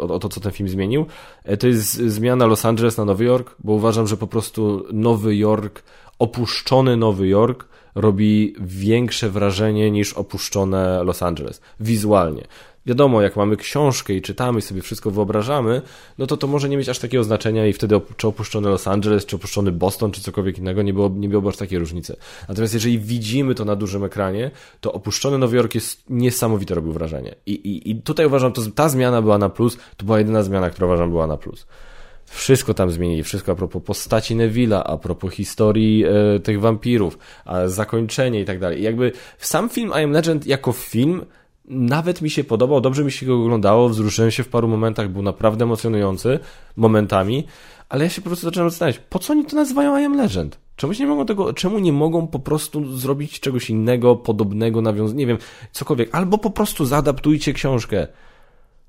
o, 0.00 0.14
o, 0.14 0.18
to, 0.18 0.28
co 0.28 0.40
ten 0.40 0.52
film 0.52 0.68
zmienił, 0.68 1.06
e, 1.44 1.56
to 1.56 1.66
jest 1.66 1.94
zmiana 1.94 2.46
Los 2.46 2.64
Angeles 2.64 2.96
na 2.96 3.04
Nowy 3.04 3.24
Jork, 3.24 3.56
bo 3.64 3.72
uważam, 3.72 4.06
że 4.06 4.16
po 4.16 4.26
prostu 4.26 4.84
Nowy 4.92 5.36
Jork, 5.36 5.82
opuszczony 6.18 6.96
Nowy 6.96 7.28
Jork 7.28 7.68
robi 7.94 8.54
większe 8.60 9.30
wrażenie 9.30 9.90
niż 9.90 10.12
opuszczone 10.12 11.04
Los 11.04 11.22
Angeles. 11.22 11.60
Wizualnie. 11.80 12.44
Wiadomo, 12.86 13.22
jak 13.22 13.36
mamy 13.36 13.56
książkę 13.56 14.14
i 14.14 14.22
czytamy 14.22 14.58
i 14.58 14.62
sobie 14.62 14.82
wszystko 14.82 15.10
wyobrażamy, 15.10 15.82
no 16.18 16.26
to 16.26 16.36
to 16.36 16.46
może 16.46 16.68
nie 16.68 16.76
mieć 16.76 16.88
aż 16.88 16.98
takiego 16.98 17.24
znaczenia 17.24 17.66
i 17.66 17.72
wtedy 17.72 18.00
czy 18.16 18.28
opuszczony 18.28 18.68
Los 18.68 18.88
Angeles, 18.88 19.26
czy 19.26 19.36
opuszczony 19.36 19.72
Boston, 19.72 20.10
czy 20.10 20.20
cokolwiek 20.20 20.58
innego, 20.58 20.82
nie, 20.82 20.94
było, 20.94 21.08
nie 21.08 21.28
byłoby 21.28 21.48
aż 21.48 21.56
takiej 21.56 21.78
różnicy. 21.78 22.16
Natomiast 22.48 22.74
jeżeli 22.74 22.98
widzimy 22.98 23.54
to 23.54 23.64
na 23.64 23.76
dużym 23.76 24.04
ekranie, 24.04 24.50
to 24.80 24.92
opuszczony 24.92 25.38
Nowy 25.38 25.56
Jork 25.56 25.74
jest 25.74 26.10
niesamowite 26.10 26.74
robił 26.74 26.92
wrażenie. 26.92 27.34
I, 27.46 27.52
i, 27.52 27.90
i 27.90 27.96
tutaj 27.96 28.26
uważam, 28.26 28.52
to 28.52 28.62
ta 28.74 28.88
zmiana 28.88 29.22
była 29.22 29.38
na 29.38 29.48
plus, 29.48 29.78
to 29.96 30.06
była 30.06 30.18
jedyna 30.18 30.42
zmiana, 30.42 30.70
która 30.70 30.86
uważam 30.86 31.10
była 31.10 31.26
na 31.26 31.36
plus. 31.36 31.66
Wszystko 32.26 32.74
tam 32.74 32.90
zmienili, 32.90 33.22
wszystko 33.22 33.52
a 33.52 33.54
propos 33.54 33.82
postaci 33.82 34.36
Neville'a, 34.36 34.82
a 34.84 34.96
propos 34.96 35.34
historii 35.34 36.04
e, 36.04 36.40
tych 36.40 36.60
wampirów, 36.60 37.18
a 37.44 37.68
zakończenie 37.68 38.40
i 38.40 38.44
tak 38.44 38.58
dalej. 38.58 38.82
jakby 38.82 39.12
sam 39.38 39.68
film 39.68 39.90
I 40.00 40.04
Am 40.04 40.12
Legend 40.12 40.46
jako 40.46 40.72
film 40.72 41.24
nawet 41.68 42.22
mi 42.22 42.30
się 42.30 42.44
podobał, 42.44 42.80
dobrze 42.80 43.04
mi 43.04 43.12
się 43.12 43.26
go 43.26 43.42
oglądało, 43.42 43.88
wzruszyłem 43.88 44.30
się 44.30 44.42
w 44.42 44.48
paru 44.48 44.68
momentach, 44.68 45.08
był 45.08 45.22
naprawdę 45.22 45.64
emocjonujący 45.64 46.38
momentami, 46.76 47.46
ale 47.88 48.04
ja 48.04 48.10
się 48.10 48.22
po 48.22 48.28
prostu 48.28 48.46
zacząłem 48.46 48.70
zastanawiać, 48.70 49.00
po 49.10 49.18
co 49.18 49.32
oni 49.32 49.44
to 49.44 49.56
nazywają 49.56 49.98
I 49.98 50.04
Am 50.04 50.16
Legend? 50.16 50.58
Czemu 50.76 50.92
nie 51.00 51.06
mogą 51.06 51.26
tego, 51.26 51.52
czemu 51.52 51.78
nie 51.78 51.92
mogą 51.92 52.26
po 52.26 52.38
prostu 52.38 52.96
zrobić 52.96 53.40
czegoś 53.40 53.70
innego, 53.70 54.16
podobnego, 54.16 54.80
nawiązać, 54.80 55.16
nie 55.16 55.26
wiem, 55.26 55.38
cokolwiek, 55.72 56.14
albo 56.14 56.38
po 56.38 56.50
prostu 56.50 56.84
zaadaptujcie 56.84 57.52
książkę. 57.52 58.06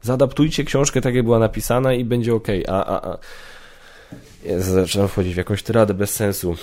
Zaadaptujcie 0.01 0.63
książkę 0.63 1.01
tak, 1.01 1.15
jak 1.15 1.23
była 1.25 1.39
napisana 1.39 1.93
i 1.93 2.05
będzie 2.05 2.35
ok. 2.35 2.47
A, 2.67 2.85
a, 2.85 3.11
a. 3.11 3.17
Ja 4.45 4.59
zaczynam 4.59 5.07
wchodzić 5.07 5.33
w 5.33 5.37
jakąś 5.37 5.63
tyradę 5.63 5.93
bez 5.93 6.13
sensu. 6.13 6.55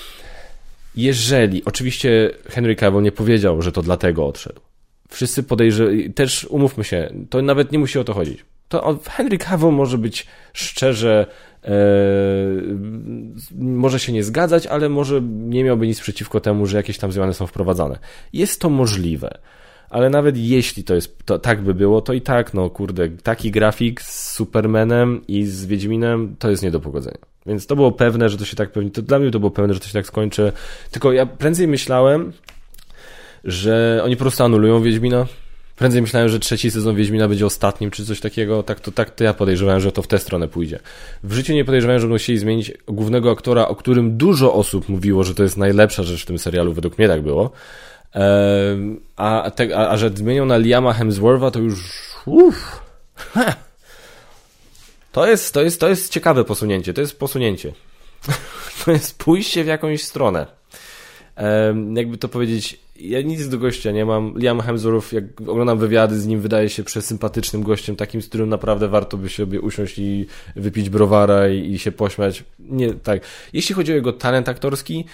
Jeżeli, 0.97 1.65
oczywiście 1.65 2.31
Henry 2.49 2.77
Cavill 2.77 3.03
nie 3.03 3.13
powiedział, 3.13 3.63
że 3.63 3.73
to 3.73 3.83
dlatego 3.83 4.27
odszedł 4.27 4.61
wszyscy 5.13 5.43
podejrzewają, 5.43 6.13
też 6.13 6.45
umówmy 6.45 6.85
się, 6.85 7.13
to 7.31 7.43
nawet 7.43 7.73
nie 7.73 7.79
musi 7.79 7.99
o 7.99 8.05
to 8.05 8.15
chodzić. 8.15 8.45
To 8.69 8.99
Henry 9.11 9.39
Cavill 9.39 9.73
może 9.73 9.99
być 9.99 10.27
szczerze, 10.53 11.27
e, 11.65 11.69
może 13.59 13.99
się 13.99 14.13
nie 14.13 14.25
zgadzać, 14.25 14.67
ale 14.67 14.89
może 14.89 15.21
nie 15.23 15.65
miałby 15.65 15.87
nic 15.87 16.01
przeciwko 16.01 16.41
temu, 16.41 16.67
że 16.67 16.77
jakieś 16.77 16.99
tam 16.99 17.13
zmiany 17.13 17.35
są 17.35 17.47
wprowadzane. 17.47 17.99
Jest 18.33 18.61
to 18.61 18.71
możliwe. 18.71 19.39
Ale 19.91 20.11
nawet 20.11 20.37
jeśli 20.37 20.85
to 20.85 20.95
jest, 20.95 21.25
to, 21.25 21.39
tak 21.39 21.63
by 21.63 21.75
było, 21.75 22.01
to 22.01 22.13
i 22.13 22.21
tak, 22.21 22.55
no 22.55 22.71
kurde, 22.71 23.09
taki 23.09 23.51
grafik 23.51 24.03
z 24.03 24.33
Supermanem 24.33 25.21
i 25.29 25.45
z 25.45 25.67
Wiedźminem 25.67 26.37
to 26.39 26.51
jest 26.51 26.63
nie 26.63 26.71
do 26.71 26.81
pogodzenia. 26.81 27.19
Więc 27.47 27.67
to 27.67 27.77
było 27.77 27.93
pewne, 27.93 28.29
że 28.29 28.39
to 28.39 28.45
się 28.45 28.57
tak 28.57 28.73
pewnie, 28.73 28.91
to 28.91 29.03
dla 29.03 29.19
mnie 29.19 29.31
to 29.31 29.39
było 29.41 29.51
pewne, 29.51 29.75
że 29.75 29.81
to 29.81 29.87
się 29.87 29.93
tak 29.93 30.07
skończy. 30.07 30.53
Tylko 30.91 31.13
ja 31.13 31.27
prędzej 31.27 31.69
myślałem, 31.69 32.33
że 33.45 34.01
oni 34.05 34.17
po 34.17 34.21
prostu 34.21 34.45
anulują 34.45 34.83
Wiedźmina. 34.83 35.27
Prędzej 35.77 36.03
myślałem, 36.03 36.29
że 36.29 36.39
trzeci 36.39 36.71
sezon 36.71 36.97
Wiedźmina 36.97 37.29
będzie 37.29 37.47
ostatnim, 37.47 37.91
czy 37.91 38.07
coś 38.07 38.21
takiego. 38.21 38.63
Tak 38.63 38.81
to, 38.81 38.93
tak 38.93 39.11
to 39.11 39.25
ja 39.25 39.35
podejrzewałem, 39.35 39.81
że 39.81 39.93
to 39.93 40.03
w 40.03 40.07
tę 40.07 40.19
stronę 40.19 40.49
pójdzie. 40.49 40.79
W 41.23 41.33
życiu 41.33 41.53
nie 41.53 41.65
podejrzewałem, 41.65 42.01
że 42.01 42.07
będą 42.07 42.19
chcieli 42.19 42.39
zmienić 42.39 42.73
głównego 42.87 43.31
aktora, 43.31 43.69
o 43.69 43.77
którym 43.77 44.17
dużo 44.17 44.55
osób 44.55 44.89
mówiło, 44.89 45.25
że 45.25 45.35
to 45.35 45.43
jest 45.43 45.57
najlepsza 45.57 46.03
rzecz 46.03 46.23
w 46.23 46.27
tym 46.27 46.39
serialu. 46.39 46.73
Według 46.73 46.99
mnie 46.99 47.09
tak 47.09 47.23
było. 47.23 47.51
A, 49.17 49.51
te, 49.55 49.77
a, 49.77 49.89
a 49.89 49.97
że 49.97 50.11
zmienią 50.11 50.45
na 50.47 50.57
Liama 50.57 50.93
Hemswortha, 50.93 51.51
to 51.51 51.59
już... 51.59 52.11
Uff. 52.27 52.83
To 55.13 55.27
jest, 55.27 55.55
to, 55.55 55.63
jest, 55.63 55.81
to 55.81 55.89
jest 55.89 56.13
ciekawe 56.13 56.45
posunięcie. 56.45 56.95
To 56.95 57.01
jest 57.01 57.19
posunięcie. 57.19 57.73
To 58.85 58.91
jest 58.91 59.19
pójście 59.19 59.65
w 59.65 59.67
jakąś 59.67 60.03
stronę. 60.03 60.47
Jakby 61.95 62.19
to 62.19 62.29
powiedzieć, 62.29 62.81
ja 63.09 63.23
nic 63.23 63.49
do 63.49 63.59
gościa 63.59 63.91
nie 63.91 64.05
mam. 64.05 64.39
Liam 64.39 64.61
Hemsworth, 64.61 65.13
jak 65.13 65.25
oglądam 65.41 65.79
wywiady 65.79 66.21
z 66.21 66.27
nim, 66.27 66.41
wydaje 66.41 66.69
się 66.69 66.85
przesympatycznym 66.85 67.63
gościem, 67.63 67.97
takim, 67.97 68.23
z 68.23 68.29
którym 68.29 68.49
naprawdę 68.49 68.89
warto 68.89 69.17
by 69.17 69.29
sobie 69.29 69.61
usiąść 69.61 69.99
i 69.99 70.27
wypić 70.57 70.91
browara 70.91 71.49
i, 71.49 71.73
i 71.73 71.79
się 71.79 71.93
pośmiać. 71.93 72.45
Nie, 72.59 72.95
tak. 72.95 73.23
Jeśli 73.53 73.75
chodzi 73.75 73.93
o 73.93 73.95
jego 73.95 74.13
talent 74.13 74.49
aktorski, 74.49 75.05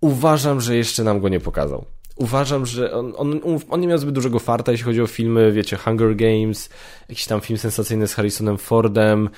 uważam, 0.00 0.60
że 0.60 0.76
jeszcze 0.76 1.04
nam 1.04 1.20
go 1.20 1.28
nie 1.28 1.40
pokazał. 1.40 1.84
Uważam, 2.16 2.66
że 2.66 2.92
on, 2.92 3.12
on, 3.16 3.40
on 3.70 3.80
nie 3.80 3.86
miał 3.86 3.98
zbyt 3.98 4.14
dużego 4.14 4.38
farta, 4.38 4.72
jeśli 4.72 4.84
chodzi 4.84 5.02
o 5.02 5.06
filmy, 5.06 5.52
wiecie, 5.52 5.76
Hunger 5.76 6.16
Games, 6.16 6.68
jakiś 7.08 7.26
tam 7.26 7.40
film 7.40 7.58
sensacyjny 7.58 8.08
z 8.08 8.14
Harrisonem 8.14 8.58
Fordem, 8.58 9.30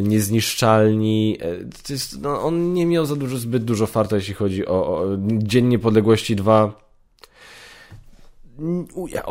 Niezniszczalni. 0.00 1.38
To 1.86 1.92
jest, 1.92 2.22
no, 2.22 2.42
on 2.42 2.72
nie 2.72 2.86
miał 2.86 3.06
za 3.06 3.16
dużo, 3.16 3.38
zbyt 3.38 3.64
dużo 3.64 3.86
farta, 3.86 4.16
jeśli 4.16 4.34
chodzi 4.34 4.66
o, 4.66 4.98
o 4.98 5.06
Dzień 5.38 5.66
Niepodległości 5.66 6.36
2 6.36 6.87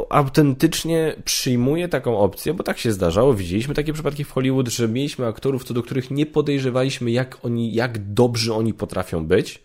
autentycznie 0.10 1.16
przyjmuję 1.26 1.88
taką 1.88 2.18
opcję, 2.18 2.54
bo 2.54 2.64
tak 2.64 2.78
się 2.78 2.92
zdarzało, 2.92 3.34
widzieliśmy 3.34 3.74
takie 3.74 3.94
przypadki 3.94 4.24
w 4.24 4.32
Hollywood, 4.32 4.68
że 4.68 4.88
mieliśmy 4.88 5.28
aktorów, 5.28 5.64
co 5.64 5.74
do 5.74 5.84
których 5.84 6.12
nie 6.12 6.26
podejrzewaliśmy, 6.26 7.12
jak 7.12 7.46
oni, 7.46 7.74
jak 7.74 8.14
dobrzy 8.14 8.54
oni 8.54 8.74
potrafią 8.74 9.26
być, 9.26 9.64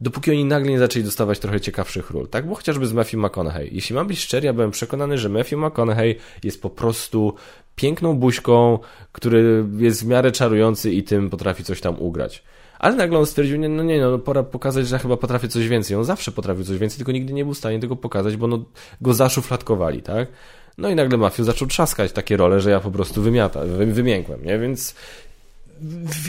dopóki 0.00 0.30
oni 0.30 0.44
nagle 0.44 0.70
nie 0.70 0.78
zaczęli 0.78 1.04
dostawać 1.04 1.38
trochę 1.38 1.60
ciekawszych 1.60 2.10
ról, 2.10 2.28
tak? 2.28 2.48
Bo 2.48 2.54
chociażby 2.54 2.86
z 2.86 2.92
Matthew 2.92 3.20
McConaughey. 3.20 3.68
Jeśli 3.72 3.94
mam 3.94 4.06
być 4.06 4.18
szczery, 4.18 4.46
ja 4.46 4.52
byłem 4.52 4.70
przekonany, 4.70 5.18
że 5.18 5.28
Matthew 5.28 5.58
McConaughey 5.58 6.16
jest 6.42 6.62
po 6.62 6.70
prostu 6.70 7.34
piękną 7.76 8.14
buźką, 8.14 8.78
który 9.12 9.64
jest 9.78 10.04
w 10.04 10.06
miarę 10.06 10.32
czarujący 10.32 10.92
i 10.92 11.02
tym 11.02 11.30
potrafi 11.30 11.64
coś 11.64 11.80
tam 11.80 11.98
ugrać. 11.98 12.42
Ale 12.84 12.96
nagle 12.96 13.18
on 13.18 13.26
stwierdził, 13.26 13.56
nie, 13.56 13.68
no 13.68 13.82
nie, 13.82 14.00
no 14.00 14.18
pora 14.18 14.42
pokazać, 14.42 14.88
że 14.88 14.96
ja 14.96 14.98
chyba 14.98 15.16
potrafię 15.16 15.48
coś 15.48 15.68
więcej. 15.68 15.96
On 15.96 16.04
zawsze 16.04 16.32
potrafił 16.32 16.64
coś 16.64 16.78
więcej, 16.78 16.96
tylko 16.96 17.12
nigdy 17.12 17.32
nie 17.32 17.44
był 17.44 17.54
w 17.54 17.58
stanie 17.58 17.80
tego 17.80 17.96
pokazać, 17.96 18.36
bo 18.36 18.46
no, 18.46 18.64
go 19.00 19.14
zaszufladkowali, 19.14 20.02
tak? 20.02 20.28
No 20.78 20.88
i 20.88 20.94
nagle 20.94 21.18
Mafiu 21.18 21.44
zaczął 21.44 21.68
trzaskać 21.68 22.12
takie 22.12 22.36
role, 22.36 22.60
że 22.60 22.70
ja 22.70 22.80
po 22.80 22.90
prostu 22.90 23.22
wymiata, 23.22 23.60
wymiękłem, 23.86 24.44
nie? 24.44 24.58
Więc 24.58 24.94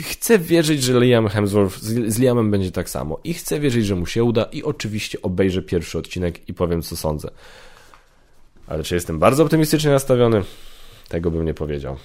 chcę 0.02 0.38
wierzyć, 0.38 0.82
że 0.82 1.00
Liam 1.00 1.28
Hemsworth 1.28 1.78
z, 1.78 2.14
z 2.14 2.18
Liamem 2.18 2.50
będzie 2.50 2.72
tak 2.72 2.90
samo 2.90 3.20
i 3.24 3.34
chcę 3.34 3.60
wierzyć, 3.60 3.86
że 3.86 3.94
mu 3.94 4.06
się 4.06 4.24
uda 4.24 4.44
i 4.44 4.62
oczywiście 4.62 5.22
obejrzę 5.22 5.62
pierwszy 5.62 5.98
odcinek 5.98 6.48
i 6.48 6.54
powiem, 6.54 6.82
co 6.82 6.96
sądzę. 6.96 7.30
Ale 8.66 8.82
czy 8.82 8.94
jestem 8.94 9.18
bardzo 9.18 9.42
optymistycznie 9.42 9.90
nastawiony? 9.90 10.42
Tego 11.08 11.30
bym 11.30 11.44
nie 11.44 11.54
powiedział. 11.54 11.96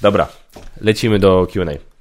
Dobra, 0.00 0.28
lecimy 0.80 1.18
do 1.18 1.46
Q&A. 1.52 1.93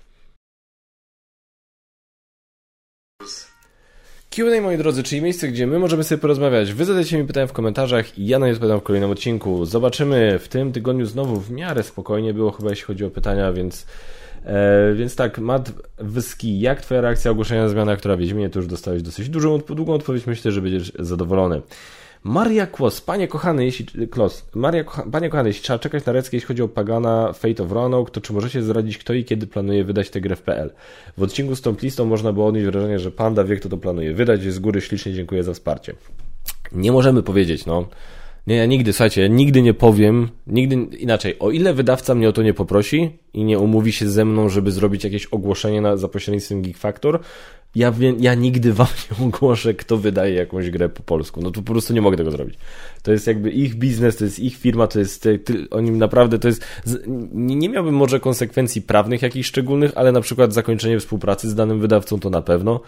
Q&A, 4.36 4.62
moi 4.62 4.78
drodzy, 4.78 5.04
czyli 5.04 5.22
miejsce, 5.22 5.48
gdzie 5.48 5.68
my 5.68 5.80
możemy 5.80 6.04
sobie 6.04 6.22
porozmawiać. 6.22 6.74
Wy 6.74 6.86
zadajcie 6.86 7.18
mi 7.18 7.28
pytania 7.28 7.48
w 7.48 7.54
komentarzach 7.54 8.20
i 8.20 8.28
ja 8.28 8.40
na 8.40 8.46
nie 8.48 8.54
odpowiadam 8.54 8.80
w 8.80 8.84
kolejnym 8.84 9.12
odcinku. 9.12 9.66
Zobaczymy 9.66 10.40
w 10.40 10.48
tym 10.48 10.72
tygodniu 10.72 11.06
znowu 11.06 11.40
w 11.40 11.52
miarę 11.52 11.84
spokojnie 11.84 12.34
było 12.34 12.52
chyba, 12.52 12.70
jeśli 12.70 12.86
chodzi 12.86 13.06
o 13.06 13.10
pytania, 13.10 13.54
więc 13.54 13.86
E, 14.46 14.94
więc 14.94 15.16
tak, 15.16 15.40
Matt 15.40 15.72
Wyski, 15.98 16.60
jak 16.60 16.82
twoja 16.82 17.02
reakcja 17.02 17.32
ogłoszenia 17.32 17.62
na 17.64 17.70
zmianach, 17.70 18.00
która 18.00 18.18
Wiedźminie, 18.18 18.50
to 18.50 18.60
już 18.60 18.68
dostałeś 18.68 19.02
dosyć 19.02 19.30
dużą, 19.30 19.58
długą 19.58 19.94
odpowiedź, 19.94 20.28
myślę, 20.28 20.52
że 20.52 20.62
będziesz 20.62 20.92
zadowolony. 21.00 21.62
Maria 22.24 22.68
Kłos, 22.68 23.02
panie 23.02 23.28
kochany, 23.28 23.66
jeśli, 23.66 24.08
Klos, 24.08 24.46
Maria, 24.56 24.84
kocha, 24.84 25.04
panie 25.12 25.30
kochany, 25.30 25.50
jeśli 25.50 25.64
trzeba 25.64 25.80
czekać 25.80 26.06
na 26.06 26.14
reckę, 26.14 26.38
jeśli 26.38 26.48
chodzi 26.48 26.62
o 26.62 26.68
Pagana 26.68 27.34
Fate 27.34 27.64
of 27.64 27.72
Roanoke, 27.72 28.12
to 28.12 28.22
czy 28.22 28.34
możecie 28.34 28.64
zdradzić 28.64 28.98
kto 28.98 29.14
i 29.14 29.26
kiedy 29.26 29.48
planuje 29.48 29.84
wydać 29.84 30.10
tę 30.10 30.22
grę 30.22 30.36
w 30.36 30.42
PL? 30.42 30.72
W 31.18 31.24
odcinku 31.24 31.56
z 31.56 31.62
tą 31.62 31.76
listą 31.82 32.06
można 32.06 32.34
było 32.34 32.48
odnieść 32.48 32.66
wrażenie, 32.66 33.00
że 33.00 33.12
Panda 33.12 33.44
wie 33.44 33.56
kto 33.56 33.70
to 33.70 33.78
planuje 33.78 34.14
wydać, 34.14 34.44
z 34.44 34.60
góry 34.60 34.82
ślicznie 34.82 35.14
dziękuję 35.14 35.44
za 35.44 35.54
wsparcie. 35.54 35.96
Nie 36.72 36.92
możemy 36.92 37.24
powiedzieć, 37.24 37.66
no. 37.66 37.88
Nie, 38.48 38.56
ja 38.56 38.66
nigdy, 38.66 38.94
słuchajcie, 38.94 39.22
ja 39.22 39.28
nigdy 39.28 39.62
nie 39.62 39.74
powiem, 39.74 40.30
nigdy 40.48 40.76
inaczej. 40.76 41.40
O 41.40 41.52
ile 41.52 41.74
wydawca 41.74 42.16
mnie 42.16 42.30
o 42.30 42.34
to 42.34 42.44
nie 42.44 42.54
poprosi 42.54 43.20
i 43.34 43.44
nie 43.44 43.60
umówi 43.60 43.92
się 43.92 44.10
ze 44.10 44.26
mną, 44.26 44.50
żeby 44.50 44.72
zrobić 44.72 45.04
jakieś 45.04 45.26
ogłoszenie 45.26 45.82
na, 45.82 45.98
za 45.98 46.08
pośrednictwem 46.08 46.62
Geek 46.62 46.78
Factor, 46.78 47.20
ja, 47.76 47.94
ja 48.20 48.36
nigdy 48.36 48.74
wam 48.74 48.88
nie 49.12 49.26
ogłoszę, 49.28 49.74
kto 49.74 49.98
wydaje 49.98 50.34
jakąś 50.34 50.70
grę 50.70 50.90
po 50.90 51.04
polsku. 51.04 51.42
No 51.42 51.52
to 51.52 51.62
po 51.62 51.72
prostu 51.72 51.94
nie 51.94 52.02
mogę 52.02 52.18
tego 52.18 52.32
zrobić. 52.32 52.58
To 53.04 53.12
jest 53.12 53.28
jakby 53.28 53.52
ich 53.52 53.76
biznes, 53.76 54.18
to 54.18 54.24
jest 54.24 54.40
ich 54.40 54.58
firma, 54.58 54.88
to 54.88 55.00
jest, 55.00 55.28
oni 55.72 55.92
naprawdę, 55.92 56.40
to 56.40 56.48
jest, 56.48 56.66
nie, 57.34 57.56
nie 57.56 57.70
miałbym 57.70 57.96
może 57.96 58.20
konsekwencji 58.20 58.82
prawnych 58.82 59.22
jakichś 59.22 59.48
szczególnych, 59.48 59.92
ale 59.96 60.12
na 60.12 60.22
przykład 60.22 60.54
zakończenie 60.54 61.00
współpracy 61.00 61.50
z 61.50 61.56
danym 61.56 61.80
wydawcą 61.80 62.20
to 62.20 62.30
na 62.30 62.42
pewno. 62.42 62.82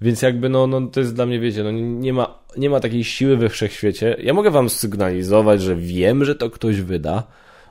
Więc 0.00 0.22
jakby 0.22 0.48
no, 0.48 0.66
no 0.66 0.80
to 0.80 1.00
jest 1.00 1.14
dla 1.14 1.26
mnie, 1.26 1.40
wiecie, 1.40 1.64
no 1.64 1.70
nie 1.70 2.12
ma, 2.12 2.38
nie 2.56 2.70
ma 2.70 2.80
takiej 2.80 3.04
siły 3.04 3.36
we 3.36 3.48
wszechświecie. 3.48 4.16
Ja 4.22 4.34
mogę 4.34 4.50
wam 4.50 4.70
sygnalizować, 4.70 5.62
że 5.62 5.76
wiem, 5.76 6.24
że 6.24 6.34
to 6.34 6.50
ktoś 6.50 6.80
wyda, 6.80 7.22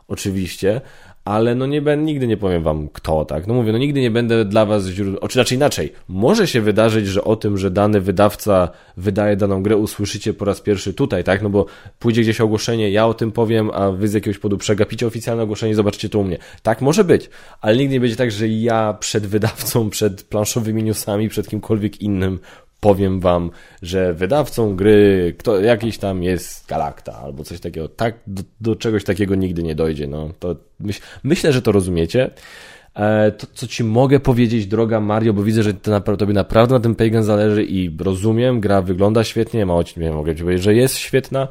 oczywiście, 0.07 0.81
ale 1.25 1.55
no 1.55 1.65
nie 1.65 1.81
będę, 1.81 2.05
nigdy 2.05 2.27
nie 2.27 2.37
powiem 2.37 2.63
wam 2.63 2.89
kto, 2.89 3.25
tak? 3.25 3.47
No 3.47 3.53
mówię, 3.53 3.71
no 3.71 3.77
nigdy 3.77 4.01
nie 4.01 4.11
będę 4.11 4.45
dla 4.45 4.65
was 4.65 4.87
źródłem, 4.87 5.29
czy 5.29 5.39
raczej 5.39 5.55
inaczej. 5.55 5.93
Może 6.07 6.47
się 6.47 6.61
wydarzyć, 6.61 7.07
że 7.07 7.23
o 7.23 7.35
tym, 7.35 7.57
że 7.57 7.71
dany 7.71 8.01
wydawca 8.01 8.69
wydaje 8.97 9.35
daną 9.35 9.63
grę, 9.63 9.77
usłyszycie 9.77 10.33
po 10.33 10.45
raz 10.45 10.61
pierwszy 10.61 10.93
tutaj, 10.93 11.23
tak? 11.23 11.41
No 11.41 11.49
bo 11.49 11.65
pójdzie 11.99 12.21
gdzieś 12.21 12.41
ogłoszenie, 12.41 12.89
ja 12.91 13.07
o 13.07 13.13
tym 13.13 13.31
powiem, 13.31 13.71
a 13.73 13.91
wy 13.91 14.07
z 14.07 14.13
jakiegoś 14.13 14.37
powodu 14.37 14.57
przegapicie 14.57 15.07
oficjalne 15.07 15.43
ogłoszenie, 15.43 15.75
zobaczycie 15.75 16.09
to 16.09 16.19
u 16.19 16.23
mnie. 16.23 16.37
Tak 16.63 16.81
może 16.81 17.03
być, 17.03 17.29
ale 17.61 17.77
nigdy 17.77 17.93
nie 17.93 17.99
będzie 17.99 18.15
tak, 18.15 18.31
że 18.31 18.47
ja 18.47 18.97
przed 18.99 19.27
wydawcą, 19.27 19.89
przed 19.89 20.23
planszowymi 20.23 20.83
newsami, 20.83 21.29
przed 21.29 21.47
kimkolwiek 21.47 22.01
innym 22.01 22.39
powiem 22.79 23.19
wam, 23.19 23.51
że 23.81 24.13
wydawcą 24.13 24.75
gry 24.75 25.35
kto, 25.39 25.59
jakiś 25.59 25.97
tam 25.97 26.23
jest 26.23 26.67
Galacta 26.67 27.17
albo 27.17 27.43
coś 27.43 27.59
takiego. 27.59 27.89
Tak, 27.89 28.19
do, 28.27 28.43
do 28.61 28.75
czegoś 28.75 29.03
takiego 29.03 29.35
nigdy 29.35 29.63
nie 29.63 29.75
dojdzie. 29.75 30.07
No, 30.07 30.29
to 30.39 30.55
myśl, 30.79 31.01
myślę, 31.23 31.53
że 31.53 31.61
to 31.61 31.71
rozumiecie. 31.71 32.29
E, 32.95 33.31
to, 33.31 33.47
co 33.53 33.67
ci 33.67 33.83
mogę 33.83 34.19
powiedzieć, 34.19 34.67
droga 34.67 34.99
Mario, 34.99 35.33
bo 35.33 35.43
widzę, 35.43 35.63
że 35.63 35.73
to 35.73 35.91
naprawdę, 35.91 36.25
tobie 36.25 36.33
naprawdę 36.33 36.75
na 36.75 36.81
tym 36.81 36.95
Pagan 36.95 37.23
zależy 37.23 37.63
i 37.63 37.97
rozumiem, 37.99 38.59
gra 38.59 38.81
wygląda 38.81 39.23
świetnie, 39.23 39.65
mało 39.65 39.83
ci 39.83 39.99
nie 39.99 40.11
mogę 40.11 40.35
ci 40.35 40.43
powiedzieć, 40.43 40.63
że 40.63 40.75
jest 40.75 40.97
świetna. 40.97 41.47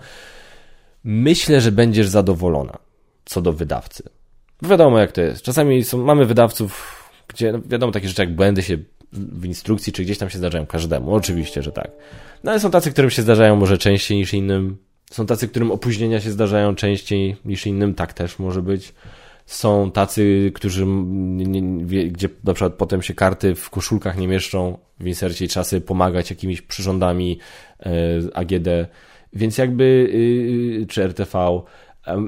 Myślę, 1.05 1.61
że 1.61 1.73
będziesz 1.73 2.09
zadowolona 2.09 2.79
co 3.25 3.43
do 3.43 3.53
wydawcy. 3.53 4.03
Wiadomo 4.63 4.99
jak 4.99 5.13
to 5.13 5.21
jest. 5.21 5.43
Czasami 5.43 5.85
są, 5.85 6.05
mamy 6.05 6.27
wydawców, 6.27 7.01
gdzie 7.29 7.53
no 7.53 7.59
wiadomo 7.67 7.93
takie 7.93 8.09
rzeczy 8.09 8.23
jak 8.23 8.35
błędy 8.35 8.63
się 8.63 8.79
w 9.15 9.45
instrukcji, 9.45 9.93
czy 9.93 10.03
gdzieś 10.03 10.19
tam 10.19 10.31
się 10.31 10.39
zdarzają 10.39 10.67
każdemu. 10.67 11.15
Oczywiście, 11.15 11.63
że 11.63 11.73
tak. 11.73 11.91
No 12.45 12.51
ale 12.51 12.61
są 12.61 12.71
tacy, 12.71 12.91
którym 12.91 13.11
się 13.11 13.23
zdarzają 13.23 13.57
może 13.57 13.79
częściej 13.79 14.19
niż 14.19 14.35
innym. 14.35 14.77
Są 15.11 15.27
tacy, 15.27 15.49
którym 15.49 15.71
opóźnienia 15.71 16.21
się 16.21 16.31
zdarzają 16.31 16.75
częściej 16.75 17.37
niż 17.45 17.67
innym. 17.67 17.95
Tak 17.95 18.13
też 18.13 18.39
może 18.39 18.63
być. 18.63 18.95
Są 19.47 19.91
tacy, 19.91 20.53
którzy, 20.55 20.87
gdzie 22.11 22.29
na 22.45 22.55
przykład 22.55 22.75
potem 22.75 23.03
się 23.03 23.15
karty 23.15 23.55
w 23.55 23.71
koszulkach 23.71 24.19
nie 24.19 24.29
mieszczą 24.29 24.79
w 25.01 25.07
insercie 25.07 25.45
i 25.45 25.49
trzeba 25.49 25.65
sobie 25.65 25.81
pomagać 25.81 26.31
jakimiś 26.31 26.63
przyrządami 26.63 27.39
e, 27.81 27.91
AGD. 28.35 28.69
Więc 29.33 29.59
jakby, 29.59 29.85
y, 30.85 30.87
czy 30.89 31.03
RTV. 31.03 31.61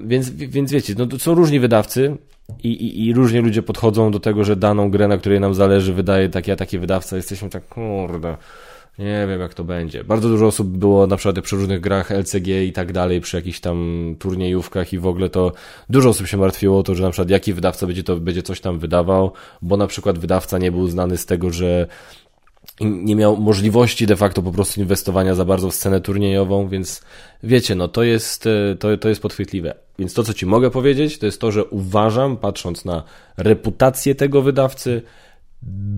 Więc, 0.04 0.30
więc 0.30 0.72
wiecie, 0.72 0.94
no 0.98 1.06
to 1.06 1.18
są 1.18 1.34
różni 1.34 1.60
wydawcy, 1.60 2.16
i, 2.64 2.68
i, 2.68 3.06
I 3.06 3.14
różnie 3.14 3.40
ludzie 3.40 3.62
podchodzą 3.62 4.10
do 4.10 4.20
tego, 4.20 4.44
że 4.44 4.56
daną 4.56 4.90
grę, 4.90 5.08
na 5.08 5.18
której 5.18 5.40
nam 5.40 5.54
zależy, 5.54 5.94
wydaje 5.94 6.28
taki, 6.28 6.52
a 6.52 6.56
taki 6.56 6.78
wydawca. 6.78 7.16
Jesteśmy 7.16 7.50
tak, 7.50 7.68
kurde, 7.68 8.36
nie 8.98 9.26
wiem 9.28 9.40
jak 9.40 9.54
to 9.54 9.64
będzie. 9.64 10.04
Bardzo 10.04 10.28
dużo 10.28 10.46
osób 10.46 10.68
było 10.68 11.06
na 11.06 11.16
przykład 11.16 11.44
przy 11.44 11.56
różnych 11.56 11.80
grach 11.80 12.10
LCG 12.10 12.48
i 12.48 12.72
tak 12.72 12.92
dalej, 12.92 13.20
przy 13.20 13.36
jakichś 13.36 13.60
tam 13.60 14.14
turniejówkach 14.18 14.92
i 14.92 14.98
w 14.98 15.06
ogóle 15.06 15.28
to 15.28 15.52
dużo 15.90 16.08
osób 16.08 16.26
się 16.26 16.36
martwiło 16.36 16.78
o 16.78 16.82
to, 16.82 16.94
że 16.94 17.02
na 17.02 17.10
przykład 17.10 17.30
jaki 17.30 17.52
wydawca 17.52 17.86
będzie 17.86 18.02
to, 18.02 18.16
będzie 18.16 18.42
coś 18.42 18.60
tam 18.60 18.78
wydawał, 18.78 19.32
bo 19.62 19.76
na 19.76 19.86
przykład 19.86 20.18
wydawca 20.18 20.58
nie 20.58 20.72
był 20.72 20.88
znany 20.88 21.16
z 21.16 21.26
tego, 21.26 21.50
że 21.50 21.86
nie 22.80 23.16
miał 23.16 23.36
możliwości 23.36 24.06
de 24.06 24.16
facto 24.16 24.42
po 24.42 24.52
prostu 24.52 24.80
inwestowania 24.80 25.34
za 25.34 25.44
bardzo 25.44 25.70
w 25.70 25.74
scenę 25.74 26.00
turniejową, 26.00 26.68
więc 26.68 27.02
wiecie, 27.42 27.74
no 27.74 27.88
to 27.88 28.02
jest, 28.02 28.46
e, 28.46 28.76
to, 28.76 28.96
to 28.96 29.08
jest 29.08 29.22
podchwytliwe. 29.22 29.74
Więc 29.98 30.14
to, 30.14 30.22
co 30.22 30.34
ci 30.34 30.46
mogę 30.46 30.70
powiedzieć, 30.70 31.18
to 31.18 31.26
jest 31.26 31.40
to, 31.40 31.52
że 31.52 31.64
uważam, 31.64 32.36
patrząc 32.36 32.84
na 32.84 33.02
reputację 33.36 34.14
tego 34.14 34.42
wydawcy, 34.42 35.02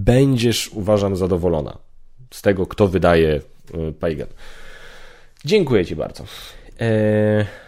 będziesz, 0.04 0.68
uważam, 0.68 1.16
zadowolona 1.16 1.78
z 2.30 2.42
tego, 2.42 2.66
kto 2.66 2.88
wydaje 2.88 3.40
e, 3.74 3.92
Pagan. 3.92 4.28
Dziękuję 5.44 5.86
ci 5.86 5.96
bardzo. 5.96 6.24
Eee... 6.80 7.67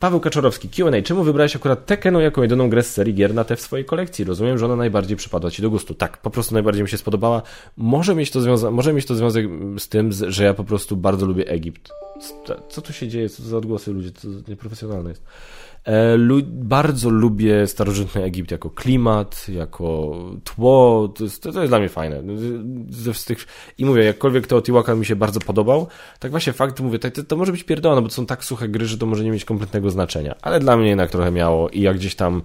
Paweł 0.00 0.20
Kaczorowski, 0.20 0.68
Q&A. 0.68 1.02
Czemu 1.02 1.22
wybrałeś 1.22 1.56
akurat 1.56 1.86
Tekkenu 1.86 2.20
jako 2.20 2.42
jedyną 2.42 2.70
grę 2.70 2.82
z 2.82 2.92
serii 2.92 3.14
gier 3.14 3.34
na 3.34 3.44
te 3.44 3.56
w 3.56 3.60
swojej 3.60 3.84
kolekcji? 3.84 4.24
Rozumiem, 4.24 4.58
że 4.58 4.64
ona 4.64 4.76
najbardziej 4.76 5.16
przypadła 5.16 5.50
Ci 5.50 5.62
do 5.62 5.70
gustu. 5.70 5.94
Tak, 5.94 6.18
po 6.18 6.30
prostu 6.30 6.54
najbardziej 6.54 6.82
mi 6.82 6.88
się 6.88 6.98
spodobała. 6.98 7.42
Może 7.76 8.14
mieć 8.14 8.30
to, 8.30 8.40
związa 8.40 8.70
może 8.70 8.92
mieć 8.92 9.06
to 9.06 9.14
związek 9.14 9.46
z 9.78 9.88
tym, 9.88 10.10
że 10.28 10.44
ja 10.44 10.54
po 10.54 10.64
prostu 10.64 10.96
bardzo 10.96 11.26
lubię 11.26 11.48
Egipt. 11.48 11.90
Co 12.68 12.82
tu 12.82 12.92
się 12.92 13.08
dzieje? 13.08 13.28
Co 13.28 13.42
to 13.42 13.48
za 13.48 13.56
odgłosy 13.56 13.92
ludzie? 13.92 14.10
To 14.10 14.28
nieprofesjonalne 14.48 15.10
jest. 15.10 15.22
E, 15.84 16.16
lu 16.16 16.40
bardzo 16.44 17.10
lubię 17.10 17.66
starożytny 17.66 18.22
Egipt 18.22 18.50
jako 18.50 18.70
klimat, 18.70 19.46
jako 19.48 20.16
tło. 20.44 21.08
To 21.08 21.24
jest, 21.24 21.42
to, 21.42 21.48
jest 21.48 21.70
dla 21.70 21.78
mnie 21.78 21.88
fajne. 21.88 22.22
Ze, 22.90 23.14
z 23.14 23.24
tych, 23.24 23.46
I 23.78 23.84
mówię, 23.84 24.04
jakkolwiek 24.04 24.46
Teotihuacan 24.46 24.98
mi 24.98 25.06
się 25.06 25.16
bardzo 25.16 25.40
podobał, 25.40 25.86
tak 26.18 26.30
właśnie 26.30 26.52
fakt, 26.52 26.80
mówię, 26.80 26.98
to, 26.98 27.24
to 27.24 27.36
może 27.36 27.52
być 27.52 27.64
pierdolone, 27.64 28.02
bo 28.02 28.08
to 28.08 28.14
są 28.14 28.26
tak 28.26 28.44
suche 28.44 28.68
gry, 28.68 28.86
że 28.86 28.98
to 28.98 29.06
może 29.06 29.24
nie 29.24 29.30
mieć 29.30 29.44
kompletnego 29.44 29.90
znaczenia. 29.90 30.34
Ale 30.42 30.60
dla 30.60 30.76
mnie 30.76 30.88
jednak 30.88 31.10
trochę 31.10 31.30
miało 31.30 31.68
i 31.68 31.80
jak 31.80 31.96
gdzieś 31.96 32.14
tam 32.14 32.42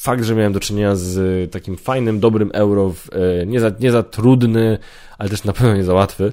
fakt, 0.00 0.24
że 0.24 0.34
miałem 0.34 0.52
do 0.52 0.60
czynienia 0.60 0.96
z 0.96 1.52
takim 1.52 1.76
fajnym, 1.76 2.20
dobrym 2.20 2.50
euro, 2.54 2.94
e, 3.12 3.46
nie 3.46 3.60
za, 3.60 3.72
nie 3.80 3.92
za 3.92 4.02
trudny, 4.02 4.78
ale 5.18 5.28
też 5.28 5.44
na 5.44 5.52
pewno 5.52 5.76
nie 5.76 5.84
za 5.84 5.94
łatwy, 5.94 6.32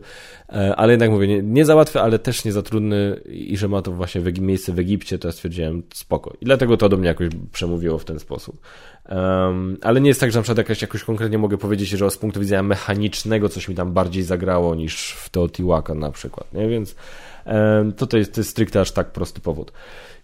e, 0.50 0.76
ale 0.76 0.94
jednak 0.94 1.10
mówię, 1.10 1.28
nie, 1.28 1.42
nie 1.42 1.66
za 1.66 1.76
łatwy, 1.76 2.02
ale 2.02 2.20
też 2.20 2.46
nie 2.46 2.52
za 2.52 2.62
trudny 2.62 3.22
i 3.26 3.58
że 3.58 3.68
ma 3.68 3.82
to 3.82 3.92
właśnie 3.92 4.22
w, 4.22 4.40
miejsce 4.40 4.74
w 4.74 4.80
Egipcie, 4.80 5.20
to 5.20 5.28
ja 5.28 5.32
stwierdziłem 5.32 5.84
spoko. 5.94 6.34
I 6.42 6.46
dlatego 6.46 6.78
to 6.78 6.90
do 6.90 6.98
mnie 6.98 7.08
jakoś 7.08 7.28
przemówiło 7.52 7.98
w 7.98 8.06
ten 8.06 8.20
sposób. 8.20 8.62
Um, 9.10 9.78
ale 9.82 10.02
nie 10.02 10.08
jest 10.08 10.20
tak, 10.20 10.32
że 10.32 10.40
na 10.40 10.44
przykład 10.44 10.58
jakaś, 10.58 10.82
jakoś 10.82 11.04
konkretnie 11.04 11.38
mogę 11.38 11.58
powiedzieć, 11.58 11.90
że 11.90 12.12
z 12.12 12.18
punktu 12.18 12.40
widzenia 12.40 12.64
mechanicznego 12.64 13.50
coś 13.50 13.68
mi 13.68 13.76
tam 13.76 13.94
bardziej 13.94 14.24
zagrało 14.24 14.76
niż 14.76 15.12
w 15.12 15.30
Teotihuacan 15.30 16.00
na 16.00 16.12
przykład, 16.12 16.54
nie? 16.54 16.68
Więc 16.68 16.96
um, 17.46 17.94
to, 17.94 18.08
to 18.08 18.18
jest, 18.18 18.34
to 18.34 18.40
jest 18.42 18.50
stricte 18.50 18.82
aż 18.82 18.92
tak 18.92 19.12
prosty 19.12 19.42
powód. 19.42 19.72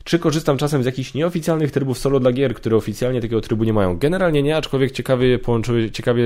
Czy 0.03 0.19
korzystam 0.19 0.57
czasem 0.57 0.83
z 0.83 0.85
jakichś 0.85 1.13
nieoficjalnych 1.13 1.71
trybów 1.71 1.97
solo 1.97 2.19
dla 2.19 2.31
gier, 2.31 2.53
które 2.55 2.75
oficjalnie 2.77 3.21
takiego 3.21 3.41
trybu 3.41 3.63
nie 3.63 3.73
mają? 3.73 3.97
Generalnie 3.97 4.43
nie, 4.43 4.57
aczkolwiek 4.57 4.91
ciekawie 4.91 5.39
połączyły, 5.39 5.91
ciekawie 5.91 6.23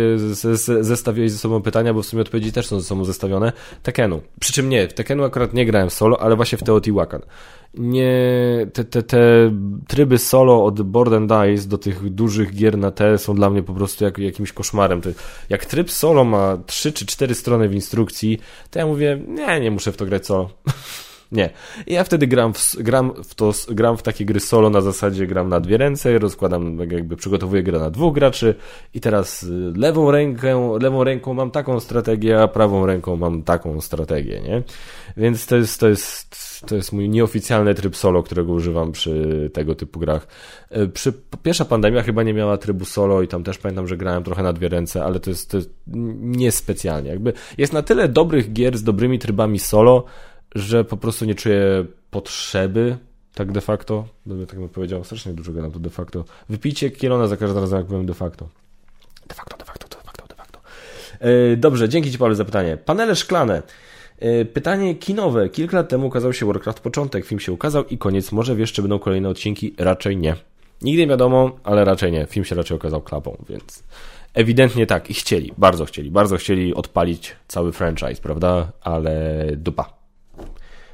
zestawiłeś 0.81 1.31
ze 1.31 1.37
sobą 1.37 1.61
pytania, 1.61 1.93
bo 1.93 2.01
w 2.01 2.05
sumie 2.05 2.21
odpowiedzi 2.21 2.51
też 2.51 2.67
są 2.67 2.79
ze 2.79 2.85
sobą 2.85 3.05
zestawione. 3.05 3.51
Tekenu. 3.83 4.21
Przy 4.39 4.53
czym 4.53 4.69
nie, 4.69 4.87
w 4.87 4.93
Tekenu 4.93 5.23
akurat 5.23 5.53
nie 5.53 5.65
grałem 5.65 5.89
solo, 5.89 6.21
ale 6.21 6.35
właśnie 6.35 6.57
w 6.57 6.63
Teotihuacan. 6.63 7.21
Nie, 7.73 8.67
te, 8.73 8.83
te, 8.83 9.03
te 9.03 9.51
tryby 9.87 10.17
solo 10.17 10.65
od 10.65 10.81
Board 10.81 11.13
and 11.13 11.31
Dice 11.31 11.67
do 11.67 11.77
tych 11.77 12.09
dużych 12.09 12.55
gier 12.55 12.77
na 12.77 12.91
T 12.91 13.17
są 13.17 13.35
dla 13.35 13.49
mnie 13.49 13.63
po 13.63 13.73
prostu 13.73 14.03
jak, 14.03 14.17
jakimś 14.17 14.51
koszmarem. 14.53 15.01
jak 15.49 15.65
tryb 15.65 15.91
solo 15.91 16.23
ma 16.23 16.57
3 16.65 16.93
czy 16.93 17.05
4 17.05 17.35
strony 17.35 17.69
w 17.69 17.73
instrukcji, 17.73 18.39
to 18.71 18.79
ja 18.79 18.85
mówię, 18.85 19.21
nie, 19.27 19.59
nie 19.59 19.71
muszę 19.71 19.91
w 19.91 19.97
to 19.97 20.05
grać 20.05 20.25
solo. 20.25 20.49
Nie. 21.31 21.49
I 21.87 21.93
ja 21.93 22.03
wtedy 22.03 22.27
gram 22.27 22.53
w, 22.53 22.75
gram, 22.79 23.13
w 23.23 23.35
to, 23.35 23.51
gram 23.69 23.97
w 23.97 24.03
takie 24.03 24.25
gry 24.25 24.39
solo 24.39 24.69
na 24.69 24.81
zasadzie 24.81 25.27
gram 25.27 25.49
na 25.49 25.59
dwie 25.59 25.77
ręce, 25.77 26.19
rozkładam, 26.19 26.77
jakby 26.91 27.15
przygotowuję 27.17 27.63
grę 27.63 27.79
na 27.79 27.89
dwóch 27.89 28.13
graczy 28.13 28.55
i 28.93 28.99
teraz 29.01 29.43
y, 29.43 29.73
lewą 29.75 30.11
rękę, 30.11 30.77
lewą 30.81 31.03
ręką 31.03 31.33
mam 31.33 31.51
taką 31.51 31.79
strategię, 31.79 32.41
a 32.41 32.47
prawą 32.47 32.85
ręką 32.85 33.15
mam 33.15 33.43
taką 33.43 33.81
strategię, 33.81 34.41
nie? 34.41 34.63
Więc 35.17 35.45
to 35.45 35.55
jest, 35.55 35.79
to 35.79 35.87
jest, 35.89 36.63
to 36.67 36.75
jest 36.75 36.93
mój 36.93 37.09
nieoficjalny 37.09 37.75
tryb 37.75 37.95
solo, 37.95 38.23
którego 38.23 38.53
używam 38.53 38.91
przy 38.91 39.49
tego 39.53 39.75
typu 39.75 39.99
grach. 39.99 40.27
Y, 40.77 40.87
przy, 40.87 41.13
pierwsza 41.43 41.65
pandemia 41.65 42.03
chyba 42.03 42.23
nie 42.23 42.33
miała 42.33 42.57
trybu 42.57 42.85
solo 42.85 43.21
i 43.21 43.27
tam 43.27 43.43
też 43.43 43.57
pamiętam, 43.57 43.87
że 43.87 43.97
grałem 43.97 44.23
trochę 44.23 44.43
na 44.43 44.53
dwie 44.53 44.69
ręce, 44.69 45.03
ale 45.03 45.19
to 45.19 45.29
jest, 45.29 45.51
to 45.51 45.57
jest 45.57 45.69
niespecjalnie. 46.21 47.09
Jakby 47.09 47.33
jest 47.57 47.73
na 47.73 47.81
tyle 47.81 48.07
dobrych 48.07 48.53
gier 48.53 48.77
z 48.77 48.83
dobrymi 48.83 49.19
trybami 49.19 49.59
solo, 49.59 50.05
że 50.55 50.83
po 50.83 50.97
prostu 50.97 51.25
nie 51.25 51.35
czuję 51.35 51.85
potrzeby, 52.11 52.97
tak 53.33 53.51
de 53.51 53.61
facto, 53.61 54.07
tak 54.47 54.59
bym 54.59 54.69
powiedział, 54.69 55.03
strasznie 55.03 55.33
dużo 55.33 55.51
gadam 55.51 55.71
to 55.71 55.79
de 55.79 55.89
facto. 55.89 56.25
Wypijcie 56.49 56.91
kielona 56.91 57.27
za 57.27 57.37
każdym 57.37 57.59
razem, 57.59 57.79
jak 57.79 57.87
powiem 57.87 58.05
de 58.05 58.13
facto. 58.13 58.49
De 59.27 59.35
facto, 59.35 59.57
de 59.57 59.65
facto, 59.65 59.87
de 59.87 59.95
facto, 59.95 60.27
de 60.27 60.35
facto. 60.35 60.59
E, 61.19 61.57
dobrze, 61.57 61.89
dzięki 61.89 62.11
Ci 62.11 62.17
Paweł 62.17 62.35
za 62.35 62.45
pytanie. 62.45 62.77
Panele 62.77 63.15
szklane. 63.15 63.61
E, 64.19 64.45
pytanie 64.45 64.95
kinowe. 64.95 65.49
Kilka 65.49 65.77
lat 65.77 65.89
temu 65.89 66.07
ukazał 66.07 66.33
się 66.33 66.45
Warcraft 66.45 66.79
Początek. 66.79 67.25
Film 67.25 67.39
się 67.39 67.51
ukazał 67.51 67.85
i 67.85 67.97
koniec. 67.97 68.31
Może 68.31 68.55
wiesz, 68.55 68.73
czy 68.73 68.81
będą 68.81 68.99
kolejne 68.99 69.29
odcinki? 69.29 69.73
Raczej 69.77 70.17
nie. 70.17 70.35
Nigdy 70.81 71.01
nie 71.01 71.07
wiadomo, 71.07 71.59
ale 71.63 71.85
raczej 71.85 72.11
nie. 72.11 72.25
Film 72.25 72.45
się 72.45 72.55
raczej 72.55 72.77
okazał 72.77 73.01
klapą, 73.01 73.37
więc 73.49 73.83
ewidentnie 74.33 74.87
tak. 74.87 75.09
I 75.09 75.13
chcieli, 75.13 75.53
bardzo 75.57 75.85
chcieli, 75.85 76.11
bardzo 76.11 76.37
chcieli 76.37 76.73
odpalić 76.73 77.35
cały 77.47 77.71
franchise, 77.71 78.21
prawda? 78.21 78.71
Ale 78.81 79.45
dupa. 79.55 79.96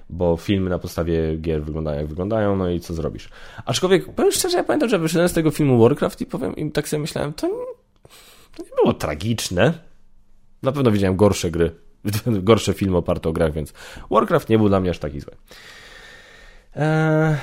Bo 0.09 0.37
filmy 0.37 0.69
na 0.69 0.79
podstawie 0.79 1.37
gier 1.37 1.63
wyglądają 1.63 1.97
jak 1.97 2.07
wyglądają, 2.07 2.55
no 2.55 2.69
i 2.69 2.79
co 2.79 2.93
zrobisz? 2.93 3.29
Aczkolwiek, 3.65 4.15
powiem 4.15 4.31
szczerze, 4.31 4.57
ja 4.57 4.63
pamiętam, 4.63 4.89
że 4.89 4.99
wyszedłem 4.99 5.29
z 5.29 5.33
tego 5.33 5.51
filmu 5.51 5.81
Warcraft 5.81 6.21
i 6.21 6.25
powiem 6.25 6.55
im, 6.55 6.71
tak 6.71 6.87
sobie 6.87 7.01
myślałem, 7.01 7.33
to 7.33 7.47
nie, 7.47 7.53
to 8.55 8.63
nie 8.63 8.69
było 8.83 8.93
tragiczne. 8.93 9.73
Na 10.63 10.71
pewno 10.71 10.91
widziałem 10.91 11.15
gorsze 11.15 11.51
gry, 11.51 11.75
gorsze 12.25 12.73
filmy 12.73 12.97
oparte 12.97 13.29
o 13.29 13.33
grach, 13.33 13.53
więc 13.53 13.73
Warcraft 14.11 14.49
nie 14.49 14.57
był 14.57 14.69
dla 14.69 14.79
mnie 14.79 14.89
aż 14.89 14.99
taki 14.99 15.19
zły. 15.19 15.31
Eee, 16.75 17.35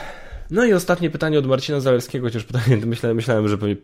no 0.50 0.64
i 0.64 0.72
ostatnie 0.72 1.10
pytanie 1.10 1.38
od 1.38 1.46
Marcina 1.46 1.80
Zaleskiego, 1.80 2.26
chociaż 2.26 2.44
pytanie, 2.44 2.76
myślałem, 2.86 3.16
myślałem 3.16 3.48
że 3.48 3.58
pewnie, 3.58 3.76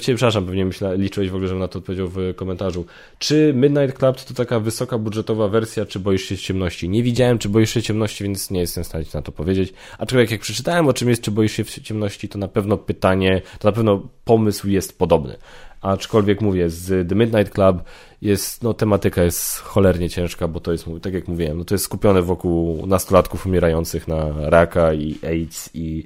przepraszam, 0.00 0.46
pewnie 0.46 0.64
myśla, 0.64 0.94
liczyłeś 0.94 1.30
w 1.30 1.34
ogóle, 1.34 1.48
żebym 1.48 1.60
na 1.60 1.68
to 1.68 1.78
odpowiedział 1.78 2.08
w 2.08 2.34
komentarzu. 2.36 2.84
Czy 3.18 3.52
Midnight 3.56 3.98
Club 3.98 4.20
to 4.20 4.34
taka 4.34 4.60
wysoka 4.60 4.98
budżetowa 4.98 5.48
wersja, 5.48 5.86
czy 5.86 6.00
boisz 6.00 6.22
się 6.22 6.36
ciemności? 6.36 6.88
Nie 6.88 7.02
widziałem, 7.02 7.38
czy 7.38 7.48
boisz 7.48 7.70
się 7.70 7.82
ciemności, 7.82 8.24
więc 8.24 8.50
nie 8.50 8.60
jestem 8.60 8.84
w 8.84 8.86
stanie 8.86 9.04
na 9.14 9.22
to 9.22 9.32
powiedzieć. 9.32 9.72
Aczkolwiek 9.98 10.30
jak 10.30 10.40
przeczytałem 10.40 10.88
o 10.88 10.92
czym 10.92 11.08
jest, 11.08 11.22
czy 11.22 11.30
boisz 11.30 11.52
się 11.52 11.64
ciemności, 11.64 12.28
to 12.28 12.38
na 12.38 12.48
pewno 12.48 12.76
pytanie, 12.76 13.42
to 13.58 13.68
na 13.68 13.72
pewno 13.72 14.08
pomysł 14.24 14.68
jest 14.68 14.98
podobny. 14.98 15.36
Aczkolwiek 15.84 16.40
mówię, 16.40 16.70
z 16.70 17.08
The 17.08 17.14
Midnight 17.14 17.54
Club 17.54 17.82
jest, 18.22 18.62
no 18.62 18.74
tematyka 18.74 19.22
jest 19.22 19.58
cholernie 19.58 20.10
ciężka, 20.10 20.48
bo 20.48 20.60
to 20.60 20.72
jest, 20.72 20.86
tak 21.02 21.14
jak 21.14 21.28
mówiłem, 21.28 21.58
no 21.58 21.64
to 21.64 21.74
jest 21.74 21.84
skupione 21.84 22.22
wokół 22.22 22.86
nastolatków 22.86 23.46
umierających 23.46 24.08
na 24.08 24.50
raka 24.50 24.94
i 24.94 25.18
AIDS 25.22 25.70
i 25.74 26.04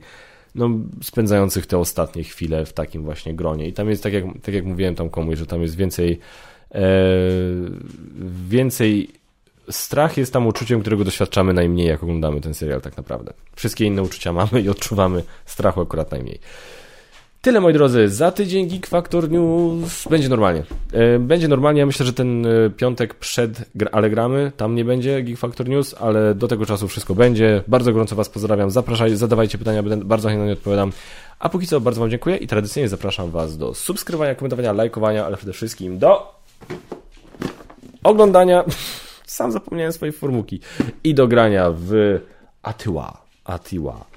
no, 0.54 0.70
spędzających 1.02 1.66
te 1.66 1.78
ostatnie 1.78 2.24
chwile 2.24 2.66
w 2.66 2.72
takim 2.72 3.02
właśnie 3.02 3.34
gronie. 3.34 3.68
I 3.68 3.72
tam 3.72 3.90
jest, 3.90 4.02
tak 4.02 4.12
jak, 4.12 4.24
tak 4.42 4.54
jak 4.54 4.64
mówiłem 4.64 4.94
tam 4.94 5.10
komuś, 5.10 5.38
że 5.38 5.46
tam 5.46 5.62
jest 5.62 5.76
więcej 5.76 6.18
e, 6.74 6.80
więcej 8.48 9.08
strach 9.70 10.16
jest 10.16 10.32
tam 10.32 10.46
uczuciem, 10.46 10.80
którego 10.80 11.04
doświadczamy 11.04 11.52
najmniej, 11.52 11.86
jak 11.86 12.02
oglądamy 12.02 12.40
ten 12.40 12.54
serial 12.54 12.80
tak 12.80 12.96
naprawdę. 12.96 13.32
Wszystkie 13.56 13.84
inne 13.84 14.02
uczucia 14.02 14.32
mamy 14.42 14.60
i 14.60 14.68
odczuwamy 14.68 15.22
strachu 15.46 15.80
akurat 15.80 16.10
najmniej. 16.10 16.40
Tyle, 17.48 17.60
moi 17.60 17.72
drodzy, 17.72 18.08
za 18.08 18.32
tydzień 18.32 18.68
Geek 18.68 18.86
Factor 18.86 19.30
News. 19.30 20.08
Będzie 20.10 20.28
normalnie. 20.28 20.62
E, 20.92 21.18
będzie 21.18 21.48
normalnie, 21.48 21.80
ja 21.80 21.86
myślę, 21.86 22.06
że 22.06 22.12
ten 22.12 22.46
e, 22.46 22.70
piątek 22.70 23.14
przed 23.14 23.64
Allegramy, 23.92 24.52
tam 24.56 24.74
nie 24.74 24.84
będzie 24.84 25.22
Geek 25.22 25.38
Factor 25.38 25.68
News, 25.68 25.94
ale 26.00 26.34
do 26.34 26.48
tego 26.48 26.66
czasu 26.66 26.88
wszystko 26.88 27.14
będzie. 27.14 27.62
Bardzo 27.68 27.92
gorąco 27.92 28.16
Was 28.16 28.28
pozdrawiam, 28.28 28.70
zapraszajcie, 28.70 29.16
zadawajcie 29.16 29.58
pytania, 29.58 29.82
będę 29.82 30.04
bardzo 30.04 30.28
chętnie 30.28 30.52
odpowiadam. 30.52 30.92
A 31.38 31.48
póki 31.48 31.66
co 31.66 31.80
bardzo 31.80 32.00
Wam 32.00 32.10
dziękuję 32.10 32.36
i 32.36 32.46
tradycyjnie 32.46 32.88
zapraszam 32.88 33.30
Was 33.30 33.58
do 33.58 33.74
subskrybowania, 33.74 34.34
komentowania, 34.34 34.72
lajkowania, 34.72 35.26
ale 35.26 35.36
przede 35.36 35.52
wszystkim 35.52 35.98
do 35.98 36.34
oglądania, 38.02 38.64
sam 39.26 39.52
zapomniałem 39.52 39.92
swojej 39.92 40.12
formułki, 40.12 40.60
i 41.04 41.14
do 41.14 41.28
grania 41.28 41.70
w 41.76 42.18
Atiwa, 42.62 43.24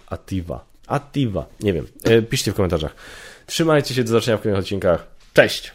Atiwa, 0.08 0.71
Ativa. 0.92 1.46
Nie 1.60 1.74
wiem. 1.74 1.88
E, 2.04 2.22
piszcie 2.22 2.52
w 2.52 2.56
komentarzach. 2.56 2.96
Trzymajcie 3.46 3.94
się, 3.94 4.04
do 4.04 4.10
zobaczenia 4.10 4.38
w 4.38 4.42
kolejnych 4.42 4.64
odcinkach. 4.64 5.08
Cześć! 5.34 5.74